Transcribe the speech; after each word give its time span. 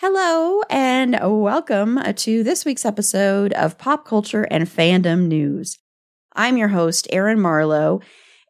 Hello, 0.00 0.62
and 0.70 1.18
welcome 1.20 1.98
to 2.14 2.44
this 2.44 2.64
week's 2.64 2.84
episode 2.84 3.52
of 3.54 3.78
Pop 3.78 4.04
Culture 4.04 4.44
and 4.44 4.68
Fandom 4.68 5.26
News. 5.26 5.76
I'm 6.36 6.56
your 6.56 6.68
host, 6.68 7.08
Erin 7.10 7.40
Marlowe, 7.40 8.00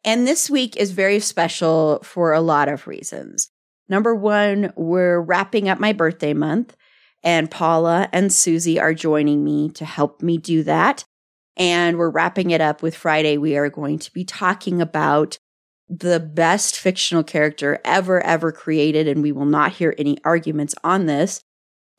and 0.05 0.27
this 0.27 0.47
week 0.47 0.77
is 0.77 0.91
very 0.91 1.19
special 1.19 2.01
for 2.03 2.33
a 2.33 2.39
lot 2.39 2.69
of 2.69 2.85
reasons. 2.85 3.49
Number 3.87 4.13
one, 4.13 4.71
we're 4.75 5.19
wrapping 5.19 5.67
up 5.67 5.79
my 5.79 5.91
birthday 5.91 6.35
month, 6.35 6.75
and 7.23 7.49
Paula 7.49 8.09
and 8.13 8.31
Susi 8.31 8.79
are 8.79 8.93
joining 8.93 9.43
me 9.43 9.69
to 9.69 9.85
help 9.85 10.21
me 10.21 10.37
do 10.37 10.61
that. 10.65 11.03
And 11.57 11.97
we're 11.97 12.11
wrapping 12.11 12.51
it 12.51 12.61
up 12.61 12.83
with 12.83 12.95
Friday. 12.95 13.39
We 13.39 13.57
are 13.57 13.71
going 13.71 13.97
to 13.97 14.13
be 14.13 14.23
talking 14.23 14.83
about 14.83 15.39
the 15.89 16.19
best 16.19 16.77
fictional 16.77 17.23
character 17.23 17.79
ever, 17.83 18.21
ever 18.21 18.51
created, 18.51 19.07
and 19.07 19.23
we 19.23 19.31
will 19.31 19.45
not 19.45 19.73
hear 19.73 19.95
any 19.97 20.17
arguments 20.23 20.75
on 20.83 21.07
this 21.07 21.43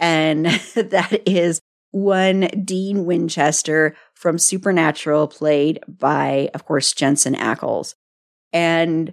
and 0.00 0.46
that 0.74 1.22
is 1.26 1.60
one 1.92 2.48
Dean 2.64 3.04
Winchester 3.04 3.94
from 4.14 4.38
Supernatural, 4.38 5.28
played 5.28 5.80
by, 5.86 6.50
of 6.54 6.64
course, 6.64 6.92
Jensen 6.92 7.34
Ackles. 7.34 7.94
And 8.52 9.12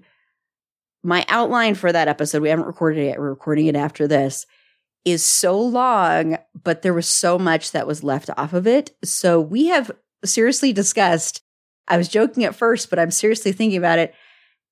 my 1.04 1.26
outline 1.28 1.76
for 1.76 1.92
that 1.92 2.08
episode, 2.08 2.42
we 2.42 2.50
haven't 2.50 2.66
recorded 2.66 3.02
it 3.02 3.08
yet, 3.08 3.20
we're 3.20 3.30
recording 3.30 3.68
it 3.68 3.76
after 3.76 4.08
this, 4.08 4.46
is 5.06 5.24
so 5.24 5.60
long, 5.60 6.38
but 6.62 6.82
there 6.82 6.94
was 6.94 7.08
so 7.08 7.38
much 7.38 7.72
that 7.72 7.88
was 7.88 8.04
left 8.04 8.30
off 8.38 8.54
of 8.54 8.68
it. 8.68 8.92
So 9.04 9.40
we 9.40 9.68
have 9.68 9.92
seriously 10.26 10.74
discussed. 10.74 11.42
I 11.88 11.98
was 11.98 12.10
joking 12.10 12.44
at 12.44 12.56
first, 12.56 12.90
but 12.90 13.00
I'm 13.00 13.12
seriously 13.12 13.54
thinking 13.54 13.78
about 13.78 14.00
it 14.00 14.14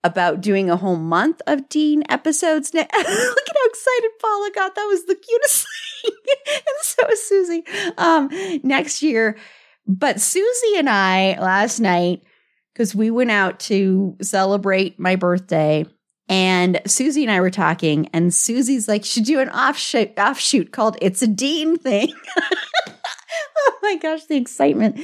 about 0.06 0.39
doing 0.39 0.70
a 0.70 0.78
whole 0.78 0.98
month 0.98 1.42
of 1.48 1.67
Dean 1.67 2.03
episodes. 2.09 2.74
Look 2.74 2.85
at 2.85 2.96
how 2.96 3.66
excited 3.66 4.12
Paula 4.22 4.52
got. 4.53 4.75
That 4.75 4.85
was 4.85 5.06
the 5.06 5.16
cutest 5.16 5.66
thing. 6.03 6.13
and 6.47 6.63
so 6.81 7.07
is 7.07 7.28
Susi. 7.28 7.63
Um, 7.97 8.29
next 8.63 9.02
year. 9.02 9.35
But 9.88 10.22
Susi 10.22 10.78
and 10.78 10.90
I 10.90 11.40
last 11.40 11.79
night, 11.79 12.24
because 12.74 12.94
we 12.94 13.09
went 13.09 13.31
out 13.31 13.59
to 13.62 14.16
celebrate 14.22 15.00
my 15.00 15.16
birthday, 15.16 15.85
and 16.29 16.81
Susi 16.85 17.24
and 17.24 17.31
I 17.31 17.41
were 17.41 17.52
talking, 17.52 18.08
and 18.13 18.34
Susi's 18.34 18.88
like, 18.88 19.06
should 19.06 19.25
do 19.25 19.40
an 19.40 19.50
offshoot 19.50 20.18
offshoot 20.18 20.72
called 20.72 20.97
It's 21.02 21.22
a 21.22 21.28
Dean 21.28 21.78
thing. 21.78 22.13
oh 23.57 23.79
my 23.83 23.95
gosh, 23.97 24.25
the 24.25 24.38
excitement. 24.38 24.99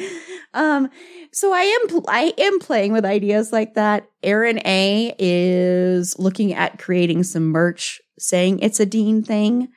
Um, 0.53 0.89
so 1.31 1.53
I 1.53 1.61
am 1.61 2.01
I 2.07 2.33
am 2.37 2.59
playing 2.59 2.93
with 2.93 3.05
ideas 3.05 3.51
like 3.51 3.75
that. 3.75 4.09
Erin 4.23 4.59
A 4.65 5.15
is 5.17 6.17
looking 6.19 6.53
at 6.53 6.79
creating 6.79 7.23
some 7.23 7.47
merch 7.47 8.01
saying 8.19 8.59
it's 8.59 8.79
a 8.79 8.85
Dean 8.85 9.23
thing. 9.23 9.69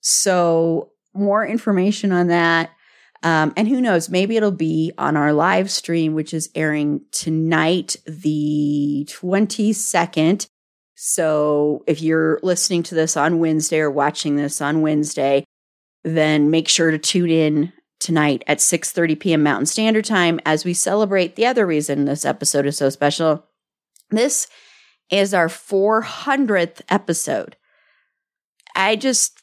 So 0.00 0.92
more 1.14 1.46
information 1.46 2.12
on 2.12 2.28
that. 2.28 2.70
Um, 3.22 3.54
and 3.56 3.66
who 3.66 3.80
knows, 3.80 4.10
maybe 4.10 4.36
it'll 4.36 4.50
be 4.50 4.92
on 4.98 5.16
our 5.16 5.32
live 5.32 5.70
stream, 5.70 6.12
which 6.12 6.34
is 6.34 6.50
airing 6.54 7.00
tonight, 7.10 7.96
the 8.06 9.08
22nd. 9.08 10.46
So 10.94 11.82
if 11.86 12.02
you're 12.02 12.38
listening 12.42 12.82
to 12.84 12.94
this 12.94 13.16
on 13.16 13.38
Wednesday 13.38 13.80
or 13.80 13.90
watching 13.90 14.36
this 14.36 14.60
on 14.60 14.82
Wednesday, 14.82 15.44
then 16.04 16.50
make 16.50 16.68
sure 16.68 16.90
to 16.90 16.98
tune 16.98 17.30
in 17.30 17.72
tonight 18.04 18.44
at 18.46 18.58
6:30 18.58 19.18
p.m. 19.18 19.42
Mountain 19.42 19.66
Standard 19.66 20.04
Time 20.04 20.38
as 20.44 20.64
we 20.64 20.74
celebrate 20.74 21.36
the 21.36 21.46
other 21.46 21.66
reason 21.66 22.04
this 22.04 22.24
episode 22.24 22.66
is 22.66 22.76
so 22.76 22.90
special. 22.90 23.44
This 24.10 24.46
is 25.10 25.34
our 25.34 25.48
400th 25.48 26.82
episode. 26.88 27.56
I 28.76 28.96
just 28.96 29.42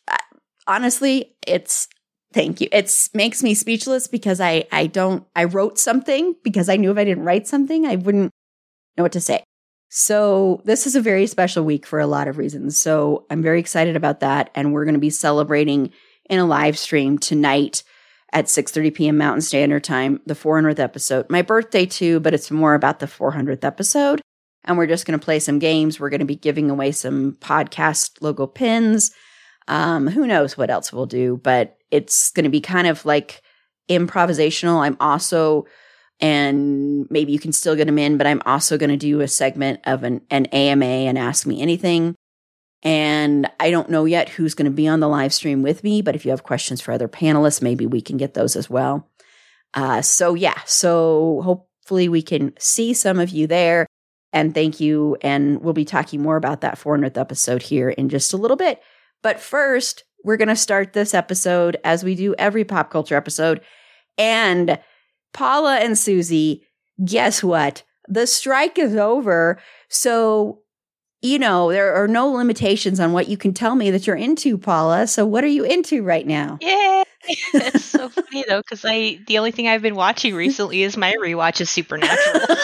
honestly, 0.68 1.36
it's 1.46 1.88
thank 2.34 2.62
you. 2.62 2.68
It 2.72 3.10
makes 3.14 3.42
me 3.42 3.54
speechless 3.54 4.08
because 4.08 4.40
I 4.40 4.66
I 4.72 4.88
don't 4.88 5.26
I 5.36 5.46
wrote 5.46 5.80
something 5.80 6.36
because 6.44 6.70
I 6.70 6.78
knew 6.78 6.92
if 6.92 6.98
I 6.98 7.04
didn't 7.04 7.26
write 7.26 7.48
something, 7.48 7.86
I 7.86 7.96
wouldn't 7.96 8.32
know 8.98 9.04
what 9.04 9.14
to 9.14 9.22
say. 9.22 9.44
So, 9.94 10.62
this 10.64 10.88
is 10.88 10.96
a 10.96 11.02
very 11.02 11.28
special 11.28 11.66
week 11.66 11.86
for 11.86 12.00
a 12.00 12.08
lot 12.08 12.30
of 12.30 12.38
reasons. 12.38 12.78
So, 12.78 13.26
I'm 13.30 13.42
very 13.42 13.60
excited 13.60 13.98
about 13.98 14.22
that 14.22 14.50
and 14.56 14.72
we're 14.72 14.86
going 14.86 14.94
to 14.94 15.02
be 15.02 15.10
celebrating 15.10 15.92
in 16.30 16.40
a 16.40 16.46
live 16.46 16.80
stream 16.80 17.18
tonight 17.18 17.84
at 18.34 18.46
6:30 18.46 18.94
p.m. 18.94 19.18
Mountain 19.18 19.42
Standard 19.42 19.84
Time, 19.84 20.22
the 20.26 20.34
400th 20.34 20.80
episode. 20.80 21.30
My 21.30 21.42
birthday 21.42 21.86
too, 21.86 22.20
but 22.20 22.34
it's 22.34 22.52
more 22.52 22.74
about 22.74 23.00
the 23.00 23.06
400th 23.06 23.64
episode. 23.64 24.22
And 24.64 24.78
we're 24.78 24.88
just 24.88 25.06
going 25.06 25.20
to 25.20 25.24
play 25.24 25.40
some 25.40 25.60
games. 25.60 26.00
We're 26.00 26.10
going 26.10 26.20
to 26.20 26.26
be 26.26 26.36
giving 26.36 26.70
away 26.70 26.92
some 26.92 27.34
podcast 27.42 28.22
logo 28.22 28.46
pins. 28.46 29.12
Um, 29.68 30.08
who 30.08 30.28
knows 30.28 30.58
what 30.58 30.70
else 30.70 30.94
we'll 30.94 31.08
do, 31.08 31.40
but 31.44 31.78
it's 31.90 32.32
going 32.32 32.44
to 32.44 32.50
be 32.50 32.62
kind 32.62 32.88
of 32.88 33.06
like 33.06 33.42
improvisational. 33.90 34.86
I'm 34.86 34.98
also, 35.00 35.66
and 36.20 37.08
maybe 37.10 37.32
you 37.32 37.40
can 37.40 37.54
still 37.54 37.76
get 37.76 37.86
them 37.86 37.98
in, 37.98 38.18
but 38.18 38.28
I'm 38.28 38.42
also 38.46 38.78
going 38.78 38.90
to 38.92 38.98
do 38.98 39.22
a 39.22 39.28
segment 39.28 39.80
of 39.86 40.04
an, 40.04 40.22
an 40.30 40.46
AMA 40.48 40.86
and 40.86 41.18
Ask 41.18 41.48
Me 41.48 41.62
Anything 41.62 42.16
and 42.84 43.50
I 43.60 43.70
don't 43.70 43.90
know 43.90 44.06
yet 44.06 44.30
who's 44.30 44.56
going 44.56 44.66
to 44.66 44.76
be 44.76 44.88
on 44.88 45.00
the 45.00 45.08
live 45.08 45.34
stream 45.34 45.62
with 45.62 45.84
me, 45.84 46.02
but 46.02 46.16
if 46.16 46.26
you 46.26 46.32
have 46.32 46.44
questions 46.44 46.82
for 46.82 46.92
other 46.92 47.08
panelists, 47.08 47.62
maybe 47.62 47.86
we 47.86 48.02
can 48.02 48.18
get 48.18 48.34
those 48.34 48.56
as 48.56 48.70
well. 48.70 49.08
Uh, 49.74 50.02
so, 50.02 50.34
yeah, 50.34 50.60
so 50.66 51.42
hopefully 51.44 52.10
we 52.10 52.22
can 52.22 52.54
see 52.58 52.94
some 52.94 53.20
of 53.20 53.30
you 53.30 53.48
there. 53.48 53.86
And 54.34 54.54
thank 54.54 54.80
you. 54.80 55.18
And 55.22 55.62
we'll 55.62 55.74
be 55.74 55.86
talking 55.86 56.22
more 56.22 56.38
about 56.38 56.62
that 56.62 56.80
400th 56.80 57.18
episode 57.18 57.62
here 57.62 57.90
in 57.90 58.10
just 58.10 58.34
a 58.34 58.38
little 58.38 58.58
bit. 58.58 58.82
But 59.22 59.40
first, 59.40 60.04
we're 60.24 60.38
going 60.38 60.48
to 60.48 60.56
start 60.56 60.94
this 60.94 61.14
episode 61.14 61.78
as 61.84 62.04
we 62.04 62.16
do 62.16 62.34
every 62.36 62.64
pop 62.64 62.92
culture 62.92 63.16
episode. 63.16 63.62
And 64.18 64.80
Paula 65.34 65.78
and 65.78 65.98
Susi, 65.98 66.66
guess 67.04 67.44
what? 67.44 67.84
The 68.08 68.26
strike 68.26 68.80
is 68.80 68.96
over. 68.96 69.60
So 69.90 70.61
you 71.22 71.40
know, 71.40 71.72
there 71.72 71.94
are 71.96 72.08
no 72.08 72.32
limitations 72.32 73.00
on 73.00 73.14
what 73.14 73.28
you 73.28 73.38
can 73.38 73.54
tell 73.54 73.76
me 73.76 73.92
that 73.92 74.08
you're 74.08 74.16
into, 74.16 74.58
Paula. 74.58 75.08
So 75.08 75.26
what 75.26 75.44
are 75.44 75.48
you 75.48 75.64
into 75.64 76.04
right 76.04 76.26
now? 76.26 76.60
Yeah. 77.24 77.36
it's 77.54 77.86
so 77.86 78.10
funny 78.10 78.44
though, 78.48 78.62
because 78.62 78.84
I 78.84 79.20
the 79.28 79.38
only 79.38 79.52
thing 79.52 79.68
I've 79.68 79.84
been 79.84 79.94
watching 79.94 80.34
recently 80.34 80.82
is 80.82 80.98
my 80.98 81.14
rewatch 81.22 81.62
of 81.62 81.70
Supernatural. 81.70 82.48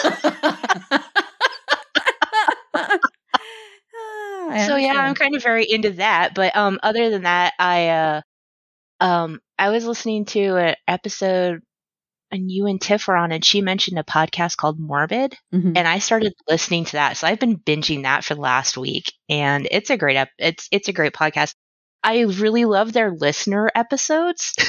so 4.66 4.74
yeah, 4.76 4.94
I'm 4.96 5.14
kind 5.14 5.36
of 5.36 5.42
very 5.44 5.64
into 5.70 5.90
that. 5.92 6.34
But 6.34 6.56
um 6.56 6.80
other 6.82 7.08
than 7.10 7.22
that, 7.22 7.54
I 7.58 7.88
uh 7.88 8.20
um 9.00 9.40
I 9.58 9.70
was 9.70 9.86
listening 9.86 10.24
to 10.26 10.56
an 10.56 10.74
episode 10.88 11.62
and 12.30 12.50
you 12.50 12.66
and 12.66 12.80
Tiff 12.80 13.08
were 13.08 13.16
on, 13.16 13.32
and 13.32 13.44
she 13.44 13.62
mentioned 13.62 13.98
a 13.98 14.04
podcast 14.04 14.56
called 14.56 14.78
Morbid, 14.78 15.36
mm-hmm. 15.52 15.72
and 15.76 15.88
I 15.88 15.98
started 15.98 16.34
listening 16.48 16.84
to 16.86 16.92
that. 16.92 17.16
So 17.16 17.26
I've 17.26 17.40
been 17.40 17.58
binging 17.58 18.02
that 18.02 18.24
for 18.24 18.34
the 18.34 18.40
last 18.40 18.76
week, 18.76 19.12
and 19.28 19.66
it's 19.70 19.90
a 19.90 19.96
great 19.96 20.16
ep- 20.16 20.30
it's 20.38 20.68
it's 20.70 20.88
a 20.88 20.92
great 20.92 21.12
podcast. 21.12 21.54
I 22.02 22.20
really 22.20 22.64
love 22.64 22.92
their 22.92 23.10
listener 23.10 23.70
episodes. 23.74 24.54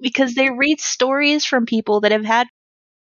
because 0.00 0.34
they 0.34 0.50
read 0.50 0.80
stories 0.80 1.44
from 1.44 1.66
people 1.66 2.00
that 2.00 2.12
have 2.12 2.24
had 2.24 2.46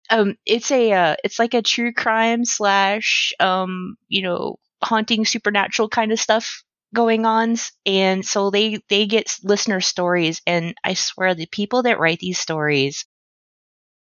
um 0.09 0.35
it's 0.45 0.71
a 0.71 0.91
uh, 0.91 1.15
it's 1.23 1.39
like 1.39 1.53
a 1.53 1.61
true 1.61 1.93
crime 1.93 2.45
slash 2.45 3.33
um 3.39 3.95
you 4.07 4.21
know 4.21 4.57
haunting 4.83 5.25
supernatural 5.25 5.89
kind 5.89 6.11
of 6.11 6.19
stuff 6.19 6.63
going 6.93 7.25
on 7.25 7.55
and 7.85 8.25
so 8.25 8.49
they 8.49 8.79
they 8.89 9.05
get 9.05 9.37
listener 9.43 9.79
stories 9.79 10.41
and 10.45 10.75
i 10.83 10.93
swear 10.93 11.33
the 11.33 11.45
people 11.45 11.83
that 11.83 11.99
write 11.99 12.19
these 12.19 12.39
stories 12.39 13.05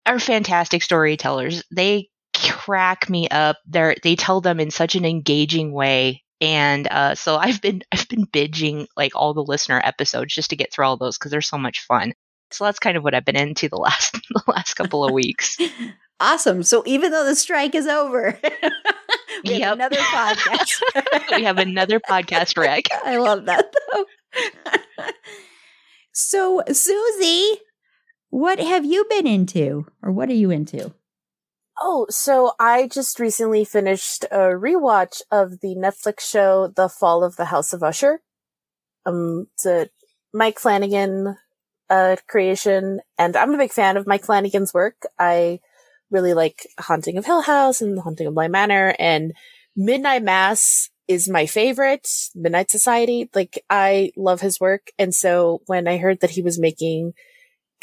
are 0.07 0.19
fantastic 0.19 0.83
storytellers 0.83 1.63
they 1.71 2.09
crack 2.35 3.09
me 3.09 3.29
up 3.29 3.59
they 3.67 3.95
they 4.03 4.17
tell 4.17 4.41
them 4.41 4.61
in 4.61 4.71
such 4.71 4.95
an 4.95 5.05
engaging 5.05 5.73
way 5.73 6.23
and 6.41 6.89
uh, 6.89 7.15
so 7.15 7.37
i've 7.37 7.61
been 7.61 7.83
i've 7.93 8.09
been 8.09 8.27
binging 8.27 8.87
like 8.97 9.13
all 9.15 9.35
the 9.35 9.43
listener 9.43 9.81
episodes 9.85 10.35
just 10.35 10.51
to 10.51 10.57
get 10.57 10.73
through 10.73 10.85
all 10.85 10.97
those 10.97 11.17
because 11.17 11.31
they're 11.31 11.41
so 11.41 11.59
much 11.59 11.81
fun 11.81 12.13
so 12.51 12.65
that's 12.65 12.79
kind 12.79 12.97
of 12.97 13.05
what 13.05 13.15
i've 13.15 13.25
been 13.25 13.37
into 13.37 13.69
the 13.69 13.77
last 13.79 14.13
the 14.13 14.43
last 14.49 14.75
couple 14.75 15.05
of 15.05 15.13
weeks 15.13 15.57
awesome 16.21 16.63
so 16.63 16.83
even 16.87 17.13
though 17.13 17.25
the 17.25 17.37
strike 17.37 17.75
is 17.75 17.87
over 17.87 18.39
we 19.45 19.57
yep. 19.57 19.63
have 19.63 19.73
another 19.79 19.97
podcast. 19.97 21.37
we 21.37 21.43
have 21.45 21.59
another 21.59 22.01
podcast, 22.01 22.57
Rick. 22.57 22.87
I 23.05 23.17
love 23.17 23.47
that 23.47 23.73
though. 23.93 24.05
so, 26.13 26.63
Susi, 26.71 27.59
what 28.35 28.59
have 28.59 28.85
you 28.85 29.07
been 29.09 29.29
into, 29.29 29.87
or 30.03 30.11
what 30.11 30.29
are 30.29 30.35
you 30.35 30.51
into? 30.51 30.93
Oh, 31.81 32.07
so 32.11 32.55
I 32.59 32.89
just 32.89 33.21
recently 33.21 33.65
finished 33.65 34.25
a 34.25 34.57
rewatch 34.59 35.23
of 35.31 35.61
the 35.61 35.77
Netflix 35.77 36.23
show 36.23 36.67
The 36.67 36.89
Fall 36.89 37.23
of 37.23 37.37
the 37.37 37.45
House 37.45 37.73
of 37.73 37.85
Usher. 37.85 38.23
Um, 39.07 39.47
it's 39.55 39.67
a 39.67 39.89
Mike 40.33 40.59
Flanagan 40.59 41.37
uh, 41.89 42.17
creation, 42.27 42.99
and 43.17 43.37
I'm 43.37 43.55
a 43.55 43.59
big 43.59 43.71
fan 43.71 43.97
of 43.97 44.05
Mike 44.05 44.25
Flanagan's 44.25 44.75
work. 44.75 45.03
I 45.17 45.61
really 46.11 46.35
like 46.35 46.67
Haunting 46.81 47.17
of 47.17 47.27
Hill 47.27 47.43
House 47.43 47.81
and 47.81 48.01
Haunting 48.01 48.27
of 48.27 48.35
Bly 48.35 48.49
Manor 48.49 48.97
and 48.99 49.33
Midnight 49.77 50.25
Mass 50.25 50.91
is 51.07 51.29
my 51.29 51.47
favorite. 51.47 52.09
Midnight 52.35 52.73
Society. 52.73 53.31
Like 53.33 53.63
I 53.71 54.11
love 54.17 54.41
his 54.41 54.59
work. 54.59 54.91
And 54.99 55.15
so 55.15 55.63
when 55.67 55.87
I 55.87 55.99
heard 55.99 56.19
that 56.19 56.31
he 56.31 56.43
was 56.43 56.59
making 56.59 57.13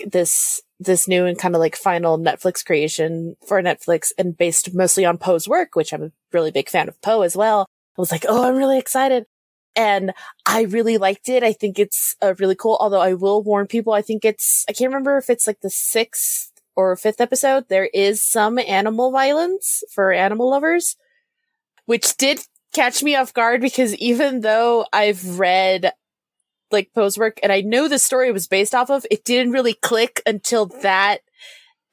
this, 0.06 0.62
this 0.80 1.08
new 1.08 1.26
and 1.26 1.38
kind 1.38 1.56
of 1.56 1.60
like 1.60 1.76
final 1.76 2.18
Netflix 2.18 2.66
creation 2.66 3.36
for 3.48 3.62
Netflix 3.62 4.12
and 4.18 4.38
based 4.38 4.74
mostly 4.74 5.06
on 5.06 5.18
Poe's 5.18 5.48
work, 5.48 5.76
which 5.76 5.94
I'm 5.94 6.04
a 6.04 6.12
really 6.34 6.52
big 6.52 6.70
fan 6.70 6.88
of 6.88 7.02
Poe 7.02 7.22
as 7.22 7.36
well. 7.36 7.68
I 7.98 8.02
was 8.02 8.12
like, 8.12 8.26
Oh, 8.28 8.48
I'm 8.48 8.56
really 8.56 8.80
excited. 8.80 9.26
And 9.76 10.12
I 10.46 10.64
really 10.64 10.98
liked 10.98 11.30
it. 11.30 11.44
I 11.44 11.54
think 11.54 11.80
it's 11.80 12.16
uh, 12.22 12.34
really 12.40 12.56
cool. 12.56 12.78
Although 12.80 13.02
I 13.02 13.14
will 13.14 13.42
warn 13.42 13.68
people, 13.68 13.94
I 13.94 14.02
think 14.02 14.26
it's, 14.26 14.66
I 14.68 14.74
can't 14.74 14.90
remember 14.90 15.18
if 15.18 15.30
it's 15.30 15.48
like 15.48 15.62
the 15.62 15.70
sixth 15.70 16.52
or 16.76 16.96
fifth 16.96 17.22
episode, 17.22 17.70
there 17.70 17.90
is 17.94 18.28
some 18.28 18.60
animal 18.60 19.12
violence 19.12 19.84
for 19.94 20.12
animal 20.12 20.50
lovers, 20.50 20.96
which 21.86 22.18
did 22.18 22.42
catch 22.74 23.04
me 23.04 23.16
off 23.16 23.34
guard 23.34 23.62
because 23.62 23.96
even 23.96 24.42
though 24.42 24.86
I've 24.92 25.40
read 25.40 25.94
like 26.72 26.92
Poe's 26.94 27.18
work 27.18 27.40
and 27.44 27.52
I 27.52 27.62
know 27.62 27.88
the 27.88 28.00
story 28.00 28.32
was 28.32 28.48
based 28.48 28.76
off 28.76 28.90
of, 28.90 29.06
it 29.12 29.24
didn't 29.26 29.54
really 29.54 29.74
click 29.74 30.22
until 30.26 30.68
that 30.82 31.20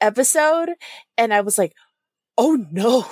episode. 0.01 0.69
And 1.17 1.33
I 1.33 1.41
was 1.41 1.57
like, 1.57 1.73
oh 2.37 2.65
no. 2.71 3.05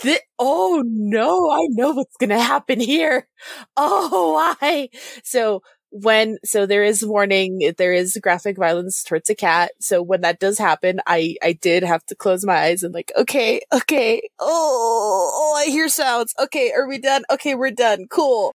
Th- 0.00 0.20
oh 0.38 0.82
no, 0.86 1.50
I 1.50 1.66
know 1.70 1.92
what's 1.92 2.16
gonna 2.16 2.40
happen 2.40 2.80
here. 2.80 3.28
Oh, 3.76 4.32
why? 4.60 4.88
So 5.22 5.62
when 5.90 6.38
so 6.44 6.66
there 6.66 6.82
is 6.82 7.06
warning 7.06 7.72
there 7.78 7.92
is 7.92 8.18
graphic 8.20 8.56
violence 8.56 9.04
towards 9.04 9.30
a 9.30 9.34
cat 9.34 9.70
so 9.80 10.02
when 10.02 10.22
that 10.22 10.40
does 10.40 10.58
happen 10.58 11.00
i 11.06 11.36
i 11.40 11.52
did 11.52 11.84
have 11.84 12.04
to 12.04 12.16
close 12.16 12.44
my 12.44 12.56
eyes 12.56 12.82
and 12.82 12.92
like 12.92 13.12
okay 13.16 13.60
okay 13.72 14.20
oh 14.40 15.30
oh 15.32 15.54
i 15.56 15.66
hear 15.70 15.88
sounds 15.88 16.34
okay 16.40 16.72
are 16.72 16.88
we 16.88 16.98
done 16.98 17.22
okay 17.30 17.54
we're 17.54 17.70
done 17.70 18.06
cool 18.10 18.52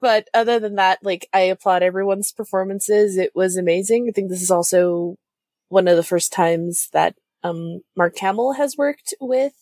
but 0.00 0.28
other 0.34 0.58
than 0.58 0.76
that 0.76 0.98
like 1.02 1.28
i 1.32 1.40
applaud 1.40 1.82
everyone's 1.82 2.32
performances 2.32 3.16
it 3.16 3.32
was 3.34 3.56
amazing 3.56 4.06
i 4.08 4.12
think 4.12 4.28
this 4.28 4.42
is 4.42 4.50
also 4.50 5.16
one 5.68 5.88
of 5.88 5.96
the 5.96 6.02
first 6.02 6.32
times 6.32 6.88
that 6.92 7.14
um 7.42 7.80
mark 7.96 8.16
hamill 8.18 8.52
has 8.52 8.76
worked 8.76 9.14
with 9.20 9.52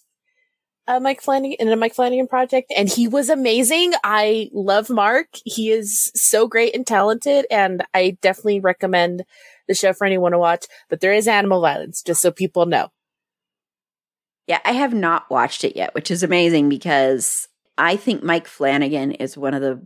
uh, 0.88 1.00
Mike 1.00 1.20
Flanagan 1.20 1.56
in 1.58 1.68
a 1.68 1.76
Mike 1.76 1.94
Flanagan 1.94 2.28
project, 2.28 2.72
and 2.76 2.88
he 2.88 3.08
was 3.08 3.28
amazing. 3.28 3.92
I 4.04 4.50
love 4.52 4.88
Mark. 4.88 5.26
He 5.44 5.70
is 5.70 6.12
so 6.14 6.46
great 6.46 6.74
and 6.74 6.86
talented, 6.86 7.46
and 7.50 7.84
I 7.92 8.16
definitely 8.22 8.60
recommend 8.60 9.24
the 9.66 9.74
show 9.74 9.92
for 9.92 10.04
anyone 10.04 10.32
to 10.32 10.38
watch. 10.38 10.66
But 10.88 11.00
there 11.00 11.12
is 11.12 11.26
animal 11.26 11.60
violence, 11.60 12.02
just 12.02 12.22
so 12.22 12.30
people 12.30 12.66
know. 12.66 12.90
Yeah, 14.46 14.60
I 14.64 14.72
have 14.72 14.94
not 14.94 15.28
watched 15.28 15.64
it 15.64 15.76
yet, 15.76 15.92
which 15.94 16.10
is 16.10 16.22
amazing 16.22 16.68
because 16.68 17.48
I 17.76 17.96
think 17.96 18.22
Mike 18.22 18.46
Flanagan 18.46 19.12
is 19.12 19.36
one 19.36 19.54
of 19.54 19.60
the 19.60 19.84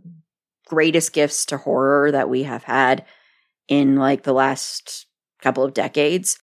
greatest 0.71 1.13
gifts 1.13 1.45
to 1.47 1.57
horror 1.57 2.11
that 2.11 2.29
we 2.29 2.43
have 2.43 2.63
had 2.63 3.05
in 3.67 3.95
like 3.95 4.23
the 4.23 4.33
last 4.33 5.05
couple 5.41 5.63
of 5.63 5.73
decades. 5.73 6.39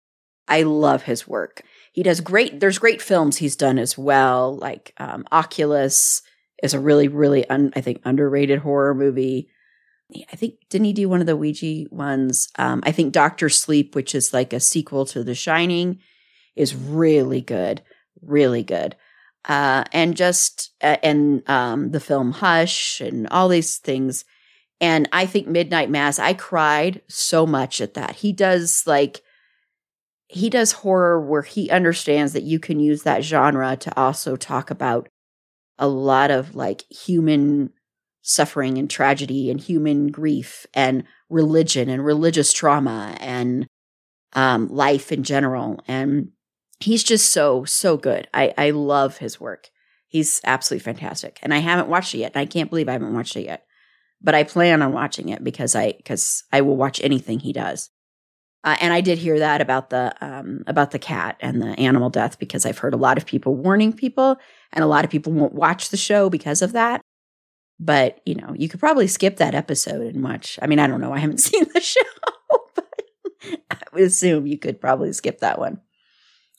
I 0.47 0.63
love 0.63 1.03
his 1.03 1.27
work 1.27 1.63
he 1.95 2.03
does 2.03 2.19
great. 2.19 2.59
There's 2.59 2.77
great 2.77 3.01
films 3.01 3.37
he's 3.37 3.55
done 3.55 3.79
as 3.79 3.97
well, 3.97 4.57
like 4.57 4.93
um, 4.97 5.23
Oculus 5.31 6.21
is 6.61 6.73
a 6.73 6.79
really, 6.79 7.07
really, 7.07 7.49
un, 7.49 7.71
I 7.73 7.79
think, 7.79 8.01
underrated 8.03 8.59
horror 8.59 8.93
movie. 8.93 9.47
I 10.13 10.35
think 10.35 10.55
didn't 10.69 10.87
he 10.87 10.93
do 10.93 11.07
one 11.07 11.21
of 11.21 11.25
the 11.25 11.37
Ouija 11.37 11.85
ones? 11.91 12.49
Um, 12.57 12.83
I 12.85 12.91
think 12.91 13.13
Doctor 13.13 13.47
Sleep, 13.47 13.95
which 13.95 14.13
is 14.13 14.33
like 14.33 14.51
a 14.51 14.59
sequel 14.59 15.05
to 15.05 15.23
The 15.23 15.35
Shining, 15.35 15.99
is 16.57 16.75
really 16.75 17.39
good, 17.39 17.81
really 18.21 18.61
good. 18.61 18.97
Uh, 19.47 19.83
and 19.93 20.17
just 20.17 20.71
uh, 20.81 20.97
and 21.03 21.47
um, 21.47 21.91
the 21.91 21.99
film 21.99 22.31
Hush 22.31 22.99
and 22.99 23.27
all 23.27 23.47
these 23.47 23.77
things. 23.77 24.25
And 24.81 25.07
I 25.11 25.25
think 25.25 25.47
Midnight 25.47 25.89
Mass, 25.89 26.17
I 26.19 26.33
cried 26.33 27.01
so 27.07 27.45
much 27.45 27.79
at 27.79 27.93
that. 27.93 28.15
He 28.15 28.33
does 28.33 28.83
like 28.87 29.21
he 30.27 30.49
does 30.49 30.71
horror 30.71 31.21
where 31.21 31.43
he 31.43 31.69
understands 31.69 32.33
that 32.33 32.43
you 32.43 32.59
can 32.59 32.79
use 32.79 33.03
that 33.03 33.23
genre 33.23 33.77
to 33.77 33.99
also 33.99 34.35
talk 34.35 34.71
about 34.71 35.07
a 35.77 35.87
lot 35.87 36.31
of 36.31 36.55
like 36.55 36.83
human 36.89 37.71
suffering 38.21 38.77
and 38.77 38.89
tragedy 38.89 39.51
and 39.51 39.61
human 39.61 40.07
grief 40.07 40.65
and 40.73 41.03
religion 41.29 41.89
and 41.89 42.03
religious 42.03 42.51
trauma 42.51 43.15
and 43.19 43.67
um, 44.33 44.67
life 44.69 45.11
in 45.11 45.23
general. 45.23 45.79
And 45.87 46.31
he's 46.79 47.03
just 47.03 47.31
so, 47.31 47.65
so 47.65 47.97
good. 47.97 48.27
I, 48.33 48.53
I 48.57 48.69
love 48.71 49.17
his 49.17 49.39
work. 49.39 49.69
He's 50.07 50.41
absolutely 50.43 50.83
fantastic. 50.83 51.39
And 51.41 51.53
I 51.53 51.57
haven't 51.57 51.89
watched 51.89 52.13
it 52.13 52.19
yet. 52.19 52.33
And 52.35 52.41
I 52.41 52.45
can't 52.45 52.69
believe 52.69 52.87
I 52.87 52.93
haven't 52.93 53.13
watched 53.13 53.35
it 53.35 53.45
yet. 53.45 53.65
But 54.21 54.35
I 54.35 54.43
plan 54.43 54.81
on 54.81 54.93
watching 54.93 55.29
it 55.29 55.43
because 55.43 55.75
I 55.75 55.91
because 55.91 56.43
I 56.51 56.61
will 56.61 56.77
watch 56.77 57.01
anything 57.03 57.39
he 57.39 57.53
does. 57.53 57.89
Uh, 58.63 58.75
and 58.81 58.91
I 58.93 59.01
did 59.01 59.19
hear 59.19 59.39
that 59.39 59.61
about 59.61 59.91
the 59.91 60.15
um, 60.21 60.63
about 60.65 60.91
the 60.91 60.99
cat 60.99 61.37
and 61.41 61.61
the 61.61 61.77
animal 61.79 62.09
death 62.09 62.39
because 62.39 62.65
I've 62.65 62.79
heard 62.79 62.95
a 62.95 62.97
lot 62.97 63.17
of 63.17 63.25
people 63.25 63.55
warning 63.55 63.93
people, 63.93 64.37
and 64.73 64.83
a 64.83 64.87
lot 64.87 65.05
of 65.05 65.11
people 65.11 65.33
won't 65.33 65.53
watch 65.53 65.89
the 65.89 65.97
show 65.97 66.29
because 66.29 66.63
of 66.63 66.71
that. 66.71 67.01
But 67.79 68.21
you 68.25 68.35
know, 68.35 68.55
you 68.55 68.67
could 68.69 68.79
probably 68.79 69.07
skip 69.07 69.37
that 69.37 69.53
episode 69.53 70.15
and 70.15 70.23
watch. 70.23 70.57
I 70.61 70.67
mean, 70.67 70.79
I 70.79 70.87
don't 70.87 71.01
know. 71.01 71.13
I 71.13 71.19
haven't 71.19 71.37
seen 71.41 71.65
the 71.71 71.81
show, 71.81 72.01
but 72.75 72.89
I 73.69 73.77
would 73.93 74.03
assume 74.03 74.47
you 74.47 74.57
could 74.57 74.81
probably 74.81 75.13
skip 75.13 75.41
that 75.41 75.59
one 75.59 75.81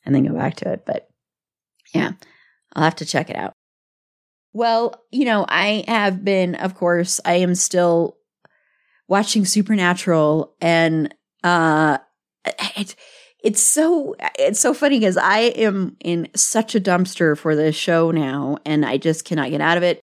and 0.06 0.14
then 0.14 0.24
go 0.24 0.32
back 0.32 0.54
to 0.56 0.72
it. 0.72 0.84
But 0.86 1.08
yeah, 1.94 2.12
I'll 2.72 2.84
have 2.84 2.96
to 2.96 3.04
check 3.04 3.28
it 3.28 3.36
out. 3.36 3.52
Well, 4.54 5.04
you 5.10 5.26
know, 5.26 5.44
I 5.46 5.84
have 5.86 6.24
been, 6.24 6.54
of 6.54 6.74
course, 6.74 7.20
I 7.24 7.34
am 7.34 7.54
still 7.54 8.16
watching 9.08 9.44
Supernatural 9.44 10.54
and 10.60 11.14
uh, 11.44 11.98
it's 12.76 12.96
it's 13.42 13.60
so 13.60 14.16
it's 14.38 14.58
so 14.58 14.74
funny 14.74 14.98
because 14.98 15.16
I 15.16 15.38
am 15.38 15.96
in 16.00 16.28
such 16.34 16.74
a 16.74 16.80
dumpster 16.80 17.36
for 17.36 17.54
this 17.54 17.76
show 17.76 18.10
now, 18.10 18.58
and 18.64 18.84
I 18.84 18.96
just 18.96 19.24
cannot 19.24 19.50
get 19.50 19.60
out 19.60 19.76
of 19.76 19.82
it. 19.82 20.00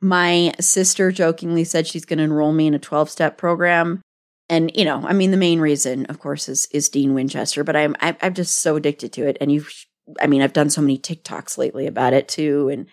My 0.00 0.54
sister 0.60 1.10
jokingly 1.10 1.64
said 1.64 1.86
she's 1.86 2.04
going 2.04 2.18
to 2.18 2.24
enroll 2.24 2.52
me 2.52 2.66
in 2.66 2.74
a 2.74 2.78
twelve 2.78 3.10
step 3.10 3.36
program, 3.36 4.00
and 4.48 4.70
you 4.74 4.84
know, 4.84 5.02
I 5.06 5.12
mean, 5.12 5.30
the 5.30 5.36
main 5.36 5.60
reason, 5.60 6.06
of 6.06 6.18
course, 6.18 6.48
is 6.48 6.66
is 6.72 6.88
Dean 6.88 7.14
Winchester, 7.14 7.64
but 7.64 7.76
I'm 7.76 7.94
I'm 8.00 8.34
just 8.34 8.56
so 8.56 8.76
addicted 8.76 9.12
to 9.14 9.26
it, 9.26 9.36
and 9.40 9.52
you've, 9.52 9.72
I 10.20 10.26
mean, 10.26 10.42
I've 10.42 10.52
done 10.52 10.70
so 10.70 10.80
many 10.80 10.98
TikToks 10.98 11.58
lately 11.58 11.86
about 11.86 12.12
it 12.12 12.28
too, 12.28 12.68
and 12.68 12.86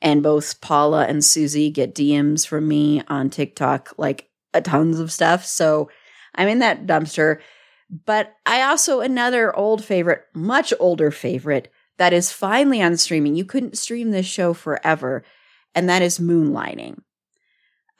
and 0.00 0.22
both 0.22 0.60
Paula 0.60 1.06
and 1.06 1.24
Susi 1.24 1.70
get 1.70 1.94
DMs 1.94 2.46
from 2.46 2.68
me 2.68 3.02
on 3.08 3.30
TikTok, 3.30 3.94
like 3.96 4.28
a 4.54 4.60
tons 4.60 5.00
of 5.00 5.10
stuff, 5.10 5.44
so 5.44 5.90
I'm 6.34 6.48
in 6.48 6.60
that 6.60 6.86
dumpster. 6.86 7.40
But 8.04 8.34
I 8.44 8.62
also, 8.62 9.00
another 9.00 9.54
old 9.56 9.82
favorite, 9.82 10.24
much 10.34 10.74
older 10.78 11.10
favorite 11.10 11.72
that 11.96 12.12
is 12.12 12.30
finally 12.30 12.82
on 12.82 12.98
streaming. 12.98 13.34
You 13.34 13.46
couldn't 13.46 13.78
stream 13.78 14.10
this 14.10 14.26
show 14.26 14.52
forever, 14.52 15.24
and 15.74 15.88
that 15.88 16.02
is 16.02 16.18
Moonlighting, 16.18 17.00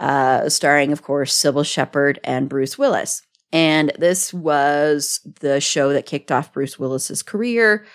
uh, 0.00 0.48
starring, 0.48 0.92
of 0.92 1.02
course, 1.02 1.36
Cybill 1.36 1.66
Shepherd 1.66 2.20
and 2.24 2.48
Bruce 2.48 2.78
Willis. 2.78 3.22
And 3.52 3.92
this 3.98 4.32
was 4.32 5.20
the 5.40 5.60
show 5.60 5.92
that 5.92 6.06
kicked 6.06 6.30
off 6.30 6.52
Bruce 6.52 6.78
Willis's 6.78 7.22
career. 7.22 7.86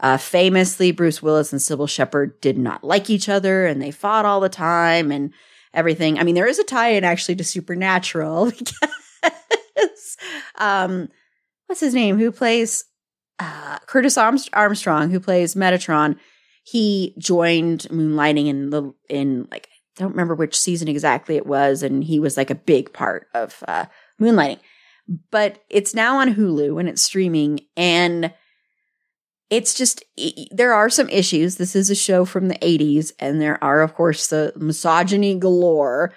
Uh, 0.00 0.16
famously, 0.16 0.92
Bruce 0.92 1.22
Willis 1.22 1.52
and 1.52 1.60
Cybill 1.60 1.88
Shepherd 1.88 2.40
did 2.40 2.58
not 2.58 2.82
like 2.82 3.10
each 3.10 3.28
other 3.28 3.66
and 3.66 3.80
they 3.80 3.90
fought 3.90 4.24
all 4.24 4.40
the 4.40 4.48
time 4.48 5.12
and 5.12 5.32
everything. 5.72 6.18
I 6.18 6.24
mean, 6.24 6.34
there 6.34 6.46
is 6.46 6.58
a 6.58 6.64
tie 6.64 6.90
in 6.90 7.04
actually 7.04 7.36
to 7.36 7.44
Supernatural 7.44 8.52
um, 10.56 11.08
what's 11.66 11.80
his 11.80 11.94
name? 11.94 12.18
Who 12.18 12.32
plays 12.32 12.84
uh, 13.38 13.78
Curtis 13.86 14.16
Armstrong, 14.16 15.10
who 15.10 15.20
plays 15.20 15.54
Metatron? 15.54 16.18
He 16.64 17.14
joined 17.18 17.80
Moonlighting 17.90 18.46
in 18.46 18.70
the 18.70 18.92
in 19.08 19.46
like 19.50 19.68
I 19.96 20.02
don't 20.02 20.12
remember 20.12 20.34
which 20.34 20.58
season 20.58 20.88
exactly 20.88 21.36
it 21.36 21.46
was, 21.46 21.82
and 21.82 22.02
he 22.02 22.18
was 22.18 22.36
like 22.36 22.50
a 22.50 22.56
big 22.56 22.92
part 22.92 23.28
of 23.34 23.62
uh, 23.68 23.86
Moonlighting. 24.20 24.58
But 25.30 25.62
it's 25.68 25.94
now 25.94 26.18
on 26.18 26.34
Hulu 26.34 26.80
and 26.80 26.88
it's 26.88 27.02
streaming, 27.02 27.60
and 27.76 28.32
it's 29.50 29.74
just 29.74 30.02
there 30.50 30.72
are 30.72 30.90
some 30.90 31.08
issues. 31.10 31.56
This 31.56 31.76
is 31.76 31.90
a 31.90 31.94
show 31.94 32.24
from 32.24 32.48
the 32.48 32.58
80s, 32.58 33.12
and 33.18 33.40
there 33.40 33.62
are, 33.62 33.82
of 33.82 33.94
course, 33.94 34.28
the 34.28 34.52
misogyny 34.56 35.38
galore, 35.38 36.12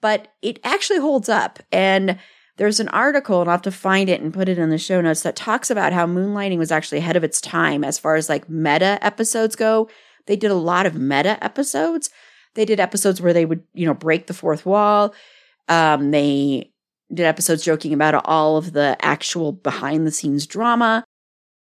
but 0.00 0.28
it 0.42 0.58
actually 0.64 0.98
holds 0.98 1.28
up. 1.28 1.60
And 1.72 2.18
there's 2.56 2.80
an 2.80 2.88
article, 2.88 3.40
and 3.40 3.48
I'll 3.48 3.54
have 3.54 3.62
to 3.62 3.70
find 3.70 4.08
it 4.08 4.20
and 4.20 4.34
put 4.34 4.48
it 4.48 4.58
in 4.58 4.70
the 4.70 4.78
show 4.78 5.00
notes 5.00 5.22
that 5.22 5.36
talks 5.36 5.70
about 5.70 5.92
how 5.92 6.06
Moonlighting 6.06 6.58
was 6.58 6.72
actually 6.72 6.98
ahead 6.98 7.16
of 7.16 7.24
its 7.24 7.40
time 7.40 7.84
as 7.84 7.98
far 7.98 8.16
as 8.16 8.28
like 8.28 8.48
meta 8.48 8.98
episodes 9.02 9.56
go. 9.56 9.88
They 10.26 10.36
did 10.36 10.50
a 10.50 10.54
lot 10.54 10.86
of 10.86 10.96
meta 10.96 11.42
episodes. 11.44 12.10
They 12.56 12.64
did 12.64 12.80
episodes 12.80 13.20
where 13.20 13.32
they 13.32 13.44
would, 13.44 13.62
you 13.74 13.86
know, 13.86 13.94
break 13.94 14.26
the 14.26 14.34
fourth 14.34 14.66
wall. 14.66 15.14
Um, 15.68 16.10
they 16.10 16.72
did 17.12 17.26
episodes 17.26 17.64
joking 17.64 17.92
about 17.92 18.22
all 18.24 18.56
of 18.56 18.72
the 18.72 18.96
actual 19.00 19.52
behind 19.52 20.06
the 20.06 20.10
scenes 20.10 20.46
drama. 20.46 21.04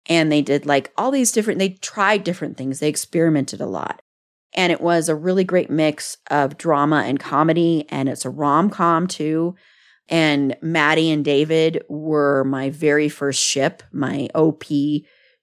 And 0.08 0.32
they 0.32 0.42
did 0.42 0.66
like 0.66 0.92
all 0.96 1.10
these 1.10 1.32
different 1.32 1.58
they 1.58 1.70
tried 1.70 2.24
different 2.24 2.56
things. 2.56 2.80
They 2.80 2.88
experimented 2.88 3.60
a 3.60 3.66
lot. 3.66 4.00
And 4.54 4.72
it 4.72 4.80
was 4.80 5.08
a 5.08 5.14
really 5.14 5.44
great 5.44 5.70
mix 5.70 6.16
of 6.30 6.56
drama 6.56 7.04
and 7.06 7.20
comedy. 7.20 7.86
And 7.90 8.08
it's 8.08 8.24
a 8.24 8.30
rom-com 8.30 9.06
too. 9.06 9.54
And 10.08 10.56
maddie 10.62 11.10
and 11.10 11.22
david 11.22 11.82
were 11.90 12.42
my 12.44 12.70
very 12.70 13.10
first 13.10 13.42
ship 13.42 13.82
my 13.92 14.28
op 14.34 14.64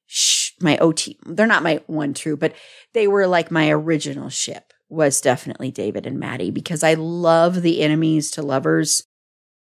sh- 0.08 0.52
my 0.60 0.78
ot 0.78 1.08
they're 1.26 1.46
not 1.46 1.62
my 1.62 1.82
one 1.86 2.16
true 2.16 2.36
but 2.36 2.54
they 2.94 3.08
were 3.08 3.28
like 3.28 3.52
my 3.52 3.70
original 3.70 4.30
ship 4.30 4.74
was 4.90 5.22
definitely 5.22 5.72
david 5.72 6.06
and 6.06 6.20
maddie 6.20 6.52
because 6.52 6.84
i 6.84 6.94
love 6.94 7.62
the 7.62 7.82
enemies 7.82 8.32
to 8.32 8.42
lovers 8.42 9.04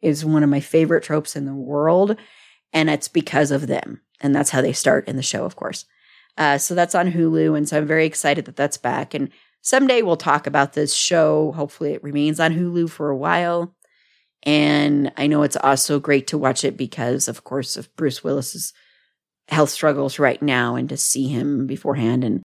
is 0.00 0.24
one 0.24 0.42
of 0.42 0.48
my 0.48 0.60
favorite 0.60 1.04
tropes 1.04 1.36
in 1.36 1.44
the 1.44 1.54
world 1.54 2.16
and 2.72 2.88
it's 2.88 3.08
because 3.08 3.50
of 3.50 3.66
them 3.66 4.00
and 4.20 4.34
that's 4.34 4.50
how 4.50 4.60
they 4.60 4.72
start 4.72 5.08
in 5.08 5.16
the 5.16 5.22
show, 5.22 5.44
of 5.44 5.56
course. 5.56 5.86
Uh, 6.36 6.58
so 6.58 6.74
that's 6.74 6.94
on 6.94 7.10
Hulu, 7.10 7.56
and 7.56 7.68
so 7.68 7.78
I'm 7.78 7.86
very 7.86 8.06
excited 8.06 8.44
that 8.44 8.56
that's 8.56 8.76
back. 8.76 9.14
And 9.14 9.30
someday 9.62 10.02
we'll 10.02 10.16
talk 10.16 10.46
about 10.46 10.74
this 10.74 10.94
show. 10.94 11.52
Hopefully, 11.52 11.92
it 11.92 12.04
remains 12.04 12.38
on 12.38 12.54
Hulu 12.54 12.90
for 12.90 13.10
a 13.10 13.16
while. 13.16 13.74
And 14.44 15.12
I 15.16 15.26
know 15.26 15.42
it's 15.42 15.56
also 15.56 15.98
great 15.98 16.28
to 16.28 16.38
watch 16.38 16.64
it 16.64 16.76
because, 16.76 17.28
of 17.28 17.44
course, 17.44 17.76
of 17.76 17.94
Bruce 17.96 18.24
Willis's 18.24 18.72
health 19.48 19.70
struggles 19.70 20.18
right 20.18 20.40
now, 20.40 20.76
and 20.76 20.88
to 20.88 20.96
see 20.96 21.28
him 21.28 21.66
beforehand, 21.66 22.24
and 22.24 22.42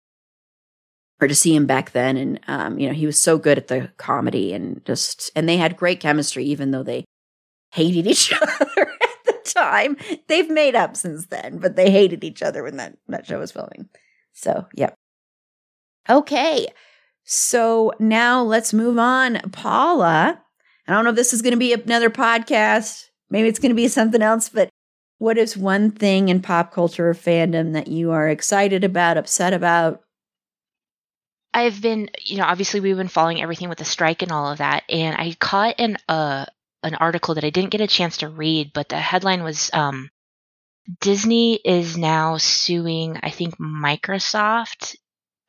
or 1.21 1.27
to 1.27 1.35
see 1.35 1.55
him 1.55 1.65
back 1.65 1.91
then, 1.91 2.17
and 2.17 2.39
um, 2.47 2.79
you 2.79 2.87
know, 2.87 2.93
he 2.93 3.05
was 3.05 3.19
so 3.19 3.37
good 3.37 3.57
at 3.57 3.67
the 3.67 3.91
comedy, 3.97 4.53
and 4.53 4.83
just 4.85 5.31
and 5.35 5.47
they 5.47 5.57
had 5.57 5.77
great 5.77 5.99
chemistry, 5.99 6.45
even 6.45 6.71
though 6.71 6.83
they 6.83 7.05
hated 7.71 8.07
each 8.07 8.33
other 8.41 8.81
at 9.03 9.25
the 9.25 9.53
time. 9.53 9.97
They've 10.27 10.49
made 10.49 10.75
up 10.75 10.95
since 10.95 11.27
then, 11.27 11.57
but 11.59 11.75
they 11.75 11.91
hated 11.91 12.23
each 12.23 12.41
other 12.41 12.63
when 12.63 12.77
that, 12.77 12.97
that 13.07 13.27
show 13.27 13.39
was 13.39 13.51
filming. 13.51 13.89
So, 14.33 14.65
yep. 14.73 14.95
Okay. 16.09 16.67
So 17.23 17.91
now 17.99 18.43
let's 18.43 18.73
move 18.73 18.97
on. 18.97 19.39
Paula, 19.51 20.41
I 20.87 20.93
don't 20.93 21.03
know 21.03 21.09
if 21.09 21.15
this 21.15 21.33
is 21.33 21.41
going 21.41 21.53
to 21.53 21.57
be 21.57 21.73
another 21.73 22.09
podcast. 22.09 23.05
Maybe 23.29 23.47
it's 23.47 23.59
going 23.59 23.71
to 23.71 23.75
be 23.75 23.87
something 23.87 24.21
else, 24.21 24.49
but 24.49 24.69
what 25.17 25.37
is 25.37 25.57
one 25.57 25.91
thing 25.91 26.29
in 26.29 26.41
pop 26.41 26.71
culture 26.71 27.09
or 27.09 27.13
fandom 27.13 27.73
that 27.73 27.87
you 27.87 28.11
are 28.11 28.29
excited 28.29 28.83
about, 28.83 29.17
upset 29.17 29.53
about? 29.53 30.01
I've 31.55 31.81
been, 31.81 32.11
you 32.23 32.37
know, 32.39 32.45
obviously 32.45 32.81
we've 32.81 32.97
been 32.97 33.09
following 33.09 33.41
everything 33.41 33.69
with 33.69 33.79
the 33.79 33.85
strike 33.85 34.23
and 34.23 34.31
all 34.33 34.51
of 34.51 34.59
that, 34.59 34.83
and 34.89 35.17
I 35.17 35.35
caught 35.39 35.77
an 35.79 35.97
uh 36.09 36.45
an 36.83 36.95
article 36.95 37.35
that 37.35 37.45
I 37.45 37.51
didn't 37.51 37.71
get 37.71 37.81
a 37.81 37.87
chance 37.87 38.17
to 38.19 38.29
read, 38.29 38.73
but 38.73 38.89
the 38.89 38.99
headline 38.99 39.43
was 39.43 39.71
um, 39.73 40.11
Disney 41.01 41.55
is 41.55 41.97
now 41.97 42.37
suing, 42.37 43.17
I 43.23 43.31
think, 43.31 43.57
Microsoft 43.59 44.95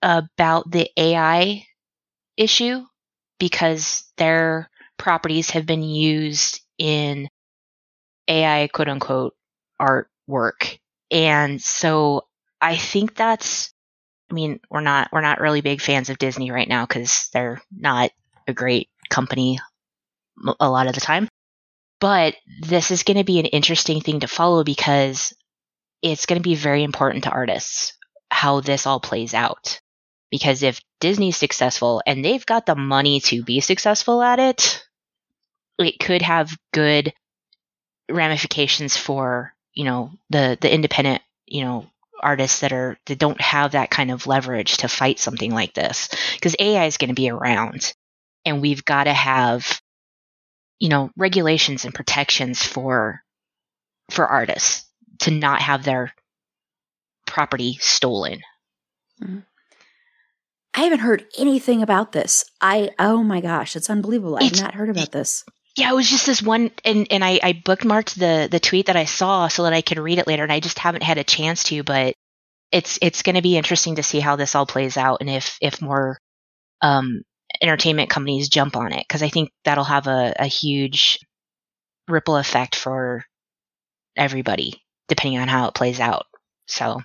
about 0.03 0.71
the 0.71 0.91
AI 0.97 1.67
issue 2.37 2.87
because 3.39 4.11
their 4.19 4.71
properties 4.99 5.51
have 5.51 5.67
been 5.67 5.83
used 5.85 6.61
in 6.79 7.29
AI 8.29 8.69
quote 8.69 8.89
unquote 8.89 9.35
artwork. 9.81 10.79
And 11.11 11.63
so 11.63 12.27
I 12.61 12.77
think 12.77 13.15
that's 13.17 13.73
I 14.31 14.35
mean, 14.35 14.61
we're 14.71 14.81
not 14.81 15.09
we're 15.13 15.21
not 15.21 15.41
really 15.41 15.61
big 15.61 15.81
fans 15.81 16.11
of 16.11 16.19
Disney 16.19 16.51
right 16.51 16.69
now 16.69 16.87
cuz 16.87 17.29
they're 17.33 17.63
not 17.71 18.11
a 18.47 18.53
great 18.53 18.91
company 19.09 19.59
a 20.61 20.69
lot 20.69 20.87
of 20.87 20.95
the 20.95 21.01
time. 21.01 21.29
But 22.01 22.35
this 22.61 22.91
is 22.91 23.05
going 23.05 23.17
to 23.17 23.25
be 23.25 23.39
an 23.39 23.47
interesting 23.47 24.01
thing 24.01 24.21
to 24.21 24.29
follow 24.29 24.65
because 24.65 25.33
it's 26.03 26.27
going 26.27 26.41
to 26.41 26.49
be 26.49 26.55
very 26.55 26.83
important 26.83 27.25
to 27.25 27.31
artists 27.31 27.95
how 28.31 28.61
this 28.61 28.87
all 28.87 29.01
plays 29.01 29.33
out. 29.33 29.81
Because 30.31 30.63
if 30.63 30.81
Disney's 31.01 31.37
successful 31.37 32.03
and 32.07 32.25
they've 32.25 32.45
got 32.45 32.67
the 32.67 32.75
money 32.75 33.21
to 33.21 33.43
be 33.43 33.61
successful 33.61 34.23
at 34.23 34.39
it, 34.39 34.85
it 35.79 35.99
could 35.99 36.23
have 36.23 36.57
good 36.73 37.15
ramifications 38.11 38.97
for, 38.97 39.55
you 39.73 39.85
know, 39.85 40.11
the, 40.31 40.59
the 40.61 40.73
independent, 40.73 41.23
you 41.47 41.65
know, 41.65 41.87
artists 42.21 42.61
that 42.61 42.73
are 42.73 42.99
that 43.07 43.19
don't 43.19 43.41
have 43.41 43.73
that 43.73 43.91
kind 43.91 44.11
of 44.11 44.27
leverage 44.27 44.79
to 44.79 44.89
fight 44.89 45.19
something 45.19 45.53
like 45.53 45.75
this 45.75 46.09
because 46.35 46.57
AI 46.59 46.87
is 46.87 46.97
going 46.97 47.09
to 47.09 47.15
be 47.15 47.31
around 47.31 47.93
and 48.45 48.61
we've 48.61 48.85
got 48.85 49.05
to 49.05 49.13
have 49.13 49.81
you 50.79 50.89
know, 50.89 51.11
regulations 51.17 51.85
and 51.85 51.95
protections 51.95 52.63
for 52.63 53.23
for 54.11 54.27
artists 54.27 54.87
to 55.21 55.31
not 55.31 55.63
have 55.63 55.85
their 55.85 56.15
property 57.27 57.79
stolen. 57.81 58.41
Mm-hmm. 59.23 59.41
I 60.75 60.81
haven't 60.81 60.99
heard 60.99 61.25
anything 61.39 61.83
about 61.83 62.13
this. 62.13 62.45
I 62.61 62.91
oh 62.99 63.23
my 63.23 63.41
gosh, 63.41 63.77
it's 63.77 63.89
unbelievable. 63.89 64.39
I've 64.41 64.61
not 64.61 64.75
heard 64.75 64.91
about 64.91 65.13
this. 65.13 65.45
Yeah, 65.77 65.91
it 65.91 65.95
was 65.95 66.09
just 66.09 66.25
this 66.25 66.43
one, 66.43 66.71
and 66.85 67.07
and 67.11 67.23
I, 67.23 67.39
I 67.43 67.53
bookmarked 67.53 68.15
the 68.15 68.49
the 68.51 68.61
tweet 68.61 68.87
that 68.87 68.97
I 68.97 69.05
saw 69.05 69.49
so 69.49 69.65
that 69.65 69.75
I 69.75 69.83
could 69.83 69.99
read 69.99 70.19
it 70.19 70.27
later, 70.27 70.43
and 70.43 70.53
I 70.53 70.61
just 70.61 70.79
haven't 70.79 71.03
had 71.03 71.19
a 71.19 71.25
chance 71.25 71.65
to. 71.65 71.83
But 71.83 72.15
it's 72.73 72.99
it's 73.03 73.23
going 73.23 73.37
to 73.37 73.43
be 73.43 73.57
interesting 73.57 73.97
to 73.97 74.03
see 74.03 74.21
how 74.21 74.37
this 74.37 74.55
all 74.55 74.67
plays 74.67 74.97
out, 74.97 75.19
and 75.21 75.29
if 75.29 75.59
if 75.61 75.83
more 75.83 76.19
um, 76.81 77.23
entertainment 77.61 78.11
companies 78.11 78.49
jump 78.49 78.77
on 78.77 78.93
it 78.93 79.05
because 79.07 79.23
I 79.23 79.29
think 79.29 79.51
that'll 79.65 79.85
have 79.85 80.07
a, 80.07 80.35
a 80.39 80.47
huge 80.47 81.19
ripple 82.09 82.37
effect 82.37 82.75
for 82.77 83.25
everybody 84.17 84.83
depending 85.09 85.39
on 85.39 85.49
how 85.49 85.69
it 85.69 85.75
plays 85.75 86.01
out. 86.01 86.27
So 86.67 87.03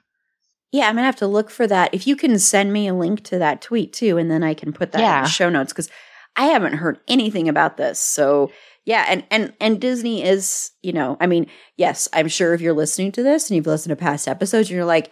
yeah, 0.72 0.88
I'm 0.88 0.96
gonna 0.96 1.06
have 1.06 1.18
to 1.18 1.28
look 1.28 1.50
for 1.50 1.68
that. 1.68 1.94
If 1.94 2.08
you 2.08 2.16
can 2.16 2.40
send 2.40 2.72
me 2.72 2.88
a 2.88 2.94
link 2.94 3.24
to 3.26 3.38
that 3.40 3.62
tweet 3.62 3.94
too, 3.94 4.18
and 4.18 4.32
then 4.32 4.44
I 4.44 4.54
can 4.54 4.72
put 4.72 4.94
that 4.94 5.02
yeah. 5.02 5.18
in 5.18 5.24
the 5.24 5.30
show 5.30 5.50
notes 5.50 5.74
because 5.74 5.90
I 6.36 6.46
haven't 6.46 6.74
heard 6.74 7.00
anything 7.08 7.50
about 7.50 7.78
this. 7.78 8.00
So 8.00 8.52
yeah, 8.86 9.06
and 9.08 9.24
and 9.30 9.54
and 9.60 9.80
Disney 9.80 10.24
is, 10.24 10.72
you 10.82 10.94
know, 10.94 11.18
I 11.20 11.28
mean, 11.28 11.48
yes, 11.78 12.08
I'm 12.14 12.28
sure 12.28 12.54
if 12.54 12.62
you're 12.62 12.74
listening 12.74 13.12
to 13.14 13.24
this 13.24 13.50
and 13.50 13.56
you've 13.56 13.68
listened 13.68 13.92
to 13.92 13.96
past 13.96 14.28
episodes, 14.28 14.72
you're 14.72 14.86
like, 14.86 15.12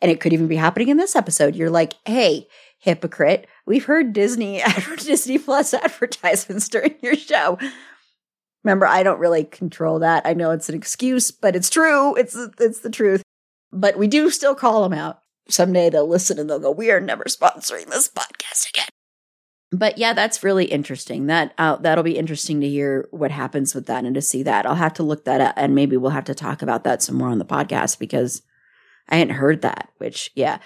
and 0.00 0.10
it 0.10 0.20
could 0.20 0.32
even 0.32 0.46
be 0.46 0.56
happening 0.56 0.88
in 0.88 0.96
this 0.96 1.16
episode. 1.16 1.56
You're 1.56 1.70
like, 1.70 1.94
hey, 2.06 2.46
hypocrite. 2.78 3.46
We've 3.66 3.84
heard 3.84 4.12
Disney 4.12 4.62
Disney 4.98 5.38
Plus 5.38 5.74
advertisements 5.74 6.68
during 6.68 6.94
your 7.02 7.16
show. 7.16 7.58
Remember, 8.64 8.86
I 8.86 9.02
don't 9.02 9.20
really 9.20 9.44
control 9.44 10.00
that. 10.00 10.26
I 10.26 10.34
know 10.34 10.50
it's 10.50 10.68
an 10.68 10.74
excuse, 10.74 11.30
but 11.30 11.56
it's 11.56 11.70
true. 11.70 12.14
It's 12.16 12.36
it's 12.58 12.80
the 12.80 12.90
truth. 12.90 13.22
But 13.72 13.98
we 13.98 14.06
do 14.06 14.30
still 14.30 14.54
call 14.54 14.82
them 14.82 14.98
out. 14.98 15.20
Someday 15.48 15.90
they'll 15.90 16.08
listen 16.08 16.38
and 16.38 16.48
they'll 16.48 16.58
go, 16.58 16.70
"We 16.70 16.90
are 16.90 17.00
never 17.00 17.24
sponsoring 17.24 17.86
this 17.86 18.08
podcast 18.08 18.68
again." 18.68 18.88
But 19.70 19.98
yeah, 19.98 20.14
that's 20.14 20.42
really 20.42 20.64
interesting. 20.64 21.26
That 21.26 21.52
uh, 21.58 21.76
that'll 21.76 22.04
be 22.04 22.16
interesting 22.16 22.60
to 22.62 22.68
hear 22.68 23.06
what 23.10 23.30
happens 23.30 23.74
with 23.74 23.86
that 23.86 24.04
and 24.04 24.14
to 24.14 24.22
see 24.22 24.42
that. 24.44 24.64
I'll 24.64 24.74
have 24.74 24.94
to 24.94 25.02
look 25.02 25.24
that 25.24 25.40
up 25.40 25.54
and 25.56 25.74
maybe 25.74 25.96
we'll 25.96 26.10
have 26.10 26.24
to 26.24 26.34
talk 26.34 26.62
about 26.62 26.84
that 26.84 27.02
some 27.02 27.16
more 27.16 27.28
on 27.28 27.38
the 27.38 27.44
podcast 27.44 27.98
because 27.98 28.42
I 29.08 29.16
hadn't 29.16 29.34
heard 29.34 29.62
that. 29.62 29.90
Which 29.98 30.30
yeah, 30.34 30.58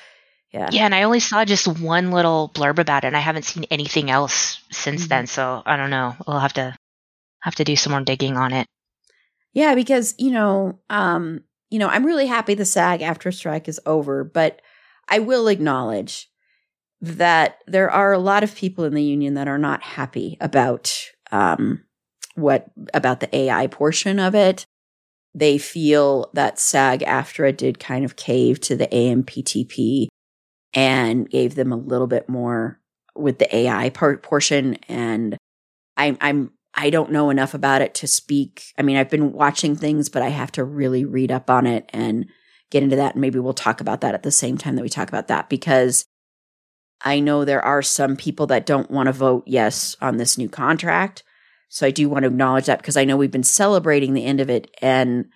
yeah. 0.53 0.69
Yeah, 0.71 0.85
and 0.85 0.95
I 0.95 1.03
only 1.03 1.21
saw 1.21 1.45
just 1.45 1.67
one 1.67 2.13
little 2.13 2.51
blurb 2.55 2.79
about 2.79 3.05
it 3.05 3.09
and 3.09 3.17
I 3.17 3.21
haven't 3.21 3.45
seen 3.45 3.65
anything 3.71 4.11
else 4.11 4.61
since 4.71 5.03
mm-hmm. 5.03 5.09
then, 5.09 5.27
so 5.27 5.63
I 5.67 5.77
don't 5.77 5.91
know. 5.91 6.15
We'll 6.27 6.39
have 6.39 6.53
to 6.55 6.77
have 7.41 7.57
to 7.57 7.65
do 7.65 7.75
some 7.75 7.91
more 7.91 8.03
digging 8.03 8.37
on 8.37 8.53
it. 8.53 8.67
Yeah, 9.53 9.75
because, 9.75 10.15
you 10.19 10.31
know, 10.31 10.79
um, 10.89 11.43
you 11.71 11.79
know, 11.79 11.89
I'm 11.89 12.07
really 12.07 12.27
happy 12.27 12.55
the 12.55 12.65
SAG 12.65 13.01
AFTRA 13.01 13.35
strike 13.35 13.69
is 13.69 13.81
over, 13.85 14.25
but 14.25 14.63
I 15.09 15.19
will 15.19 15.49
acknowledge 15.49 16.31
that 17.03 17.59
there 17.67 17.91
are 17.91 18.13
a 18.13 18.19
lot 18.19 18.45
of 18.45 18.55
people 18.55 18.85
in 18.85 18.95
the 18.95 19.03
union 19.03 19.35
that 19.35 19.49
are 19.49 19.59
not 19.59 19.83
happy 19.83 20.37
about 20.41 21.11
um, 21.33 21.83
what 22.37 22.71
about 22.95 23.21
the 23.21 23.35
AI 23.37 23.67
portion 23.67 24.21
of 24.21 24.35
it. 24.35 24.65
They 25.35 25.59
feel 25.59 26.31
that 26.35 26.59
SAG 26.59 27.01
AFTRA 27.01 27.57
did 27.57 27.81
kind 27.81 28.05
of 28.05 28.17
cave 28.17 28.61
to 28.61 28.77
the 28.77 28.87
AMPTP 28.87 30.07
and 30.75 31.29
gave 31.29 31.55
them 31.55 31.73
a 31.73 31.77
little 31.77 32.07
bit 32.07 32.29
more 32.29 32.81
with 33.17 33.39
the 33.39 33.55
AI 33.55 33.91
part 33.91 34.23
portion. 34.23 34.75
And 34.89 35.37
I'm 35.97 36.17
I'm 36.21 36.53
I 36.75 36.91
don't 36.91 37.13
know 37.13 37.31
enough 37.31 37.53
about 37.53 37.83
it 37.83 37.95
to 37.95 38.07
speak. 38.07 38.65
I 38.79 38.83
mean, 38.83 38.97
I've 38.97 39.11
been 39.11 39.33
watching 39.33 39.75
things, 39.75 40.09
but 40.09 40.23
I 40.23 40.29
have 40.29 40.53
to 40.53 40.65
really 40.65 41.05
read 41.05 41.33
up 41.33 41.51
on 41.51 41.67
it 41.67 41.91
and 41.91 42.27
get 42.71 42.83
into 42.83 42.97
that. 42.97 43.15
And 43.15 43.21
maybe 43.21 43.39
we'll 43.39 43.53
talk 43.55 43.81
about 43.81 44.03
that 44.03 44.15
at 44.15 44.23
the 44.23 44.31
same 44.31 44.57
time 44.57 44.77
that 44.77 44.83
we 44.83 44.89
talk 44.89 45.09
about 45.09 45.29
that 45.29 45.51
because 45.51 46.07
I 47.05 47.21
know 47.21 47.45
there 47.45 47.65
are 47.65 47.83
some 47.83 48.17
people 48.17 48.47
that 48.49 48.67
don't 48.67 48.91
want 48.91 49.09
to 49.09 49.13
vote 49.13 49.45
yes 49.47 49.97
on 50.01 50.17
this 50.17 50.39
new 50.39 50.49
contract. 50.49 51.25
So 51.69 51.87
I 51.87 51.91
do 51.91 52.09
want 52.09 52.25
to 52.25 52.29
acknowledge 52.29 52.67
that 52.67 52.79
because 52.79 52.97
I 52.97 53.05
know 53.05 53.17
we've 53.17 53.31
been 53.31 53.43
celebrating 53.43 54.15
the 54.15 54.25
end 54.25 54.41
of 54.41 54.51
it 54.51 54.71
and 54.81 55.27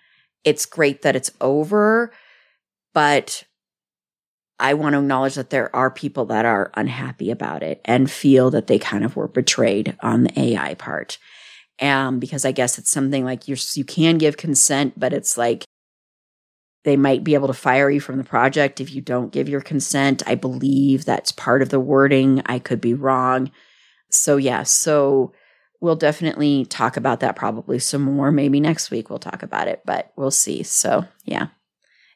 it's 0.45 0.67
great 0.67 1.03
that 1.03 1.17
it's 1.17 1.31
over. 1.41 2.13
But 2.95 3.45
I 4.59 4.75
want 4.75 4.95
to 4.95 5.01
acknowledge 5.01 5.35
that 5.35 5.51
there 5.51 5.75
are 5.75 5.91
people 5.91 6.27
that 6.27 6.45
are 6.45 6.71
unhappy 6.75 7.31
about 7.31 7.63
it 7.63 7.81
and 7.85 8.11
feel 8.11 8.51
that 8.51 8.69
they 8.69 8.79
kind 8.79 9.05
of 9.05 9.17
were 9.17 9.29
betrayed 9.29 9.97
on 10.01 10.25
the 10.25 10.41
AI 10.41 10.75
part. 10.75 11.19
Um, 11.81 12.21
because 12.21 12.47
I 12.47 12.53
guess 12.53 12.79
it's 12.79 12.91
something 12.91 13.23
like 13.23 13.49
you 13.49 13.57
you 13.75 13.85
can 13.85 14.17
give 14.17 14.39
consent, 14.39 14.99
but 14.99 15.13
it's 15.13 15.37
like 15.37 15.65
they 16.87 16.97
might 16.97 17.25
be 17.25 17.35
able 17.35 17.49
to 17.49 17.53
fire 17.53 17.91
you 17.91 17.99
from 17.99 18.17
the 18.17 18.23
project 18.23 18.81
if 18.81 18.95
you 18.95 19.01
don't 19.01 19.33
give 19.33 19.49
your 19.49 19.61
consent. 19.61 20.23
I 20.25 20.37
believe 20.37 21.05
that's 21.05 21.33
part 21.33 21.61
of 21.61 21.69
the 21.69 21.81
wording. 21.81 22.43
I 22.47 22.61
could 22.61 22.81
be 22.81 22.95
wrong. 22.95 23.51
So 24.09 24.37
yeah, 24.37 24.63
so 24.63 25.33
we'll 25.81 25.97
definitely 25.97 26.65
talk 26.65 26.97
about 26.97 27.19
that 27.21 27.35
probably 27.35 27.81
some 27.81 28.03
more. 28.03 28.31
Maybe 28.31 28.61
next 28.61 28.93
week 28.93 29.11
we'll 29.11 29.19
talk 29.19 29.43
about 29.43 29.67
it, 29.67 29.83
but 29.85 30.13
we'll 30.15 30.31
see. 30.31 30.63
So 30.63 31.05
yeah. 31.25 31.49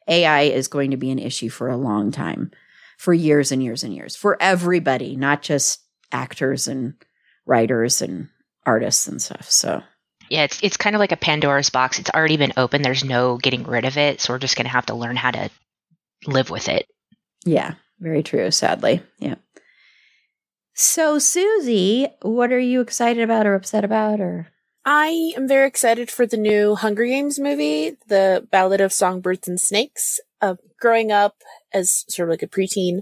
AI 0.07 0.43
is 0.43 0.69
going 0.69 0.91
to 0.91 0.97
be 0.97 1.11
an 1.11 1.19
issue 1.19 1.49
for 1.49 1.67
a 1.67 1.75
long 1.75 2.09
time, 2.09 2.49
for 2.97 3.13
years 3.13 3.51
and 3.51 3.61
years 3.61 3.83
and 3.83 3.93
years, 3.93 4.15
for 4.15 4.41
everybody, 4.41 5.17
not 5.17 5.41
just 5.41 5.81
actors 6.13 6.69
and 6.69 6.93
writers 7.45 8.01
and 8.01 8.29
artists 8.65 9.05
and 9.05 9.21
stuff. 9.21 9.51
So 9.51 9.83
yeah, 10.31 10.43
it's 10.43 10.63
it's 10.63 10.77
kind 10.77 10.95
of 10.95 11.01
like 11.01 11.11
a 11.11 11.17
Pandora's 11.17 11.69
box. 11.69 11.99
It's 11.99 12.09
already 12.09 12.37
been 12.37 12.53
open. 12.55 12.81
There's 12.81 13.03
no 13.03 13.37
getting 13.37 13.63
rid 13.63 13.83
of 13.83 13.97
it. 13.97 14.21
So 14.21 14.31
we're 14.31 14.39
just 14.39 14.55
going 14.55 14.65
to 14.65 14.71
have 14.71 14.85
to 14.85 14.93
learn 14.93 15.17
how 15.17 15.31
to 15.31 15.49
live 16.25 16.49
with 16.49 16.69
it. 16.69 16.87
Yeah, 17.43 17.73
very 17.99 18.23
true, 18.23 18.49
sadly. 18.49 19.03
Yeah. 19.19 19.35
So, 20.73 21.19
Susi, 21.19 22.07
what 22.21 22.53
are 22.53 22.59
you 22.59 22.79
excited 22.79 23.21
about 23.21 23.45
or 23.45 23.55
upset 23.55 23.83
about 23.83 24.21
or 24.21 24.47
I 24.85 25.33
am 25.35 25.49
very 25.49 25.67
excited 25.67 26.09
for 26.09 26.25
the 26.25 26.37
new 26.37 26.75
Hunger 26.75 27.05
Games 27.05 27.37
movie, 27.37 27.97
The 28.07 28.47
Ballad 28.51 28.79
of 28.79 28.93
Songbirds 28.93 29.49
and 29.49 29.59
Snakes. 29.59 30.21
Uh, 30.39 30.55
growing 30.79 31.11
up 31.11 31.43
as 31.73 32.05
sort 32.07 32.29
of 32.29 32.31
like 32.31 32.41
a 32.41 32.47
preteen, 32.47 33.01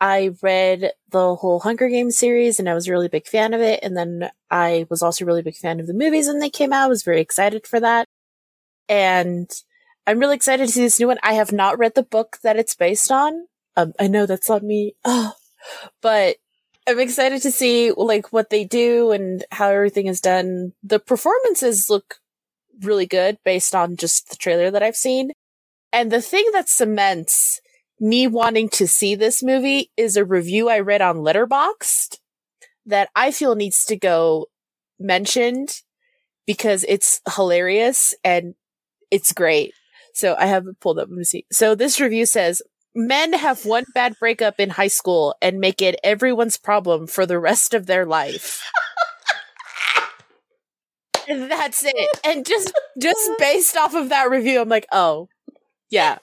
I 0.00 0.30
read 0.42 0.92
the 1.10 1.34
whole 1.36 1.60
Hunger 1.60 1.88
Games 1.88 2.16
series 2.16 2.58
and 2.58 2.68
I 2.68 2.74
was 2.74 2.86
a 2.86 2.92
really 2.92 3.08
big 3.08 3.26
fan 3.26 3.52
of 3.54 3.60
it. 3.60 3.80
And 3.82 3.96
then 3.96 4.30
I 4.50 4.86
was 4.88 5.02
also 5.02 5.24
a 5.24 5.26
really 5.26 5.42
big 5.42 5.56
fan 5.56 5.80
of 5.80 5.86
the 5.86 5.94
movies 5.94 6.28
when 6.28 6.38
they 6.38 6.50
came 6.50 6.72
out. 6.72 6.84
I 6.84 6.88
was 6.88 7.02
very 7.02 7.20
excited 7.20 7.66
for 7.66 7.80
that. 7.80 8.06
And 8.88 9.50
I'm 10.06 10.18
really 10.18 10.36
excited 10.36 10.66
to 10.66 10.72
see 10.72 10.82
this 10.82 11.00
new 11.00 11.08
one. 11.08 11.18
I 11.22 11.34
have 11.34 11.52
not 11.52 11.78
read 11.78 11.94
the 11.94 12.02
book 12.02 12.38
that 12.42 12.56
it's 12.56 12.74
based 12.74 13.10
on. 13.10 13.46
Um, 13.76 13.92
I 13.98 14.06
know 14.06 14.26
that's 14.26 14.48
not 14.48 14.62
me. 14.62 14.94
Oh, 15.04 15.32
but 16.00 16.36
I'm 16.88 17.00
excited 17.00 17.42
to 17.42 17.50
see 17.50 17.92
like 17.92 18.32
what 18.32 18.50
they 18.50 18.64
do 18.64 19.10
and 19.10 19.44
how 19.50 19.68
everything 19.68 20.06
is 20.06 20.20
done. 20.20 20.72
The 20.82 20.98
performances 20.98 21.90
look 21.90 22.16
really 22.80 23.06
good 23.06 23.38
based 23.44 23.74
on 23.74 23.96
just 23.96 24.30
the 24.30 24.36
trailer 24.36 24.70
that 24.70 24.82
I've 24.82 24.96
seen. 24.96 25.32
And 25.92 26.10
the 26.10 26.22
thing 26.22 26.48
that 26.52 26.68
cements 26.68 27.60
me 28.00 28.26
wanting 28.26 28.68
to 28.70 28.86
see 28.86 29.14
this 29.14 29.42
movie 29.42 29.90
is 29.96 30.16
a 30.16 30.24
review 30.24 30.68
I 30.68 30.80
read 30.80 31.02
on 31.02 31.16
Letterboxd 31.16 32.18
that 32.86 33.10
I 33.14 33.30
feel 33.30 33.54
needs 33.54 33.84
to 33.86 33.96
go 33.96 34.46
mentioned 34.98 35.82
because 36.46 36.84
it's 36.88 37.20
hilarious 37.34 38.14
and 38.24 38.54
it's 39.10 39.32
great. 39.32 39.72
So 40.14 40.34
I 40.38 40.46
have 40.46 40.66
pulled 40.80 40.98
up. 40.98 41.08
Let 41.08 41.18
me 41.18 41.24
see. 41.24 41.46
So 41.52 41.74
this 41.74 42.00
review 42.00 42.26
says, 42.26 42.62
men 42.94 43.32
have 43.34 43.64
one 43.64 43.84
bad 43.94 44.14
breakup 44.18 44.58
in 44.58 44.70
high 44.70 44.88
school 44.88 45.34
and 45.40 45.60
make 45.60 45.82
it 45.82 46.00
everyone's 46.02 46.56
problem 46.56 47.06
for 47.06 47.26
the 47.26 47.38
rest 47.38 47.74
of 47.74 47.86
their 47.86 48.06
life. 48.06 48.62
That's 51.28 51.84
it. 51.84 52.20
And 52.24 52.46
just 52.46 52.72
just 52.98 53.30
based 53.38 53.76
off 53.76 53.94
of 53.94 54.08
that 54.08 54.30
review, 54.30 54.62
I'm 54.62 54.68
like, 54.70 54.86
oh, 54.90 55.28
yeah, 55.90 56.18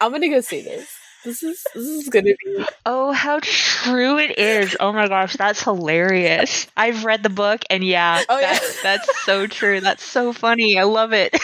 I'm 0.00 0.12
gonna 0.12 0.28
go 0.28 0.40
see 0.40 0.62
this. 0.62 0.88
This 1.26 1.42
is 1.42 1.66
this 1.74 1.84
is 1.84 2.08
gonna 2.08 2.34
be. 2.44 2.64
Oh, 2.86 3.10
how 3.10 3.40
true 3.42 4.16
it 4.16 4.38
is! 4.38 4.76
Oh 4.78 4.92
my 4.92 5.08
gosh, 5.08 5.34
that's 5.34 5.60
hilarious. 5.60 6.68
I've 6.76 7.04
read 7.04 7.24
the 7.24 7.28
book, 7.30 7.64
and 7.68 7.82
yeah, 7.82 8.22
oh, 8.28 8.40
that's, 8.40 8.76
yeah. 8.76 8.80
that's 8.84 9.24
so 9.24 9.48
true. 9.48 9.80
That's 9.80 10.04
so 10.04 10.32
funny. 10.32 10.78
I 10.78 10.84
love 10.84 11.12
it. 11.12 11.36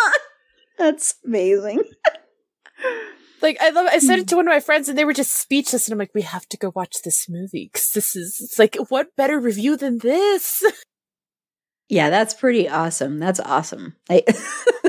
that's 0.78 1.16
amazing. 1.26 1.82
Like 3.42 3.56
I 3.60 3.70
love. 3.70 3.88
I 3.90 3.98
said 3.98 4.20
it 4.20 4.28
to 4.28 4.36
one 4.36 4.46
of 4.46 4.52
my 4.52 4.60
friends, 4.60 4.88
and 4.88 4.96
they 4.96 5.04
were 5.04 5.12
just 5.12 5.34
speechless. 5.36 5.88
And 5.88 5.92
I'm 5.94 5.98
like, 5.98 6.14
we 6.14 6.22
have 6.22 6.46
to 6.46 6.56
go 6.56 6.70
watch 6.76 7.02
this 7.02 7.28
movie 7.28 7.68
because 7.72 7.90
this 7.92 8.14
is. 8.14 8.38
It's 8.40 8.60
like, 8.60 8.76
what 8.90 9.16
better 9.16 9.40
review 9.40 9.76
than 9.76 9.98
this? 9.98 10.62
Yeah, 11.88 12.08
that's 12.10 12.34
pretty 12.34 12.68
awesome. 12.68 13.18
That's 13.18 13.40
awesome. 13.40 13.96
I, 14.08 14.22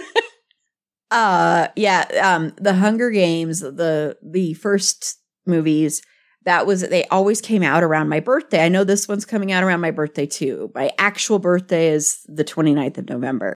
uh, 1.12 1.68
yeah. 1.76 2.06
Um, 2.24 2.54
the 2.58 2.74
Hunger 2.74 3.12
Games, 3.12 3.60
the 3.60 4.18
the 4.24 4.54
first 4.56 5.20
movies. 5.46 6.02
That 6.44 6.66
was 6.66 6.82
they 6.82 7.06
always 7.06 7.40
came 7.40 7.62
out 7.62 7.84
around 7.84 8.10
my 8.10 8.20
birthday. 8.20 8.66
I 8.66 8.70
know 8.70 8.84
this 8.84 9.08
one's 9.08 9.26
coming 9.26 9.52
out 9.52 9.64
around 9.64 9.82
my 9.82 9.92
birthday 9.92 10.26
too. 10.26 10.72
My 10.74 10.92
actual 10.98 11.38
birthday 11.38 11.90
is 11.90 12.22
the 12.26 12.44
29th 12.44 12.98
of 12.98 13.10
November. 13.10 13.54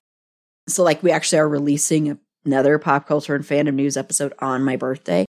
So 0.68 0.84
like 0.84 1.02
we 1.02 1.12
actually 1.12 1.40
are 1.40 1.50
releasing 1.50 2.20
another 2.46 2.78
pop 2.78 3.08
culture 3.08 3.34
and 3.34 3.44
fandom 3.44 3.74
news 3.74 3.98
episode 3.98 4.34
on 4.38 4.64
my 4.64 4.76
birthday. 4.76 5.26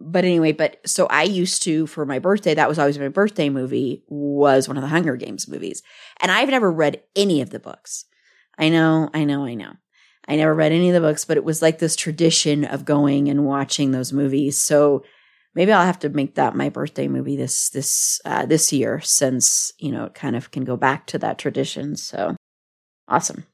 But 0.00 0.24
anyway, 0.24 0.52
but 0.52 0.78
so 0.84 1.06
I 1.06 1.22
used 1.22 1.62
to 1.62 1.86
for 1.86 2.04
my 2.04 2.18
birthday, 2.18 2.54
that 2.54 2.68
was 2.68 2.78
always 2.78 2.98
my 2.98 3.08
birthday 3.08 3.48
movie, 3.48 4.02
was 4.08 4.66
one 4.66 4.76
of 4.76 4.82
the 4.82 4.88
Hunger 4.88 5.16
Games 5.16 5.46
movies. 5.46 5.82
And 6.20 6.32
I've 6.32 6.48
never 6.48 6.72
read 6.72 7.02
any 7.14 7.40
of 7.40 7.50
the 7.50 7.60
books. 7.60 8.04
I 8.58 8.68
know, 8.68 9.10
I 9.14 9.24
know, 9.24 9.44
I 9.44 9.54
know. 9.54 9.74
I 10.28 10.36
never 10.36 10.54
read 10.54 10.72
any 10.72 10.88
of 10.88 10.94
the 10.94 11.00
books, 11.00 11.24
but 11.24 11.36
it 11.36 11.44
was 11.44 11.62
like 11.62 11.78
this 11.78 11.96
tradition 11.96 12.64
of 12.64 12.84
going 12.84 13.28
and 13.28 13.44
watching 13.44 13.90
those 13.90 14.12
movies. 14.12 14.60
So 14.60 15.04
maybe 15.54 15.72
I'll 15.72 15.86
have 15.86 16.00
to 16.00 16.08
make 16.08 16.34
that 16.34 16.56
my 16.56 16.68
birthday 16.68 17.08
movie 17.08 17.36
this 17.36 17.70
this 17.70 18.20
uh, 18.24 18.46
this 18.46 18.72
year, 18.72 19.00
since 19.00 19.72
you 19.78 19.92
know 19.92 20.04
it 20.04 20.14
kind 20.14 20.36
of 20.36 20.50
can 20.50 20.64
go 20.64 20.76
back 20.76 21.06
to 21.08 21.18
that 21.18 21.38
tradition. 21.38 21.96
So 21.96 22.36
awesome. 23.08 23.46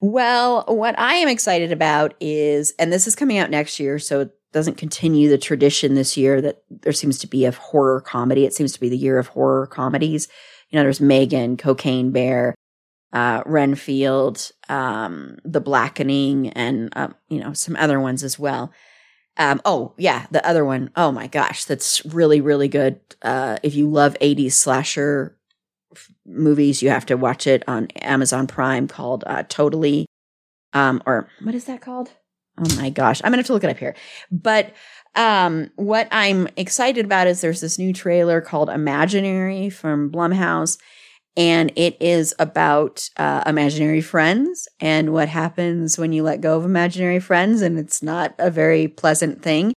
Well, 0.00 0.64
what 0.68 0.96
I 0.98 1.14
am 1.14 1.28
excited 1.28 1.72
about 1.72 2.14
is, 2.20 2.72
and 2.78 2.92
this 2.92 3.08
is 3.08 3.16
coming 3.16 3.38
out 3.38 3.50
next 3.50 3.80
year, 3.80 3.98
so 3.98 4.20
it 4.20 4.30
doesn't 4.52 4.76
continue 4.76 5.28
the 5.28 5.38
tradition 5.38 5.94
this 5.94 6.16
year 6.16 6.40
that 6.40 6.62
there 6.70 6.92
seems 6.92 7.18
to 7.18 7.26
be 7.26 7.44
of 7.44 7.56
horror 7.56 8.00
comedy. 8.00 8.44
It 8.44 8.54
seems 8.54 8.72
to 8.72 8.80
be 8.80 8.88
the 8.88 8.96
year 8.96 9.18
of 9.18 9.28
horror 9.28 9.66
comedies. 9.66 10.28
You 10.70 10.76
know, 10.76 10.84
there's 10.84 11.00
Megan, 11.00 11.56
Cocaine 11.56 12.12
Bear, 12.12 12.54
uh, 13.12 13.42
Renfield, 13.46 14.50
um, 14.68 15.38
The 15.44 15.60
Blackening, 15.60 16.50
and, 16.50 16.92
um, 16.96 17.14
you 17.28 17.40
know, 17.40 17.52
some 17.52 17.76
other 17.76 18.00
ones 18.00 18.22
as 18.22 18.38
well. 18.38 18.72
Um, 19.36 19.60
oh, 19.64 19.94
yeah, 19.96 20.26
the 20.30 20.46
other 20.46 20.64
one. 20.64 20.90
Oh 20.96 21.12
my 21.12 21.28
gosh, 21.28 21.64
that's 21.64 22.04
really, 22.04 22.40
really 22.40 22.68
good. 22.68 23.00
Uh, 23.22 23.58
if 23.62 23.74
you 23.74 23.88
love 23.88 24.16
80s 24.20 24.52
slasher 24.52 25.38
movies. 26.28 26.82
You 26.82 26.90
have 26.90 27.06
to 27.06 27.16
watch 27.16 27.46
it 27.46 27.64
on 27.66 27.88
Amazon 28.02 28.46
Prime 28.46 28.88
called 28.88 29.24
uh, 29.26 29.44
Totally. 29.48 30.06
Um, 30.72 31.02
or 31.06 31.28
what 31.42 31.54
is 31.54 31.64
that 31.64 31.80
called? 31.80 32.10
Oh 32.58 32.76
my 32.76 32.90
gosh, 32.90 33.20
I'm 33.22 33.30
gonna 33.30 33.38
have 33.38 33.46
to 33.46 33.52
look 33.52 33.64
it 33.64 33.70
up 33.70 33.78
here. 33.78 33.94
But 34.30 34.74
um, 35.14 35.70
what 35.76 36.08
I'm 36.10 36.48
excited 36.56 37.04
about 37.04 37.26
is 37.26 37.40
there's 37.40 37.60
this 37.60 37.78
new 37.78 37.92
trailer 37.92 38.40
called 38.40 38.68
Imaginary 38.68 39.70
from 39.70 40.10
Blumhouse, 40.10 40.76
and 41.38 41.72
it 41.76 41.96
is 42.00 42.34
about 42.40 43.08
uh, 43.16 43.44
imaginary 43.46 44.00
friends 44.00 44.66
and 44.80 45.12
what 45.12 45.28
happens 45.28 45.96
when 45.96 46.12
you 46.12 46.24
let 46.24 46.40
go 46.40 46.56
of 46.56 46.64
imaginary 46.64 47.20
friends, 47.20 47.62
and 47.62 47.78
it's 47.78 48.02
not 48.02 48.34
a 48.38 48.50
very 48.50 48.88
pleasant 48.88 49.40
thing. 49.40 49.72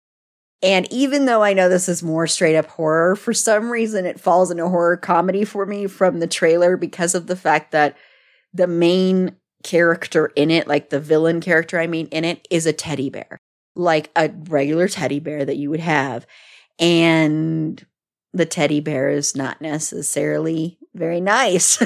And 0.63 0.91
even 0.91 1.27
though 1.27 1.43
I 1.43 1.53
know 1.53 1.69
this 1.69 1.87
is 1.87 2.03
more 2.03 2.27
straight 2.27 2.57
up 2.57 2.67
horror, 2.67 3.15
for 3.15 3.35
some 3.35 3.69
reason 3.71 4.07
it 4.07 4.19
falls 4.19 4.51
into 4.51 4.69
horror 4.71 4.97
comedy 4.97 5.45
for 5.45 5.67
me 5.67 5.87
from 5.87 6.19
the 6.19 6.27
trailer 6.27 6.79
because 6.79 7.15
of 7.15 7.27
the 7.27 7.37
fact 7.37 7.73
that 7.73 7.95
the 8.55 8.67
main 8.67 9.37
character 9.63 10.33
in 10.37 10.51
it, 10.51 10.67
like 10.67 10.89
the 10.89 11.01
villain 11.01 11.43
character, 11.43 11.79
I 11.79 11.87
mean, 11.87 12.07
in 12.07 12.25
it, 12.25 12.49
is 12.51 12.65
a 12.65 12.73
teddy 12.73 13.11
bear, 13.11 13.39
like 13.77 14.11
a 14.17 14.31
regular 14.49 14.89
teddy 14.89 15.21
bear 15.21 15.45
that 15.45 15.59
you 15.59 15.69
would 15.69 15.81
have. 15.81 16.27
And 16.79 17.85
the 18.33 18.47
teddy 18.47 18.81
bear 18.81 19.11
is 19.11 19.37
not 19.37 19.61
necessarily 19.61 20.79
very 20.95 21.21
nice. 21.21 21.65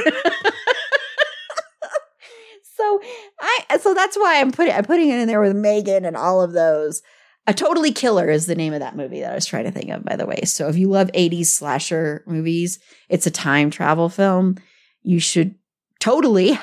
so 2.62 3.00
I 3.40 3.78
so 3.80 3.94
that's 3.94 4.16
why 4.16 4.40
I'm 4.40 4.52
putting 4.52 4.74
I'm 4.74 4.84
putting 4.84 5.08
it 5.08 5.18
in 5.18 5.28
there 5.28 5.40
with 5.40 5.56
Megan 5.56 6.04
and 6.04 6.16
all 6.16 6.42
of 6.42 6.52
those. 6.52 7.02
A 7.46 7.52
Totally 7.52 7.92
Killer 7.92 8.30
is 8.30 8.46
the 8.46 8.54
name 8.54 8.72
of 8.72 8.80
that 8.80 8.96
movie 8.96 9.20
that 9.20 9.32
I 9.32 9.34
was 9.34 9.44
trying 9.44 9.64
to 9.64 9.70
think 9.70 9.90
of, 9.90 10.02
by 10.02 10.16
the 10.16 10.24
way. 10.24 10.40
So 10.44 10.68
if 10.68 10.76
you 10.76 10.88
love 10.88 11.12
80s 11.12 11.46
slasher 11.46 12.24
movies, 12.26 12.78
it's 13.10 13.26
a 13.26 13.30
time 13.30 13.70
travel 13.70 14.08
film. 14.08 14.56
You 15.02 15.20
should 15.20 15.54
totally 16.00 16.58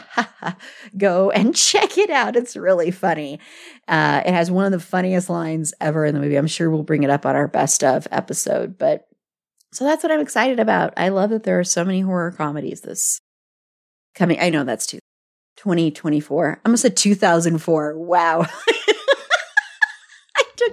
go 0.98 1.32
and 1.32 1.56
check 1.56 1.98
it 1.98 2.10
out. 2.10 2.36
It's 2.36 2.56
really 2.56 2.92
funny. 2.92 3.40
Uh, 3.88 4.22
it 4.26 4.34
has 4.34 4.50
one 4.50 4.66
of 4.66 4.72
the 4.72 4.80
funniest 4.80 5.30
lines 5.30 5.74
ever 5.80 6.06
in 6.06 6.14
the 6.14 6.22
movie. 6.22 6.36
I'm 6.36 6.48
sure 6.48 6.70
we'll 6.70 6.84
bring 6.84 7.04
it 7.04 7.10
up 7.10 7.26
on 7.26 7.36
our 7.36 7.48
best 7.48 7.84
of 7.84 8.08
episode, 8.12 8.78
but 8.78 9.08
so 9.72 9.86
that's 9.86 10.04
what 10.04 10.12
I'm 10.12 10.20
excited 10.20 10.60
about. 10.60 10.94
I 10.98 11.10
love 11.10 11.30
that 11.30 11.44
there 11.44 11.60
are 11.60 11.64
so 11.64 11.86
many 11.86 12.02
horror 12.02 12.32
comedies 12.32 12.82
this 12.82 13.20
coming. 14.16 14.40
I 14.40 14.50
know 14.50 14.64
that's 14.64 14.86
two, 14.86 15.00
2024. 15.58 16.60
I 16.64 16.68
almost 16.68 16.82
said 16.82 16.98
2004. 16.98 17.98
Wow. 17.98 18.46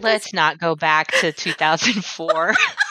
Let's 0.00 0.34
not 0.34 0.58
go 0.58 0.76
back 0.76 1.12
to 1.20 1.32
2004. 1.32 2.54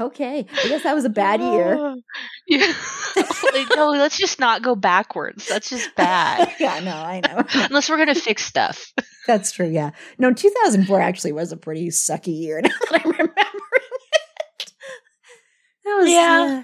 okay. 0.00 0.46
I 0.50 0.68
guess 0.68 0.82
that 0.82 0.94
was 0.94 1.04
a 1.04 1.10
bad 1.10 1.40
year. 1.40 1.96
Yeah. 2.46 2.72
no, 3.76 3.90
let's 3.90 4.16
just 4.16 4.40
not 4.40 4.62
go 4.62 4.74
backwards. 4.74 5.48
That's 5.48 5.70
just 5.70 5.94
bad. 5.94 6.52
yeah, 6.60 6.80
no, 6.80 6.94
I 6.96 7.20
know. 7.20 7.44
Unless 7.66 7.90
we're 7.90 7.96
going 7.96 8.14
to 8.14 8.20
fix 8.20 8.44
stuff. 8.44 8.92
That's 9.26 9.52
true. 9.52 9.68
Yeah. 9.68 9.90
No, 10.18 10.32
2004 10.32 11.00
actually 11.00 11.32
was 11.32 11.52
a 11.52 11.56
pretty 11.56 11.88
sucky 11.88 12.38
year 12.38 12.60
now 12.60 12.70
that 12.90 13.02
I'm 13.04 13.10
remembering 13.10 13.32
it. 14.60 14.72
That 15.84 15.96
was, 16.00 16.10
yeah. 16.10 16.60
Uh, 16.60 16.62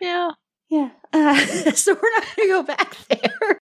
yeah. 0.00 0.30
Yeah. 0.70 0.90
Uh, 1.12 1.72
so 1.72 1.94
we're 1.94 2.10
not 2.10 2.36
going 2.36 2.48
to 2.48 2.54
go 2.54 2.62
back 2.62 2.96
there. 3.08 3.60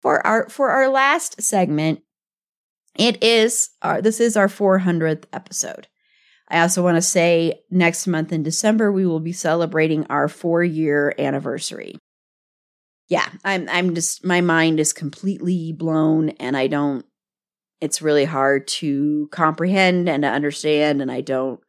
For 0.00 0.24
our 0.26 0.48
for 0.48 0.70
our 0.70 0.88
last 0.88 1.40
segment, 1.40 2.02
it 2.96 3.22
is 3.22 3.70
our 3.82 4.02
this 4.02 4.20
is 4.20 4.36
our 4.36 4.48
400th 4.48 5.24
episode. 5.32 5.86
I 6.52 6.60
also 6.60 6.82
want 6.82 6.96
to 6.96 7.02
say 7.02 7.62
next 7.70 8.06
month 8.06 8.30
in 8.30 8.42
December 8.42 8.92
we 8.92 9.06
will 9.06 9.20
be 9.20 9.32
celebrating 9.32 10.06
our 10.10 10.28
4-year 10.28 11.14
anniversary. 11.18 11.96
Yeah, 13.08 13.28
I'm 13.44 13.68
I'm 13.68 13.94
just 13.94 14.24
my 14.24 14.40
mind 14.42 14.78
is 14.78 14.92
completely 14.92 15.72
blown 15.72 16.30
and 16.30 16.56
I 16.56 16.66
don't 16.66 17.04
it's 17.80 18.00
really 18.00 18.24
hard 18.26 18.68
to 18.68 19.28
comprehend 19.32 20.08
and 20.08 20.22
to 20.22 20.28
understand 20.28 21.02
and 21.02 21.10
I 21.10 21.22
don't 21.22 21.60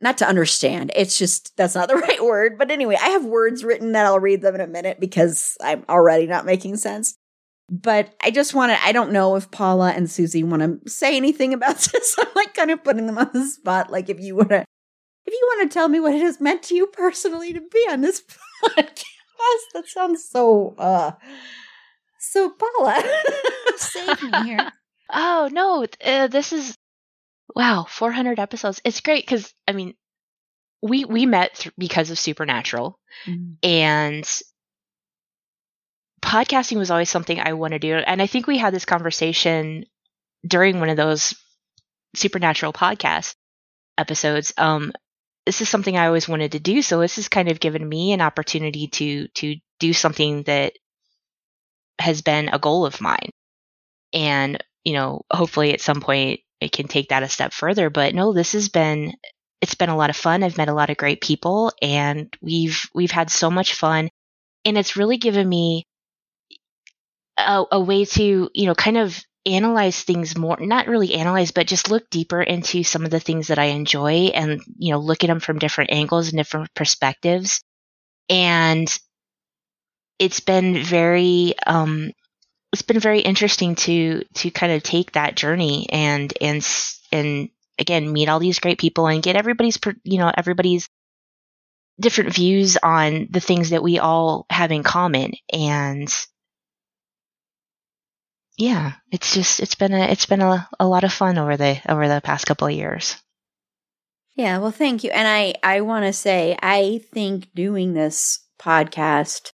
not 0.00 0.18
to 0.18 0.28
understand. 0.28 0.90
It's 0.94 1.18
just 1.18 1.56
that's 1.56 1.74
not 1.74 1.88
the 1.88 1.96
right 2.08 2.22
word. 2.22 2.58
But 2.58 2.70
anyway, 2.70 2.96
I 3.00 3.10
have 3.10 3.24
words 3.24 3.64
written 3.64 3.92
that 3.92 4.06
I'll 4.06 4.20
read 4.20 4.42
them 4.42 4.54
in 4.56 4.60
a 4.60 4.66
minute 4.66 4.98
because 4.98 5.56
I'm 5.62 5.84
already 5.88 6.26
not 6.26 6.46
making 6.46 6.76
sense. 6.76 7.16
But 7.70 8.14
I 8.20 8.32
just 8.32 8.52
want 8.52 8.72
to, 8.72 8.84
I 8.84 8.90
don't 8.90 9.12
know 9.12 9.36
if 9.36 9.50
Paula 9.52 9.92
and 9.92 10.10
Susi 10.10 10.42
want 10.42 10.84
to 10.84 10.90
say 10.90 11.16
anything 11.16 11.54
about 11.54 11.76
this. 11.92 12.16
I'm 12.18 12.26
like 12.34 12.54
kind 12.54 12.70
of 12.70 12.82
putting 12.82 13.06
them 13.06 13.18
on 13.18 13.30
the 13.32 13.46
spot. 13.46 13.90
Like 13.90 14.08
if 14.08 14.18
you 14.18 14.36
want 14.36 14.48
to, 14.50 14.64
if 15.26 15.32
you 15.32 15.48
want 15.52 15.70
to 15.70 15.74
tell 15.74 15.88
me 15.88 16.00
what 16.00 16.14
it 16.14 16.22
has 16.22 16.40
meant 16.40 16.64
to 16.64 16.74
you 16.74 16.88
personally 16.88 17.52
to 17.52 17.60
be 17.60 17.86
on 17.88 18.00
this 18.00 18.22
podcast, 18.64 19.04
that 19.74 19.86
sounds 19.86 20.28
so, 20.28 20.74
uh, 20.78 21.12
so 22.18 22.50
Paula, 22.50 23.02
save 23.76 24.22
me 24.22 24.30
here. 24.44 24.72
Oh 25.12 25.48
no, 25.52 25.86
uh, 26.04 26.26
this 26.26 26.52
is 26.52 26.76
wow, 27.54 27.86
400 27.88 28.38
episodes. 28.38 28.80
It's 28.84 29.00
great 29.00 29.24
because 29.24 29.52
I 29.66 29.72
mean, 29.72 29.94
we 30.82 31.04
we 31.04 31.26
met 31.26 31.54
th- 31.54 31.74
because 31.76 32.10
of 32.10 32.18
Supernatural, 32.18 32.98
mm-hmm. 33.26 33.52
and 33.62 34.42
podcasting 36.22 36.76
was 36.76 36.90
always 36.90 37.10
something 37.10 37.40
I 37.40 37.54
want 37.54 37.72
to 37.72 37.78
do. 37.78 37.94
And 37.94 38.20
I 38.20 38.26
think 38.26 38.46
we 38.46 38.58
had 38.58 38.74
this 38.74 38.84
conversation 38.84 39.84
during 40.46 40.80
one 40.80 40.88
of 40.88 40.96
those 40.96 41.34
supernatural 42.14 42.72
podcast 42.72 43.34
episodes. 43.98 44.52
Um, 44.56 44.92
this 45.46 45.60
is 45.60 45.68
something 45.68 45.96
I 45.96 46.06
always 46.06 46.28
wanted 46.28 46.52
to 46.52 46.60
do. 46.60 46.82
So 46.82 47.00
this 47.00 47.16
has 47.16 47.28
kind 47.28 47.50
of 47.50 47.60
given 47.60 47.86
me 47.88 48.12
an 48.12 48.20
opportunity 48.20 48.88
to, 48.88 49.28
to 49.28 49.56
do 49.78 49.92
something 49.92 50.42
that 50.44 50.74
has 51.98 52.22
been 52.22 52.48
a 52.48 52.58
goal 52.58 52.86
of 52.86 53.00
mine. 53.00 53.30
And, 54.12 54.62
you 54.84 54.94
know, 54.94 55.22
hopefully 55.30 55.72
at 55.72 55.80
some 55.80 56.00
point 56.00 56.40
it 56.60 56.72
can 56.72 56.88
take 56.88 57.08
that 57.08 57.22
a 57.22 57.28
step 57.28 57.52
further. 57.52 57.90
But 57.90 58.14
no, 58.14 58.32
this 58.32 58.52
has 58.52 58.68
been, 58.68 59.14
it's 59.60 59.74
been 59.74 59.88
a 59.90 59.96
lot 59.96 60.10
of 60.10 60.16
fun. 60.16 60.42
I've 60.42 60.56
met 60.56 60.68
a 60.68 60.74
lot 60.74 60.90
of 60.90 60.96
great 60.96 61.20
people 61.20 61.72
and 61.80 62.34
we've, 62.40 62.88
we've 62.94 63.10
had 63.10 63.30
so 63.30 63.50
much 63.50 63.74
fun. 63.74 64.10
And 64.64 64.76
it's 64.76 64.96
really 64.96 65.16
given 65.16 65.48
me 65.48 65.86
a, 67.46 67.64
a 67.72 67.80
way 67.80 68.04
to, 68.04 68.50
you 68.52 68.66
know, 68.66 68.74
kind 68.74 68.96
of 68.96 69.18
analyze 69.46 70.02
things 70.02 70.36
more, 70.36 70.58
not 70.60 70.86
really 70.86 71.14
analyze, 71.14 71.50
but 71.50 71.66
just 71.66 71.90
look 71.90 72.08
deeper 72.10 72.42
into 72.42 72.82
some 72.82 73.04
of 73.04 73.10
the 73.10 73.20
things 73.20 73.48
that 73.48 73.58
I 73.58 73.66
enjoy 73.66 74.30
and, 74.34 74.60
you 74.78 74.92
know, 74.92 74.98
look 74.98 75.24
at 75.24 75.28
them 75.28 75.40
from 75.40 75.58
different 75.58 75.92
angles 75.92 76.28
and 76.28 76.36
different 76.36 76.74
perspectives. 76.74 77.62
And 78.28 78.88
it's 80.18 80.40
been 80.40 80.82
very, 80.82 81.54
um, 81.66 82.12
it's 82.72 82.82
been 82.82 83.00
very 83.00 83.20
interesting 83.20 83.74
to, 83.76 84.24
to 84.34 84.50
kind 84.50 84.72
of 84.72 84.82
take 84.82 85.12
that 85.12 85.36
journey 85.36 85.88
and, 85.90 86.32
and, 86.40 86.66
and 87.10 87.48
again, 87.78 88.12
meet 88.12 88.28
all 88.28 88.38
these 88.38 88.60
great 88.60 88.78
people 88.78 89.06
and 89.06 89.22
get 89.22 89.36
everybody's, 89.36 89.78
you 90.04 90.18
know, 90.18 90.30
everybody's 90.36 90.88
different 91.98 92.34
views 92.34 92.76
on 92.82 93.28
the 93.30 93.40
things 93.40 93.70
that 93.70 93.82
we 93.82 93.98
all 93.98 94.46
have 94.50 94.70
in 94.70 94.82
common. 94.82 95.32
And, 95.52 96.08
yeah, 98.60 98.92
it's 99.10 99.32
just 99.32 99.60
it's 99.60 99.74
been 99.74 99.94
a 99.94 100.04
it's 100.04 100.26
been 100.26 100.42
a, 100.42 100.68
a 100.78 100.86
lot 100.86 101.02
of 101.02 101.12
fun 101.12 101.38
over 101.38 101.56
the 101.56 101.80
over 101.88 102.06
the 102.06 102.20
past 102.20 102.46
couple 102.46 102.66
of 102.66 102.74
years. 102.74 103.16
Yeah, 104.36 104.58
well, 104.58 104.70
thank 104.70 105.02
you. 105.02 105.10
And 105.10 105.26
I 105.26 105.54
I 105.62 105.80
want 105.80 106.04
to 106.04 106.12
say 106.12 106.56
I 106.62 107.00
think 107.12 107.48
doing 107.54 107.94
this 107.94 108.40
podcast, 108.60 109.52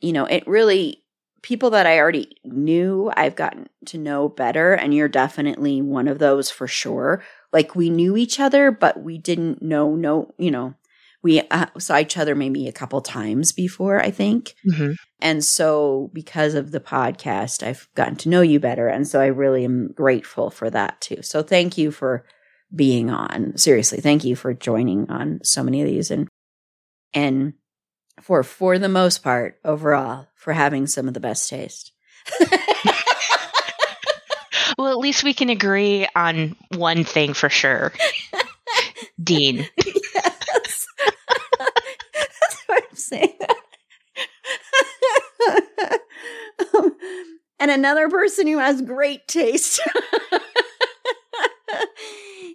you 0.00 0.12
know, 0.12 0.26
it 0.26 0.46
really 0.46 1.02
people 1.42 1.70
that 1.70 1.86
I 1.86 1.98
already 1.98 2.36
knew, 2.44 3.10
I've 3.16 3.36
gotten 3.36 3.70
to 3.86 3.96
know 3.96 4.28
better 4.28 4.74
and 4.74 4.92
you're 4.92 5.08
definitely 5.08 5.80
one 5.80 6.06
of 6.06 6.18
those 6.18 6.50
for 6.50 6.66
sure. 6.66 7.24
Like 7.54 7.74
we 7.74 7.88
knew 7.88 8.18
each 8.18 8.38
other, 8.38 8.70
but 8.70 9.02
we 9.02 9.16
didn't 9.16 9.62
know 9.62 9.96
no, 9.96 10.34
you 10.36 10.50
know, 10.50 10.74
we 11.22 11.40
uh, 11.40 11.66
saw 11.78 11.98
each 11.98 12.16
other 12.16 12.34
maybe 12.34 12.66
a 12.66 12.72
couple 12.72 13.00
times 13.00 13.52
before, 13.52 14.00
I 14.00 14.10
think. 14.10 14.54
Mm-hmm. 14.66 14.92
And 15.20 15.44
so, 15.44 16.10
because 16.14 16.54
of 16.54 16.70
the 16.70 16.80
podcast, 16.80 17.66
I've 17.66 17.88
gotten 17.94 18.16
to 18.16 18.28
know 18.28 18.40
you 18.40 18.58
better. 18.58 18.88
And 18.88 19.06
so, 19.06 19.20
I 19.20 19.26
really 19.26 19.64
am 19.64 19.92
grateful 19.92 20.50
for 20.50 20.70
that 20.70 21.00
too. 21.00 21.22
So, 21.22 21.42
thank 21.42 21.76
you 21.76 21.90
for 21.90 22.24
being 22.74 23.10
on. 23.10 23.56
Seriously, 23.58 24.00
thank 24.00 24.24
you 24.24 24.34
for 24.34 24.54
joining 24.54 25.10
on 25.10 25.40
so 25.42 25.62
many 25.62 25.82
of 25.82 25.88
these 25.88 26.10
and, 26.10 26.28
and 27.12 27.52
for, 28.20 28.42
for 28.42 28.78
the 28.78 28.88
most 28.88 29.22
part, 29.22 29.58
overall, 29.64 30.28
for 30.36 30.52
having 30.52 30.86
some 30.86 31.08
of 31.08 31.14
the 31.14 31.20
best 31.20 31.50
taste. 31.50 31.92
well, 34.78 34.90
at 34.90 34.98
least 34.98 35.24
we 35.24 35.34
can 35.34 35.50
agree 35.50 36.06
on 36.14 36.56
one 36.76 37.04
thing 37.04 37.34
for 37.34 37.48
sure. 37.48 37.92
Dean. 39.22 39.66
Say 43.10 43.36
that. 43.40 43.56
um, 46.74 46.96
and 47.58 47.72
another 47.72 48.08
person 48.08 48.46
who 48.46 48.58
has 48.58 48.80
great 48.82 49.26
taste 49.26 49.80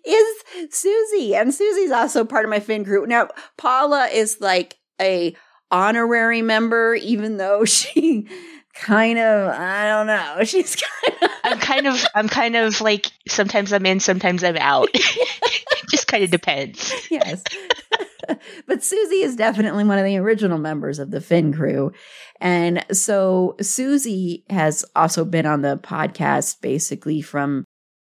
is 0.06 0.44
Susi. 0.70 1.36
And 1.36 1.54
Susi's 1.54 1.92
also 1.92 2.24
part 2.24 2.46
of 2.46 2.50
my 2.50 2.62
Fin 2.62 2.86
crew. 2.86 3.06
Now, 3.06 3.28
Paula 3.58 4.08
is 4.08 4.40
like 4.40 4.78
a 5.02 5.36
honorary 5.72 6.42
member, 6.42 6.96
even 6.96 7.36
though 7.36 7.66
she 7.66 8.30
kind 8.76 9.20
of 9.20 9.50
I 9.54 9.90
don't 9.90 10.08
know. 10.08 10.44
She's 10.46 10.78
kind 10.78 11.18
of 11.22 11.30
I'm 11.44 11.60
kind 11.60 11.88
of 11.88 12.06
I'm 12.16 12.30
kind 12.30 12.56
of 12.56 12.80
like 12.80 13.08
sometimes 13.28 13.74
I'm 13.74 13.86
in, 13.86 14.00
sometimes 14.00 14.42
I'm 14.42 14.58
out. 14.58 14.88
it 14.94 16.05
just 16.06 16.12
kind 16.12 16.24
of 16.24 16.32
depends. 16.32 16.94
Yes. 17.12 17.44
but 18.68 18.84
Susi 18.84 19.22
is 19.22 19.36
definitely 19.36 19.84
one 19.84 20.00
of 20.00 20.06
the 20.06 20.18
original 20.18 20.58
members 20.58 21.00
of 21.00 21.12
the 21.12 21.22
Fin 21.22 21.54
crew. 21.54 21.92
And 22.42 22.84
so 22.92 23.56
Susi 23.62 24.44
has 24.50 24.84
also 24.96 25.24
been 25.24 25.46
on 25.46 25.62
the 25.62 25.78
podcast 25.78 26.62
basically 26.62 27.22
from 27.22 27.64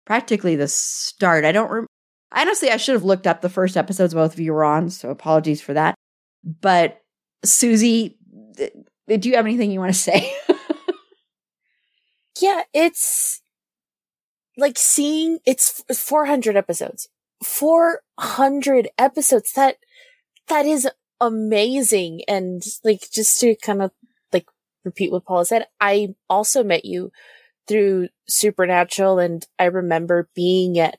practically 0.05 0.55
the 0.55 0.67
start. 0.67 1.45
I 1.45 1.51
don't 1.51 1.69
re- 1.71 1.85
honestly, 2.31 2.69
I 2.69 2.77
should 2.77 2.93
have 2.93 3.03
looked 3.03 3.27
up 3.27 3.41
the 3.41 3.49
first 3.49 3.77
episodes 3.77 4.13
both 4.13 4.33
of 4.33 4.39
you 4.39 4.53
were 4.53 4.63
on, 4.63 4.89
so 4.89 5.09
apologies 5.09 5.61
for 5.61 5.73
that. 5.73 5.95
But 6.43 6.99
Susi, 7.45 8.17
do 8.55 9.29
you 9.29 9.35
have 9.35 9.45
anything 9.45 9.71
you 9.71 9.79
want 9.79 9.93
to 9.93 9.99
say? 9.99 10.33
yeah, 12.41 12.63
it's 12.73 13.41
like 14.57 14.77
seeing 14.77 15.39
it's 15.45 15.83
400 15.93 16.57
episodes. 16.57 17.07
400 17.43 18.89
episodes. 18.97 19.53
That, 19.53 19.77
that 20.47 20.65
is 20.65 20.87
amazing. 21.19 22.21
And 22.27 22.63
like, 22.83 23.09
just 23.11 23.39
to 23.41 23.55
kind 23.55 23.81
of 23.81 23.91
like 24.33 24.47
repeat 24.83 25.11
what 25.11 25.25
Paula 25.25 25.45
said, 25.45 25.67
I 25.79 26.15
also 26.29 26.63
met 26.63 26.85
you 26.85 27.11
through 27.67 28.09
Supernatural 28.27 29.19
and 29.19 29.45
I 29.59 29.65
remember 29.65 30.29
being 30.35 30.79
at, 30.79 30.97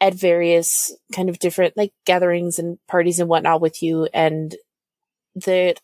at 0.00 0.14
various 0.14 0.94
kind 1.14 1.28
of 1.28 1.38
different 1.38 1.76
like 1.76 1.92
gatherings 2.04 2.58
and 2.58 2.78
parties 2.88 3.18
and 3.18 3.28
whatnot 3.28 3.60
with 3.60 3.82
you 3.82 4.08
and 4.12 4.56
that 5.34 5.80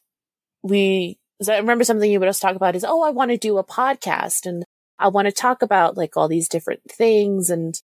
we, 0.62 1.18
so 1.40 1.54
I 1.54 1.58
remember 1.58 1.84
something 1.84 2.10
you 2.10 2.18
would 2.18 2.28
us 2.28 2.40
talk 2.40 2.56
about 2.56 2.74
is, 2.74 2.84
oh, 2.84 3.02
I 3.02 3.10
want 3.10 3.30
to 3.30 3.38
do 3.38 3.58
a 3.58 3.64
podcast 3.64 4.44
and 4.44 4.64
I 4.98 5.08
want 5.08 5.26
to 5.26 5.32
talk 5.32 5.62
about 5.62 5.96
like 5.96 6.16
all 6.16 6.28
these 6.28 6.48
different 6.48 6.82
things 6.90 7.48
and, 7.48 7.80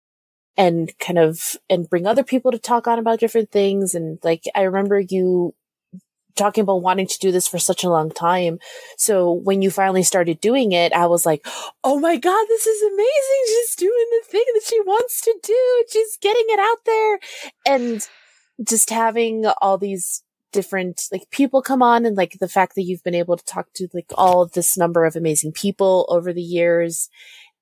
and 0.57 0.91
kind 0.99 1.19
of, 1.19 1.57
and 1.69 1.89
bring 1.89 2.05
other 2.05 2.23
people 2.23 2.51
to 2.51 2.59
talk 2.59 2.87
on 2.87 2.99
about 2.99 3.19
different 3.19 3.51
things. 3.51 3.95
And 3.95 4.19
like, 4.23 4.43
I 4.55 4.63
remember 4.63 4.99
you 4.99 5.53
talking 6.35 6.61
about 6.61 6.81
wanting 6.81 7.07
to 7.07 7.19
do 7.19 7.31
this 7.31 7.47
for 7.47 7.59
such 7.59 7.83
a 7.83 7.89
long 7.89 8.09
time. 8.09 8.59
So 8.97 9.31
when 9.31 9.61
you 9.61 9.69
finally 9.69 10.03
started 10.03 10.39
doing 10.39 10.71
it, 10.71 10.93
I 10.93 11.07
was 11.07 11.25
like, 11.25 11.45
Oh 11.83 11.99
my 11.99 12.17
God, 12.17 12.45
this 12.47 12.65
is 12.67 12.81
amazing. 12.81 13.41
She's 13.45 13.75
doing 13.75 14.05
the 14.11 14.27
thing 14.27 14.45
that 14.53 14.63
she 14.65 14.79
wants 14.81 15.21
to 15.21 15.39
do. 15.43 15.85
She's 15.89 16.17
getting 16.21 16.45
it 16.47 16.59
out 16.59 16.85
there. 16.85 17.19
And 17.65 18.07
just 18.63 18.89
having 18.89 19.45
all 19.61 19.77
these 19.77 20.23
different 20.51 21.03
like 21.11 21.29
people 21.31 21.61
come 21.61 21.81
on 21.81 22.05
and 22.05 22.17
like 22.17 22.37
the 22.39 22.47
fact 22.47 22.75
that 22.75 22.83
you've 22.83 23.03
been 23.03 23.15
able 23.15 23.37
to 23.37 23.45
talk 23.45 23.67
to 23.73 23.87
like 23.93 24.11
all 24.15 24.45
this 24.45 24.77
number 24.77 25.05
of 25.05 25.15
amazing 25.15 25.51
people 25.51 26.05
over 26.09 26.33
the 26.33 26.41
years 26.41 27.09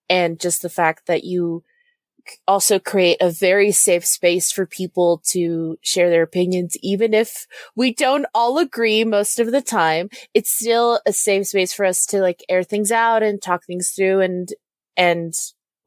and 0.10 0.40
just 0.40 0.64
the 0.64 0.70
fact 0.70 1.06
that 1.06 1.24
you 1.24 1.64
also 2.48 2.80
create 2.80 3.18
a 3.22 3.32
very 3.32 3.72
safe 3.72 4.06
space 4.06 4.52
for 4.52 4.66
people 4.66 5.22
to 5.32 5.78
share 5.82 6.10
their 6.10 6.24
opinions 6.24 6.76
even 6.82 7.14
if 7.14 7.48
we 7.76 7.94
don't 7.94 8.26
all 8.34 8.58
agree 8.58 9.04
most 9.04 9.40
of 9.40 9.52
the 9.52 9.62
time. 9.62 10.10
It's 10.34 10.52
still 10.52 11.00
a 11.06 11.14
safe 11.14 11.48
space 11.48 11.74
for 11.74 11.86
us 11.86 12.06
to 12.08 12.20
like 12.22 12.44
air 12.50 12.64
things 12.64 12.92
out 12.92 13.24
and 13.24 13.42
talk 13.42 13.66
things 13.66 13.90
through 13.90 14.22
and 14.22 14.50
and 14.98 15.34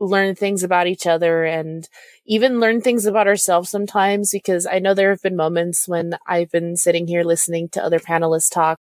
learn 0.01 0.35
things 0.35 0.63
about 0.65 0.87
each 0.89 1.07
other 1.07 1.45
and 1.45 1.89
even 2.27 2.59
learn 2.61 2.81
things 2.81 3.07
about 3.07 3.29
ourselves 3.29 3.71
sometimes 3.71 4.31
because 4.33 4.67
I 4.67 4.81
know 4.81 4.95
there 4.95 5.11
have 5.11 5.23
been 5.23 5.37
moments 5.37 5.87
when 5.87 6.19
I've 6.27 6.51
been 6.51 6.77
sitting 6.77 7.07
here 7.07 7.23
listening 7.23 7.69
to 7.71 7.85
other 7.85 8.01
panelists 8.01 8.53
talk 8.53 8.79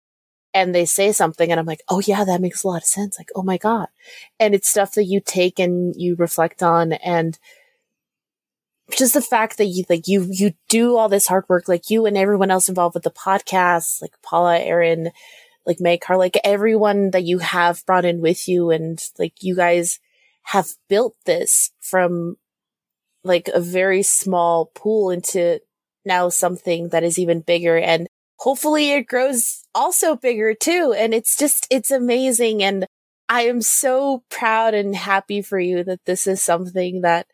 and 0.57 0.75
they 0.75 0.87
say 0.87 1.13
something 1.13 1.51
and 1.51 1.61
I'm 1.61 1.67
like, 1.67 1.83
oh 1.91 2.01
yeah, 2.01 2.25
that 2.25 2.41
makes 2.41 2.65
a 2.65 2.69
lot 2.69 2.79
of 2.79 2.87
sense. 2.87 3.19
Like, 3.19 3.29
oh 3.37 3.43
my 3.43 3.59
God. 3.59 3.89
And 4.41 4.55
it's 4.55 4.71
stuff 4.71 4.95
that 4.95 5.05
you 5.05 5.21
take 5.21 5.59
and 5.59 5.95
you 5.95 6.17
reflect 6.17 6.63
on 6.63 6.95
and 6.95 7.39
just 8.97 9.13
the 9.13 9.21
fact 9.21 9.59
that 9.59 9.67
you 9.67 9.85
like 9.91 10.09
you 10.09 10.27
you 10.31 10.55
do 10.71 10.97
all 10.97 11.11
this 11.11 11.27
hard 11.27 11.45
work, 11.51 11.69
like 11.69 11.91
you 11.91 12.07
and 12.07 12.17
everyone 12.17 12.51
else 12.51 12.71
involved 12.71 12.95
with 12.95 13.03
the 13.03 13.11
podcast, 13.11 14.01
like 14.01 14.15
Paula, 14.23 14.59
Erin, 14.59 15.11
like 15.67 15.79
Meg, 15.79 16.01
Car, 16.01 16.17
like 16.17 16.39
everyone 16.43 17.11
that 17.11 17.25
you 17.25 17.39
have 17.41 17.85
brought 17.85 18.07
in 18.07 18.23
with 18.23 18.49
you 18.49 18.71
and 18.71 18.99
like 19.19 19.35
you 19.43 19.55
guys 19.55 19.99
have 20.45 20.71
built 20.89 21.17
this 21.27 21.71
from 21.81 22.37
like 23.25 23.51
a 23.53 23.61
very 23.61 24.03
small 24.03 24.71
pool 24.75 25.11
into 25.11 25.61
now 26.07 26.31
something 26.31 26.89
that 26.91 27.05
is 27.05 27.19
even 27.19 27.41
bigger 27.41 27.77
and 27.77 28.09
hopefully 28.39 28.93
it 28.93 29.07
grows 29.09 29.65
also 29.75 30.17
bigger 30.17 30.55
too. 30.55 30.95
And 30.97 31.15
it's 31.15 31.37
just, 31.37 31.67
it's 31.71 31.91
amazing. 31.91 32.63
And 32.63 32.87
I 33.29 33.43
am 33.43 33.63
so 33.63 34.23
proud 34.31 34.75
and 34.75 34.95
happy 34.95 35.43
for 35.43 35.59
you 35.59 35.85
that 35.85 36.05
this 36.07 36.27
is 36.27 36.43
something 36.43 37.01
that, 37.03 37.27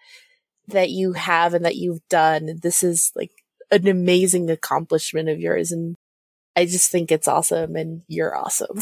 that 0.69 0.91
you 0.91 1.13
have 1.13 1.55
and 1.55 1.65
that 1.65 1.77
you've 1.77 2.07
done. 2.09 2.61
This 2.63 2.83
is 2.83 3.13
like 3.15 3.33
an 3.71 3.89
amazing 3.89 4.51
accomplishment 4.51 5.29
of 5.29 5.41
yours. 5.41 5.73
And 5.73 5.97
I 6.57 6.67
just 6.67 6.91
think 6.91 7.11
it's 7.11 7.29
awesome 7.29 7.77
and 7.77 8.03
you're 8.09 8.37
awesome. 8.37 8.81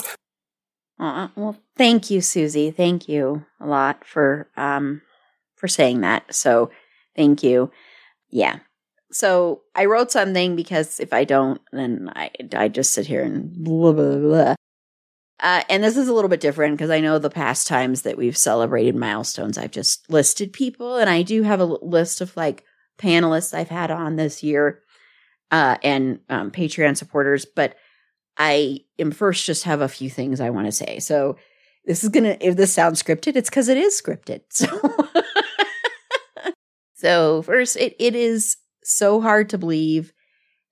Well, 1.37 1.57
thank 1.77 2.11
you, 2.11 2.21
Susi. 2.21 2.71
Thank 2.71 3.09
you 3.09 3.45
a 3.59 3.67
lot 3.67 4.05
for 4.05 4.49
um 4.57 5.01
for 5.57 5.69
saying 5.69 6.03
that. 6.03 6.35
So, 6.35 6.71
thank 7.17 7.43
you. 7.43 7.71
Yeah. 8.31 8.59
So 9.13 9.63
I 9.75 9.87
wrote 9.87 10.11
something 10.11 10.57
because 10.57 11.01
if 11.01 11.13
I 11.13 11.25
don't, 11.25 11.61
then 11.73 12.13
I 12.15 12.31
I 12.55 12.69
just 12.69 12.93
sit 12.93 13.07
here 13.07 13.23
and 13.23 13.53
blah 13.53 13.93
blah 13.93 14.17
blah. 14.17 14.55
Uh, 15.41 15.63
and 15.71 15.83
this 15.83 15.97
is 15.97 16.09
a 16.09 16.13
little 16.13 16.29
bit 16.29 16.41
different 16.41 16.77
because 16.77 16.91
I 16.91 17.01
know 17.01 17.19
the 17.19 17.31
past 17.31 17.67
times 17.67 18.03
that 18.03 18.19
we've 18.19 18.37
celebrated 18.37 18.95
milestones, 18.95 19.57
I've 19.57 19.71
just 19.71 20.09
listed 20.11 20.53
people, 20.53 20.97
and 20.97 21.09
I 21.09 21.23
do 21.23 21.43
have 21.43 21.61
a 21.61 21.65
list 21.65 22.21
of 22.21 22.37
like 22.37 22.65
panelists 22.99 23.55
I've 23.55 23.71
had 23.71 23.91
on 23.91 24.17
this 24.17 24.43
year, 24.43 24.81
uh, 25.51 25.79
and 25.83 26.21
um, 26.29 26.51
Patreon 26.51 26.97
supporters. 26.97 27.47
But 27.47 27.77
I 28.37 28.81
am 28.99 29.11
first 29.11 29.47
just 29.47 29.65
have 29.65 29.81
a 29.81 29.89
few 29.89 30.11
things 30.11 30.41
I 30.41 30.51
want 30.51 30.67
to 30.67 30.73
say. 30.73 30.99
So 30.99 31.37
this 31.85 32.05
is 32.05 32.11
gonna 32.11 32.37
if 32.41 32.57
this 32.57 32.73
sounds 32.73 33.03
scripted, 33.03 33.37
it's 33.37 33.51
because 33.51 33.69
it 33.69 33.79
is 33.79 34.01
scripted. 34.01 34.43
So 34.61 35.11
So 36.95 37.43
first 37.43 37.77
it 37.77 37.97
it 37.99 38.15
is 38.15 38.59
so 38.83 39.21
hard 39.21 39.51
to 39.51 39.59
believe 39.59 40.13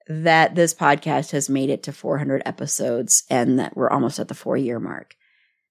that 0.06 0.54
this 0.54 0.72
podcast 0.72 1.32
has 1.32 1.50
made 1.50 1.68
it 1.68 1.82
to 1.82 1.92
400 1.92 2.42
episodes 2.46 3.24
and 3.28 3.58
that 3.58 3.76
we're 3.76 3.90
almost 3.90 4.18
at 4.18 4.28
the 4.28 4.34
4 4.34 4.56
year 4.56 4.80
mark. 4.80 5.14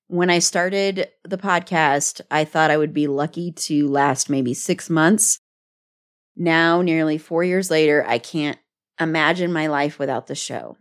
When 0.07 0.29
I 0.29 0.39
started 0.39 1.09
the 1.23 1.37
podcast, 1.37 2.21
I 2.31 2.45
thought 2.45 2.71
I 2.71 2.77
would 2.77 2.93
be 2.93 3.07
lucky 3.07 3.51
to 3.51 3.87
last 3.87 4.29
maybe 4.29 4.53
6 4.53 4.89
months. 4.89 5.39
Now, 6.35 6.81
nearly 6.81 7.17
4 7.17 7.43
years 7.43 7.71
later, 7.71 8.05
I 8.07 8.19
can't 8.19 8.59
imagine 8.99 9.51
my 9.51 9.67
life 9.67 9.97
without 9.97 10.27
the 10.27 10.35
show. 10.35 10.77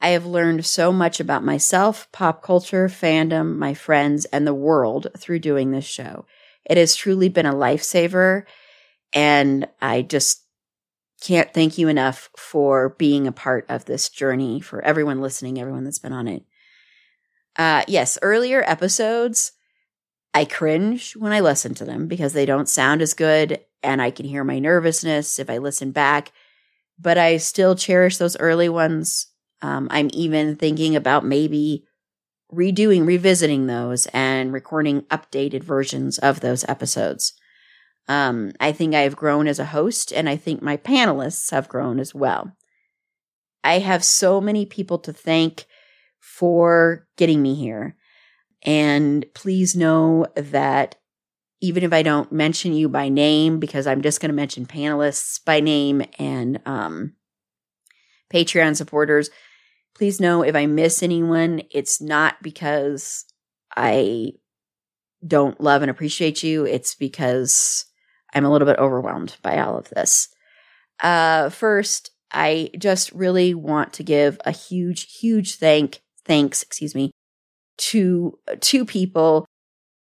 I 0.00 0.10
have 0.10 0.26
learned 0.26 0.66
so 0.66 0.92
much 0.92 1.20
about 1.20 1.44
myself, 1.44 2.08
pop 2.12 2.42
culture, 2.42 2.88
fandom, 2.88 3.56
my 3.56 3.72
friends, 3.72 4.24
and 4.26 4.46
the 4.46 4.54
world 4.54 5.06
through 5.16 5.38
doing 5.38 5.70
this 5.70 5.84
show. 5.84 6.26
It 6.68 6.76
has 6.76 6.94
truly 6.94 7.28
been 7.28 7.46
a 7.46 7.54
lifesaver, 7.54 8.44
and 9.12 9.68
I 9.80 10.02
just 10.02 10.41
can't 11.22 11.52
thank 11.54 11.78
you 11.78 11.88
enough 11.88 12.28
for 12.36 12.90
being 12.98 13.26
a 13.26 13.32
part 13.32 13.64
of 13.68 13.84
this 13.84 14.08
journey, 14.08 14.60
for 14.60 14.82
everyone 14.82 15.20
listening, 15.20 15.58
everyone 15.58 15.84
that's 15.84 15.98
been 15.98 16.12
on 16.12 16.28
it. 16.28 16.44
Uh, 17.56 17.84
yes, 17.86 18.18
earlier 18.22 18.62
episodes, 18.66 19.52
I 20.34 20.44
cringe 20.44 21.14
when 21.14 21.32
I 21.32 21.40
listen 21.40 21.74
to 21.74 21.84
them 21.84 22.08
because 22.08 22.32
they 22.32 22.46
don't 22.46 22.68
sound 22.68 23.02
as 23.02 23.14
good, 23.14 23.60
and 23.82 24.00
I 24.00 24.10
can 24.10 24.26
hear 24.26 24.44
my 24.44 24.58
nervousness 24.58 25.38
if 25.38 25.48
I 25.48 25.58
listen 25.58 25.92
back. 25.92 26.32
But 26.98 27.18
I 27.18 27.36
still 27.36 27.74
cherish 27.74 28.16
those 28.16 28.36
early 28.38 28.68
ones 28.68 29.32
um, 29.62 29.86
I'm 29.90 30.10
even 30.12 30.56
thinking 30.56 30.96
about 30.96 31.24
maybe 31.24 31.84
redoing, 32.52 33.06
revisiting 33.06 33.66
those 33.66 34.06
and 34.08 34.52
recording 34.52 35.02
updated 35.02 35.62
versions 35.62 36.18
of 36.18 36.40
those 36.40 36.64
episodes. 36.68 37.32
Um, 38.08 38.52
I 38.60 38.72
think 38.72 38.94
I 38.94 39.00
have 39.00 39.16
grown 39.16 39.46
as 39.46 39.58
a 39.58 39.66
host, 39.66 40.12
and 40.12 40.28
I 40.28 40.36
think 40.36 40.62
my 40.62 40.76
panelists 40.76 41.50
have 41.50 41.68
grown 41.68 42.00
as 42.00 42.14
well. 42.14 42.52
I 43.64 43.78
have 43.78 44.04
so 44.04 44.40
many 44.40 44.66
people 44.66 44.98
to 45.00 45.12
thank 45.12 45.66
for 46.18 47.06
getting 47.16 47.40
me 47.42 47.54
here. 47.54 47.96
And 48.64 49.24
please 49.34 49.76
know 49.76 50.26
that 50.34 50.96
even 51.60 51.84
if 51.84 51.92
I 51.92 52.02
don't 52.02 52.32
mention 52.32 52.72
you 52.72 52.88
by 52.88 53.08
name, 53.08 53.60
because 53.60 53.86
I'm 53.86 54.02
just 54.02 54.20
going 54.20 54.30
to 54.30 54.34
mention 54.34 54.66
panelists 54.66 55.44
by 55.44 55.60
name 55.60 56.02
and 56.18 56.60
um, 56.66 57.14
Patreon 58.32 58.76
supporters, 58.76 59.30
Please 59.94 60.20
know 60.20 60.42
if 60.42 60.54
I 60.56 60.66
miss 60.66 61.02
anyone, 61.02 61.62
it's 61.70 62.00
not 62.00 62.42
because 62.42 63.24
I 63.76 64.32
don't 65.26 65.60
love 65.60 65.82
and 65.82 65.90
appreciate 65.90 66.42
you. 66.42 66.64
It's 66.64 66.94
because 66.94 67.84
I'm 68.34 68.44
a 68.44 68.50
little 68.50 68.66
bit 68.66 68.78
overwhelmed 68.78 69.36
by 69.42 69.58
all 69.58 69.76
of 69.76 69.88
this. 69.90 70.28
Uh, 71.00 71.50
first, 71.50 72.10
I 72.30 72.70
just 72.78 73.12
really 73.12 73.54
want 73.54 73.92
to 73.94 74.02
give 74.02 74.38
a 74.44 74.52
huge, 74.52 75.18
huge 75.18 75.56
thank 75.56 76.00
thanks, 76.24 76.62
excuse 76.62 76.94
me, 76.94 77.10
to 77.78 78.38
two 78.60 78.84
people 78.84 79.44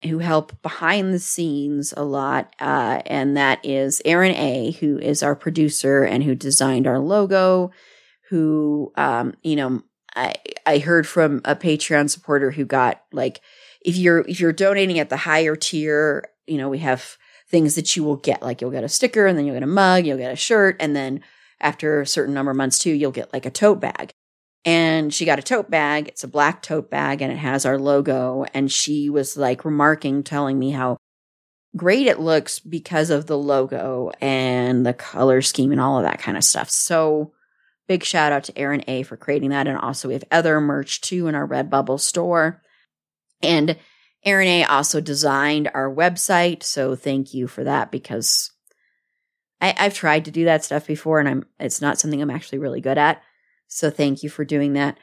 who 0.03 0.19
help 0.19 0.61
behind 0.61 1.13
the 1.13 1.19
scenes 1.19 1.93
a 1.95 2.03
lot, 2.03 2.53
uh, 2.59 3.01
and 3.05 3.37
that 3.37 3.59
is 3.63 4.01
Erin 4.03 4.35
A, 4.35 4.71
who 4.71 4.97
is 4.97 5.23
our 5.23 5.35
producer 5.35 6.03
and 6.03 6.23
who 6.23 6.35
designed 6.35 6.87
our 6.87 6.99
logo, 6.99 7.71
who, 8.29 8.91
um, 8.97 9.33
you 9.43 9.55
know, 9.55 9.81
I, 10.15 10.35
I 10.65 10.79
heard 10.79 11.07
from 11.07 11.41
a 11.45 11.55
Patreon 11.55 12.09
supporter 12.09 12.51
who 12.51 12.65
got 12.65 13.01
like, 13.13 13.39
if 13.83 13.95
you're, 13.95 14.19
if 14.27 14.39
you're 14.39 14.51
donating 14.51 14.99
at 14.99 15.09
the 15.09 15.17
higher 15.17 15.55
tier, 15.55 16.29
you 16.47 16.57
know, 16.57 16.69
we 16.69 16.79
have 16.79 17.17
things 17.53 17.75
that 17.75 17.95
you 17.95 18.03
will 18.03 18.15
get, 18.15 18.41
like 18.41 18.61
you'll 18.61 18.71
get 18.71 18.83
a 18.83 18.89
sticker 18.89 19.27
and 19.27 19.37
then 19.37 19.45
you'll 19.45 19.55
get 19.55 19.61
a 19.61 19.67
mug, 19.67 20.07
you'll 20.07 20.17
get 20.17 20.33
a 20.33 20.35
shirt. 20.35 20.75
And 20.79 20.95
then 20.95 21.21
after 21.61 22.01
a 22.01 22.07
certain 22.07 22.33
number 22.33 22.49
of 22.49 22.57
months 22.57 22.79
too, 22.79 22.89
you'll 22.89 23.11
get 23.11 23.31
like 23.31 23.45
a 23.45 23.51
tote 23.51 23.79
bag. 23.79 24.09
And 24.65 25.13
she 25.13 25.23
got 25.23 25.37
a 25.37 25.43
tote 25.43 25.69
bag. 25.69 26.07
It's 26.07 26.23
a 26.23 26.27
black 26.27 26.63
tote 26.63 26.89
bag 26.89 27.21
and 27.21 27.31
it 27.31 27.37
has 27.37 27.63
our 27.63 27.77
logo. 27.77 28.43
And 28.55 28.71
she 28.71 29.11
was 29.11 29.37
like 29.37 29.65
remarking, 29.65 30.23
telling 30.23 30.57
me 30.57 30.71
how 30.71 30.97
great 31.77 32.07
it 32.07 32.19
looks 32.19 32.57
because 32.59 33.11
of 33.11 33.27
the 33.27 33.37
logo 33.37 34.09
and 34.19 34.83
the 34.83 34.93
color 34.95 35.43
scheme 35.43 35.71
and 35.71 35.79
all 35.79 35.99
of 35.99 36.05
that 36.05 36.19
kind 36.19 36.37
of 36.37 36.43
stuff. 36.43 36.71
So 36.71 37.33
big 37.87 38.03
shout 38.03 38.31
out 38.31 38.45
to 38.45 38.57
Erin 38.57 38.83
A 38.87 39.03
for 39.03 39.15
creating 39.15 39.51
that. 39.51 39.67
And 39.67 39.77
also 39.77 40.07
we 40.07 40.15
have 40.15 40.23
other 40.31 40.59
merch 40.59 41.01
too 41.01 41.27
in 41.27 41.35
our 41.35 41.47
Redbubble 41.47 41.99
store. 41.99 42.63
And 43.43 43.77
Erin 44.25 44.47
A 44.47 44.63
also 44.65 45.01
designed 45.01 45.69
our 45.73 45.93
website. 45.93 46.63
So 46.63 46.95
thank 46.95 47.33
you 47.33 47.47
for 47.47 47.63
that 47.63 47.91
because 47.91 48.51
I, 49.59 49.73
I've 49.77 49.93
tried 49.93 50.25
to 50.25 50.31
do 50.31 50.45
that 50.45 50.63
stuff 50.63 50.87
before 50.87 51.19
and 51.19 51.27
I'm 51.27 51.45
it's 51.59 51.81
not 51.81 51.99
something 51.99 52.21
I'm 52.21 52.29
actually 52.29 52.59
really 52.59 52.81
good 52.81 52.97
at. 52.97 53.21
So 53.67 53.89
thank 53.89 54.23
you 54.23 54.29
for 54.29 54.45
doing 54.45 54.73
that. 54.73 54.97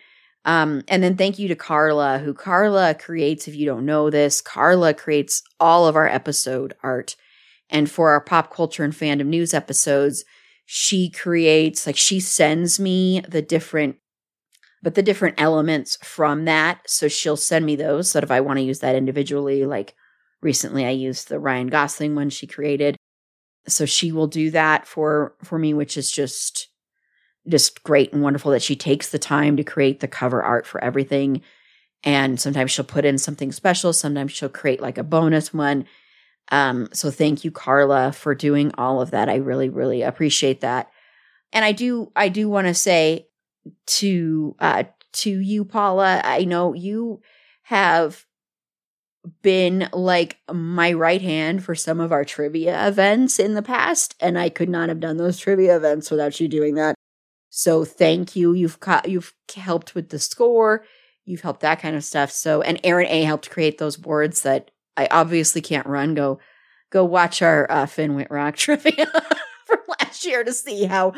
Um, 0.45 0.83
and 0.89 1.03
then 1.03 1.17
thank 1.17 1.39
you 1.39 1.49
to 1.49 1.55
Carla, 1.55 2.19
who 2.19 2.33
Carla 2.33 2.95
creates, 2.95 3.47
if 3.47 3.55
you 3.55 3.67
don't 3.67 3.85
know 3.85 4.09
this, 4.09 4.41
Carla 4.41 4.95
creates 4.95 5.43
all 5.59 5.87
of 5.87 5.97
our 5.97 6.09
episode 6.09 6.75
art. 6.83 7.17
And 7.69 7.91
for 7.91 8.11
our 8.11 8.21
pop 8.21 8.53
culture 8.53 8.83
and 8.83 8.93
fandom 8.93 9.27
news 9.27 9.53
episodes, 9.53 10.25
she 10.65 11.11
creates, 11.11 11.87
like, 11.87 11.97
she 11.97 12.21
sends 12.21 12.81
me 12.81 13.21
the 13.29 13.43
different, 13.43 13.97
but 14.83 14.95
the 14.95 15.03
different 15.03 15.41
elements 15.41 15.99
from 16.03 16.47
that. 16.47 16.81
So 16.89 17.09
she'll 17.09 17.37
send 17.37 17.67
me 17.67 17.77
those 17.77 18.11
so 18.11 18.19
if 18.21 18.31
I 18.31 18.41
want 18.41 18.59
to 18.59 18.65
use 18.65 18.81
that 18.81 18.97
individually, 18.97 19.67
like 19.67 19.95
recently 20.41 20.85
I 20.85 20.91
used 20.91 21.29
the 21.29 21.39
Ryan 21.39 21.69
Gosling 21.69 22.15
one 22.15 22.31
she 22.31 22.47
created. 22.47 22.97
So 23.69 23.85
she 23.85 24.11
will 24.11 24.27
do 24.27 24.51
that 24.53 24.87
for, 24.87 25.35
for 25.45 25.59
me, 25.59 25.75
which 25.75 25.97
is 25.97 26.11
just, 26.11 26.69
just 27.47 27.83
great 27.83 28.13
and 28.13 28.23
wonderful 28.23 28.53
that 28.53 28.63
she 28.63 28.75
takes 28.75 29.11
the 29.11 29.19
time 29.19 29.57
to 29.59 29.65
create 29.65 30.01
the 30.01 30.09
cover 30.09 30.43
art 30.43 30.67
for 30.67 30.83
everything. 30.83 31.43
And 32.03 32.41
sometimes 32.41 32.71
she'll 32.71 32.87
put 32.87 33.05
in 33.05 33.19
something 33.19 33.53
special. 33.53 33.93
Sometimes 33.93 34.33
she'll 34.33 34.49
create 34.49 34.81
like 34.81 34.97
a 34.97 35.03
bonus 35.03 35.53
one. 35.53 35.85
Um, 36.51 36.89
so 36.93 37.11
thank 37.11 37.45
you, 37.45 37.51
Carla, 37.51 38.13
for 38.13 38.35
doing 38.35 38.73
all 38.79 39.03
of 39.03 39.11
that. 39.11 39.29
I 39.29 39.37
really, 39.37 39.69
really 39.69 40.03
appreciate 40.03 40.63
that. 40.63 40.91
And 41.53 41.65
I 41.65 41.73
do, 41.73 42.11
I 42.17 42.29
do 42.29 42.49
want 42.49 42.67
to 42.67 42.75
say 42.75 43.27
to, 43.87 44.57
uh, 44.59 44.85
to 45.13 45.31
you, 45.31 45.65
Paula, 45.65 46.21
I 46.25 46.45
know 46.45 46.75
you 46.75 47.21
have 47.63 48.27
been 49.43 49.89
like 49.93 50.39
my 50.53 50.93
right 50.93 51.21
hand 51.21 51.63
for 51.63 51.75
some 51.75 52.01
of 52.01 52.13
our 52.13 52.25
trivia 52.25 52.89
events 52.89 53.39
in 53.39 53.55
the 53.55 53.63
past, 53.63 54.15
and 54.21 54.39
I 54.39 54.49
could 54.49 54.69
not 54.69 54.89
have 54.89 55.01
done 55.01 55.17
those 55.17 55.39
trivia 55.39 55.77
events 55.77 56.11
without 56.11 56.41
you 56.41 56.49
doing 56.49 56.75
that. 56.77 56.95
So 57.51 57.85
thank 57.85 58.37
you. 58.37 58.53
You've 58.53 58.79
you've 59.05 59.35
helped 59.55 59.95
with 59.95 60.09
the 60.09 60.19
score. 60.19 60.85
You've 61.25 61.43
helped 61.43 61.61
that 61.61 61.81
kind 61.81 61.97
of 61.97 62.05
stuff. 62.05 62.31
So 62.31 62.63
and 62.63 62.81
Erin 62.85 63.09
A 63.09 63.23
helped 63.25 63.51
create 63.51 63.79
those 63.79 63.97
boards 63.97 64.43
that 64.43 64.71
I 64.97 65.09
obviously 65.11 65.61
can't 65.61 65.87
run. 65.87 66.15
Go 66.15 66.39
go 66.91 67.05
watch 67.05 67.43
our 67.43 67.71
uh, 67.71 67.87
Finn 67.87 68.15
Wittrock 68.15 68.57
trivia 68.57 69.07
from 69.67 69.79
last 70.01 70.25
year 70.25 70.45
to 70.45 70.53
see 70.53 70.85
how 70.85 71.13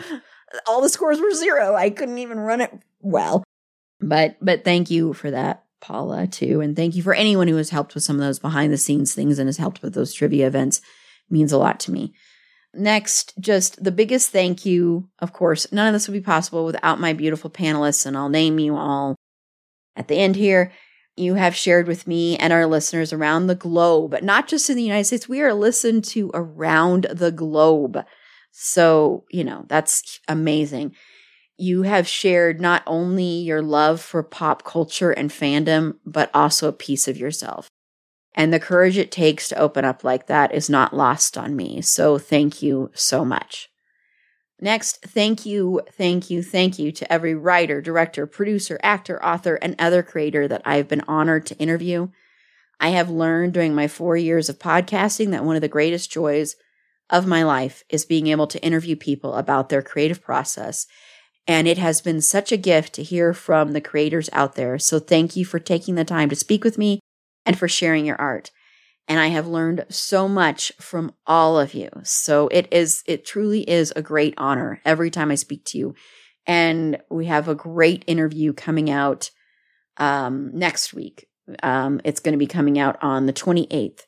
all 0.67 0.81
the 0.81 0.89
scores 0.89 1.21
were 1.21 1.33
zero. 1.33 1.75
I 1.75 1.91
couldn't 1.91 2.19
even 2.19 2.39
run 2.39 2.61
it 2.61 2.73
well. 3.01 3.45
But 4.01 4.37
but 4.41 4.65
thank 4.65 4.91
you 4.91 5.13
for 5.13 5.31
that, 5.31 5.65
Paula, 5.81 6.27
too. 6.27 6.61
And 6.61 6.75
thank 6.77 6.95
you 6.95 7.03
for 7.03 7.15
anyone 7.15 7.49
who 7.49 7.57
has 7.57 7.71
helped 7.71 7.95
with 7.95 8.05
some 8.05 8.17
of 8.17 8.23
those 8.23 8.39
behind 8.39 8.73
the 8.73 8.79
scenes 8.79 9.15
things 9.15 9.39
and 9.39 9.49
has 9.49 9.59
helped 9.59 9.83
with 9.83 9.95
those 9.95 10.13
trivia 10.13 10.47
events. 10.47 10.79
It 10.79 11.33
means 11.33 11.53
a 11.53 11.59
lot 11.59 11.81
to 11.81 11.93
me. 11.93 12.15
Next, 12.75 13.35
just 13.39 13.83
the 13.85 13.93
biggest 13.93 14.31
thank 14.31 14.65
you. 14.65 15.09
Of 15.19 15.33
course, 15.33 15.71
none 15.73 15.87
of 15.87 15.93
this 15.93 16.09
would 16.09 16.15
be 16.15 16.21
possible 16.21 16.65
without 16.65 17.01
my 17.01 17.13
beautiful 17.13 17.51
panelists, 17.51 18.07
and 18.07 18.17
I'll 18.17 18.31
name 18.31 18.59
you 18.59 18.77
all 18.77 19.15
at 19.95 20.09
the 20.09 20.17
end 20.17 20.37
here. 20.37 20.73
You 21.17 21.35
have 21.35 21.55
shared 21.55 21.87
with 21.87 22.07
me 22.07 22.39
and 22.39 22.53
our 22.53 22.67
listeners 22.67 23.13
around 23.13 23.47
the 23.47 23.55
globe, 23.55 24.17
not 24.23 24.49
just 24.49 24.71
in 24.71 24.77
the 24.77 24.83
United 24.83 25.05
States. 25.05 25.29
We 25.29 25.43
are 25.43 25.53
listened 25.53 26.05
to 26.07 26.31
around 26.33 27.07
the 27.13 27.31
globe. 27.31 28.03
So, 28.53 29.25
you 29.31 29.43
know, 29.43 29.65
that's 29.67 30.21
amazing. 30.29 30.95
You 31.57 31.83
have 31.83 32.07
shared 32.07 32.61
not 32.61 32.83
only 32.87 33.25
your 33.25 33.63
love 33.63 34.01
for 34.01 34.23
pop 34.23 34.63
culture 34.63 35.11
and 35.11 35.31
fandom, 35.31 35.95
but 36.05 36.31
also 36.35 36.69
a 36.69 36.73
piece 36.73 37.09
of 37.09 37.17
yourself. 37.17 37.69
And 38.35 38.53
the 38.53 38.61
courage 38.61 38.97
it 38.99 39.11
takes 39.11 39.49
to 39.49 39.59
open 39.59 39.85
up 39.85 40.05
like 40.05 40.27
that 40.27 40.55
is 40.55 40.71
not 40.71 40.95
lost 40.95 41.37
on 41.37 41.57
me. 41.57 41.81
So 41.83 42.19
thank 42.19 42.63
you 42.63 42.91
so 42.95 43.25
much. 43.25 43.69
Next, 44.61 45.03
thank 45.03 45.45
you, 45.45 45.81
thank 45.93 46.31
you, 46.31 46.43
thank 46.43 46.79
you 46.79 46.93
to 46.93 47.13
every 47.13 47.35
writer, 47.35 47.81
director, 47.81 48.27
producer, 48.27 48.79
actor, 48.83 49.23
author, 49.25 49.57
and 49.57 49.75
other 49.79 50.03
creator 50.03 50.47
that 50.47 50.63
I've 50.65 50.89
been 50.89 51.03
honored 51.09 51.47
to 51.47 51.59
interview. 51.59 52.09
I 52.79 52.91
have 52.91 53.11
learned 53.11 53.55
during 53.55 53.75
my 53.75 53.89
four 53.89 54.17
years 54.17 54.49
of 54.49 54.59
podcasting 54.59 55.31
that 55.31 55.45
one 55.45 55.57
of 55.57 55.63
the 55.63 55.69
greatest 55.69 56.13
joys 56.13 56.55
of 57.13 57.27
my 57.27 57.45
life 57.45 57.85
is 57.91 58.07
being 58.07 58.27
able 58.27 58.47
to 58.49 58.63
interview 58.65 58.97
people 58.97 59.35
about 59.35 59.69
their 59.69 59.83
creative 59.83 60.23
process. 60.23 60.87
And 61.47 61.69
it 61.69 61.79
has 61.79 62.01
been 62.01 62.21
such 62.21 62.51
a 62.51 62.57
gift 62.57 62.95
to 62.95 63.03
hear 63.03 63.35
from 63.35 63.73
the 63.73 63.81
creators 63.81 64.31
out 64.33 64.55
there. 64.55 64.79
So 64.79 64.99
thank 64.99 65.37
you 65.37 65.45
for 65.45 65.59
taking 65.59 65.95
the 65.95 66.05
time 66.05 66.31
to 66.31 66.37
speak 66.37 66.65
with 66.65 66.79
me 66.79 67.01
and 67.45 67.59
for 67.59 67.69
sharing 67.69 68.07
your 68.07 68.21
art. 68.21 68.51
And 69.09 69.21
I 69.21 69.29
have 69.29 69.47
learned 69.47 69.85
so 69.89 70.29
much 70.29 70.73
from 70.81 71.13
all 71.27 71.59
of 71.59 71.75
you. 71.75 71.91
So 72.05 72.49
it 72.49 72.69
is, 72.73 73.03
it 73.07 73.27
truly 73.27 73.69
is 73.69 73.93
a 73.95 74.03
great 74.03 74.35
honor 74.39 74.81
every 74.85 75.11
time 75.11 75.31
I 75.31 75.35
speak 75.35 75.65
to 75.67 75.79
you. 75.79 75.95
And 76.47 76.99
we 77.11 77.27
have 77.27 77.49
a 77.49 77.55
great 77.55 78.05
interview 78.07 78.53
coming 78.53 78.91
out 78.91 79.31
um, 79.99 80.51
next 80.55 80.95
week. 80.95 81.27
Um, 81.63 82.01
it's 82.05 82.21
going 82.21 82.33
to 82.33 82.39
be 82.39 82.47
coming 82.47 82.79
out 82.79 82.97
on 83.03 83.27
the 83.27 83.33
28th. 83.33 84.03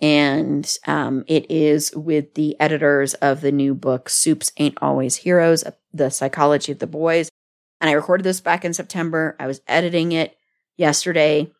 And 0.00 0.70
um, 0.86 1.24
it 1.28 1.50
is 1.50 1.94
with 1.94 2.34
the 2.34 2.58
editors 2.60 3.14
of 3.14 3.40
the 3.40 3.52
new 3.52 3.74
book, 3.74 4.08
Supes 4.08 4.52
Ain't 4.56 4.78
Always 4.82 5.16
Heroes 5.16 5.64
The 5.92 6.10
Psychology 6.10 6.72
of 6.72 6.80
the 6.80 6.86
Boys. 6.86 7.30
And 7.80 7.88
I 7.88 7.92
recorded 7.92 8.24
this 8.24 8.40
back 8.40 8.64
in 8.64 8.74
September. 8.74 9.36
I 9.38 9.46
was 9.46 9.60
editing 9.68 10.12
it 10.12 10.36
yesterday 10.76 11.50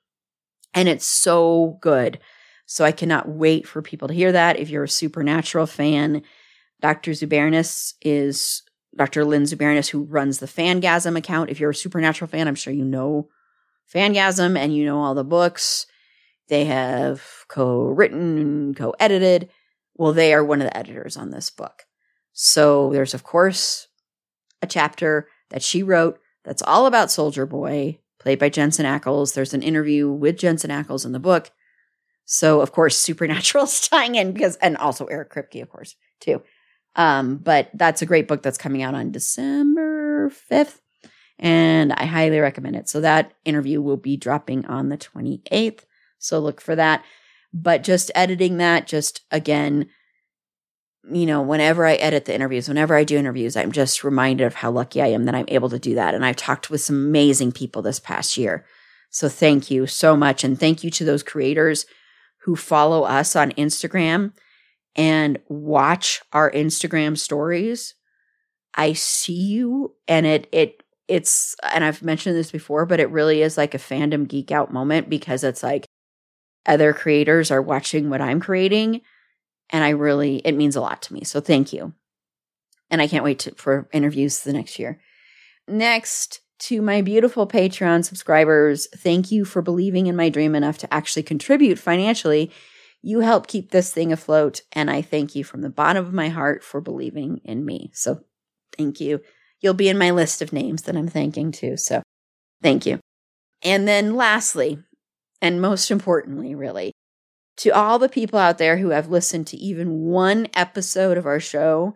and 0.74 0.88
it's 0.88 1.06
so 1.06 1.78
good. 1.80 2.18
So 2.66 2.84
I 2.84 2.92
cannot 2.92 3.28
wait 3.28 3.66
for 3.66 3.82
people 3.82 4.08
to 4.08 4.14
hear 4.14 4.32
that. 4.32 4.58
If 4.58 4.70
you're 4.70 4.84
a 4.84 4.88
supernatural 4.88 5.66
fan, 5.66 6.22
Dr. 6.80 7.12
Zubernis 7.12 7.94
is 8.02 8.62
Dr. 8.96 9.24
Lynn 9.24 9.42
Zubernis, 9.44 9.88
who 9.88 10.04
runs 10.04 10.38
the 10.38 10.46
Fangasm 10.46 11.16
account. 11.16 11.50
If 11.50 11.60
you're 11.60 11.70
a 11.70 11.74
supernatural 11.74 12.28
fan, 12.28 12.48
I'm 12.48 12.54
sure 12.54 12.72
you 12.72 12.84
know 12.84 13.28
Fangasm 13.92 14.56
and 14.58 14.74
you 14.74 14.84
know 14.84 15.00
all 15.00 15.14
the 15.14 15.24
books. 15.24 15.86
They 16.48 16.66
have 16.66 17.22
co 17.48 17.84
written 17.84 18.38
and 18.38 18.76
co 18.76 18.94
edited. 19.00 19.50
Well, 19.94 20.12
they 20.12 20.34
are 20.34 20.44
one 20.44 20.60
of 20.60 20.66
the 20.66 20.76
editors 20.76 21.16
on 21.16 21.30
this 21.30 21.50
book. 21.50 21.84
So 22.32 22.90
there's, 22.92 23.14
of 23.14 23.22
course, 23.22 23.88
a 24.60 24.66
chapter 24.66 25.28
that 25.50 25.62
she 25.62 25.82
wrote 25.82 26.18
that's 26.44 26.62
all 26.62 26.86
about 26.86 27.10
Soldier 27.10 27.46
Boy 27.46 28.00
played 28.18 28.38
by 28.38 28.48
Jensen 28.48 28.86
Ackles. 28.86 29.34
There's 29.34 29.54
an 29.54 29.62
interview 29.62 30.10
with 30.10 30.38
Jensen 30.38 30.70
Ackles 30.70 31.04
in 31.04 31.12
the 31.12 31.20
book. 31.20 31.50
So, 32.24 32.60
of 32.60 32.72
course, 32.72 32.98
Supernatural's 32.98 33.88
tying 33.88 34.14
in 34.14 34.32
because, 34.32 34.56
and 34.56 34.76
also 34.76 35.06
Eric 35.06 35.32
Kripke, 35.32 35.62
of 35.62 35.68
course, 35.68 35.94
too. 36.20 36.42
Um, 36.96 37.36
but 37.36 37.70
that's 37.74 38.02
a 38.02 38.06
great 38.06 38.28
book 38.28 38.42
that's 38.42 38.58
coming 38.58 38.82
out 38.82 38.94
on 38.94 39.10
December 39.10 40.30
5th. 40.50 40.80
And 41.38 41.92
I 41.92 42.04
highly 42.04 42.38
recommend 42.38 42.76
it. 42.76 42.88
So 42.88 43.00
that 43.00 43.32
interview 43.44 43.82
will 43.82 43.96
be 43.96 44.16
dropping 44.16 44.66
on 44.66 44.88
the 44.88 44.96
28th. 44.96 45.80
So 46.24 46.38
look 46.38 46.60
for 46.60 46.74
that. 46.76 47.04
But 47.52 47.84
just 47.84 48.10
editing 48.14 48.56
that, 48.56 48.86
just 48.86 49.20
again, 49.30 49.88
you 51.10 51.26
know, 51.26 51.42
whenever 51.42 51.86
I 51.86 51.94
edit 51.94 52.24
the 52.24 52.34
interviews, 52.34 52.66
whenever 52.66 52.96
I 52.96 53.04
do 53.04 53.18
interviews, 53.18 53.56
I'm 53.56 53.72
just 53.72 54.02
reminded 54.02 54.44
of 54.46 54.54
how 54.54 54.70
lucky 54.70 55.02
I 55.02 55.08
am 55.08 55.24
that 55.26 55.34
I'm 55.34 55.44
able 55.48 55.68
to 55.68 55.78
do 55.78 55.94
that. 55.94 56.14
And 56.14 56.24
I've 56.24 56.36
talked 56.36 56.70
with 56.70 56.80
some 56.80 56.96
amazing 56.96 57.52
people 57.52 57.82
this 57.82 58.00
past 58.00 58.36
year. 58.36 58.64
So 59.10 59.28
thank 59.28 59.70
you 59.70 59.86
so 59.86 60.16
much. 60.16 60.42
And 60.42 60.58
thank 60.58 60.82
you 60.82 60.90
to 60.92 61.04
those 61.04 61.22
creators 61.22 61.86
who 62.42 62.56
follow 62.56 63.04
us 63.04 63.36
on 63.36 63.52
Instagram 63.52 64.32
and 64.96 65.38
watch 65.48 66.22
our 66.32 66.50
Instagram 66.50 67.18
stories. 67.18 67.94
I 68.74 68.94
see 68.94 69.32
you 69.40 69.94
and 70.08 70.26
it, 70.26 70.48
it, 70.52 70.82
it's, 71.06 71.54
and 71.62 71.84
I've 71.84 72.02
mentioned 72.02 72.34
this 72.34 72.50
before, 72.50 72.86
but 72.86 72.98
it 72.98 73.10
really 73.10 73.42
is 73.42 73.56
like 73.58 73.74
a 73.74 73.78
fandom 73.78 74.26
geek 74.26 74.50
out 74.50 74.72
moment 74.72 75.08
because 75.08 75.44
it's 75.44 75.62
like 75.62 75.86
other 76.66 76.92
creators 76.92 77.50
are 77.50 77.62
watching 77.62 78.10
what 78.10 78.20
I'm 78.20 78.40
creating 78.40 79.00
and 79.70 79.82
I 79.82 79.90
really, 79.90 80.36
it 80.38 80.52
means 80.52 80.76
a 80.76 80.80
lot 80.80 81.02
to 81.02 81.14
me. 81.14 81.24
So 81.24 81.40
thank 81.40 81.72
you. 81.72 81.94
And 82.90 83.00
I 83.00 83.08
can't 83.08 83.24
wait 83.24 83.40
to, 83.40 83.54
for 83.54 83.88
interviews 83.92 84.40
the 84.40 84.52
next 84.52 84.78
year. 84.78 85.00
Next, 85.66 86.40
to 86.60 86.82
my 86.82 87.00
beautiful 87.00 87.46
Patreon 87.46 88.04
subscribers, 88.04 88.86
thank 88.94 89.32
you 89.32 89.44
for 89.44 89.62
believing 89.62 90.06
in 90.06 90.16
my 90.16 90.28
dream 90.28 90.54
enough 90.54 90.78
to 90.78 90.94
actually 90.94 91.22
contribute 91.22 91.78
financially. 91.78 92.52
You 93.02 93.20
help 93.20 93.46
keep 93.46 93.70
this 93.70 93.92
thing 93.92 94.12
afloat, 94.12 94.60
and 94.72 94.90
I 94.90 95.02
thank 95.02 95.34
you 95.34 95.44
from 95.44 95.62
the 95.62 95.70
bottom 95.70 96.06
of 96.06 96.12
my 96.12 96.28
heart 96.28 96.62
for 96.62 96.80
believing 96.80 97.40
in 97.44 97.64
me. 97.64 97.90
So 97.94 98.20
thank 98.76 99.00
you. 99.00 99.20
You'll 99.60 99.74
be 99.74 99.88
in 99.88 99.98
my 99.98 100.10
list 100.10 100.42
of 100.42 100.52
names 100.52 100.82
that 100.82 100.96
I'm 100.96 101.08
thanking 101.08 101.52
too. 101.52 101.76
So 101.76 102.02
Thank 102.64 102.86
you. 102.86 102.98
And 103.62 103.86
then 103.86 104.16
lastly, 104.16 104.78
and 105.40 105.60
most 105.60 105.90
importantly, 105.90 106.54
really, 106.54 106.92
to 107.58 107.70
all 107.70 107.98
the 107.98 108.08
people 108.08 108.38
out 108.38 108.58
there 108.58 108.78
who 108.78 108.90
have 108.90 109.08
listened 109.08 109.46
to 109.48 109.56
even 109.56 110.00
one 110.00 110.48
episode 110.54 111.16
of 111.16 111.26
our 111.26 111.40
show, 111.40 111.94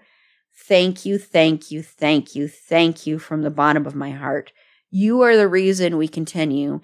thank 0.54 1.04
you, 1.04 1.18
thank 1.18 1.70
you, 1.70 1.82
thank 1.82 2.34
you, 2.34 2.48
thank 2.48 3.06
you 3.06 3.18
from 3.18 3.42
the 3.42 3.50
bottom 3.50 3.86
of 3.86 3.94
my 3.94 4.10
heart. 4.10 4.52
You 4.90 5.22
are 5.22 5.36
the 5.36 5.48
reason 5.48 5.96
we 5.96 6.08
continue. 6.08 6.80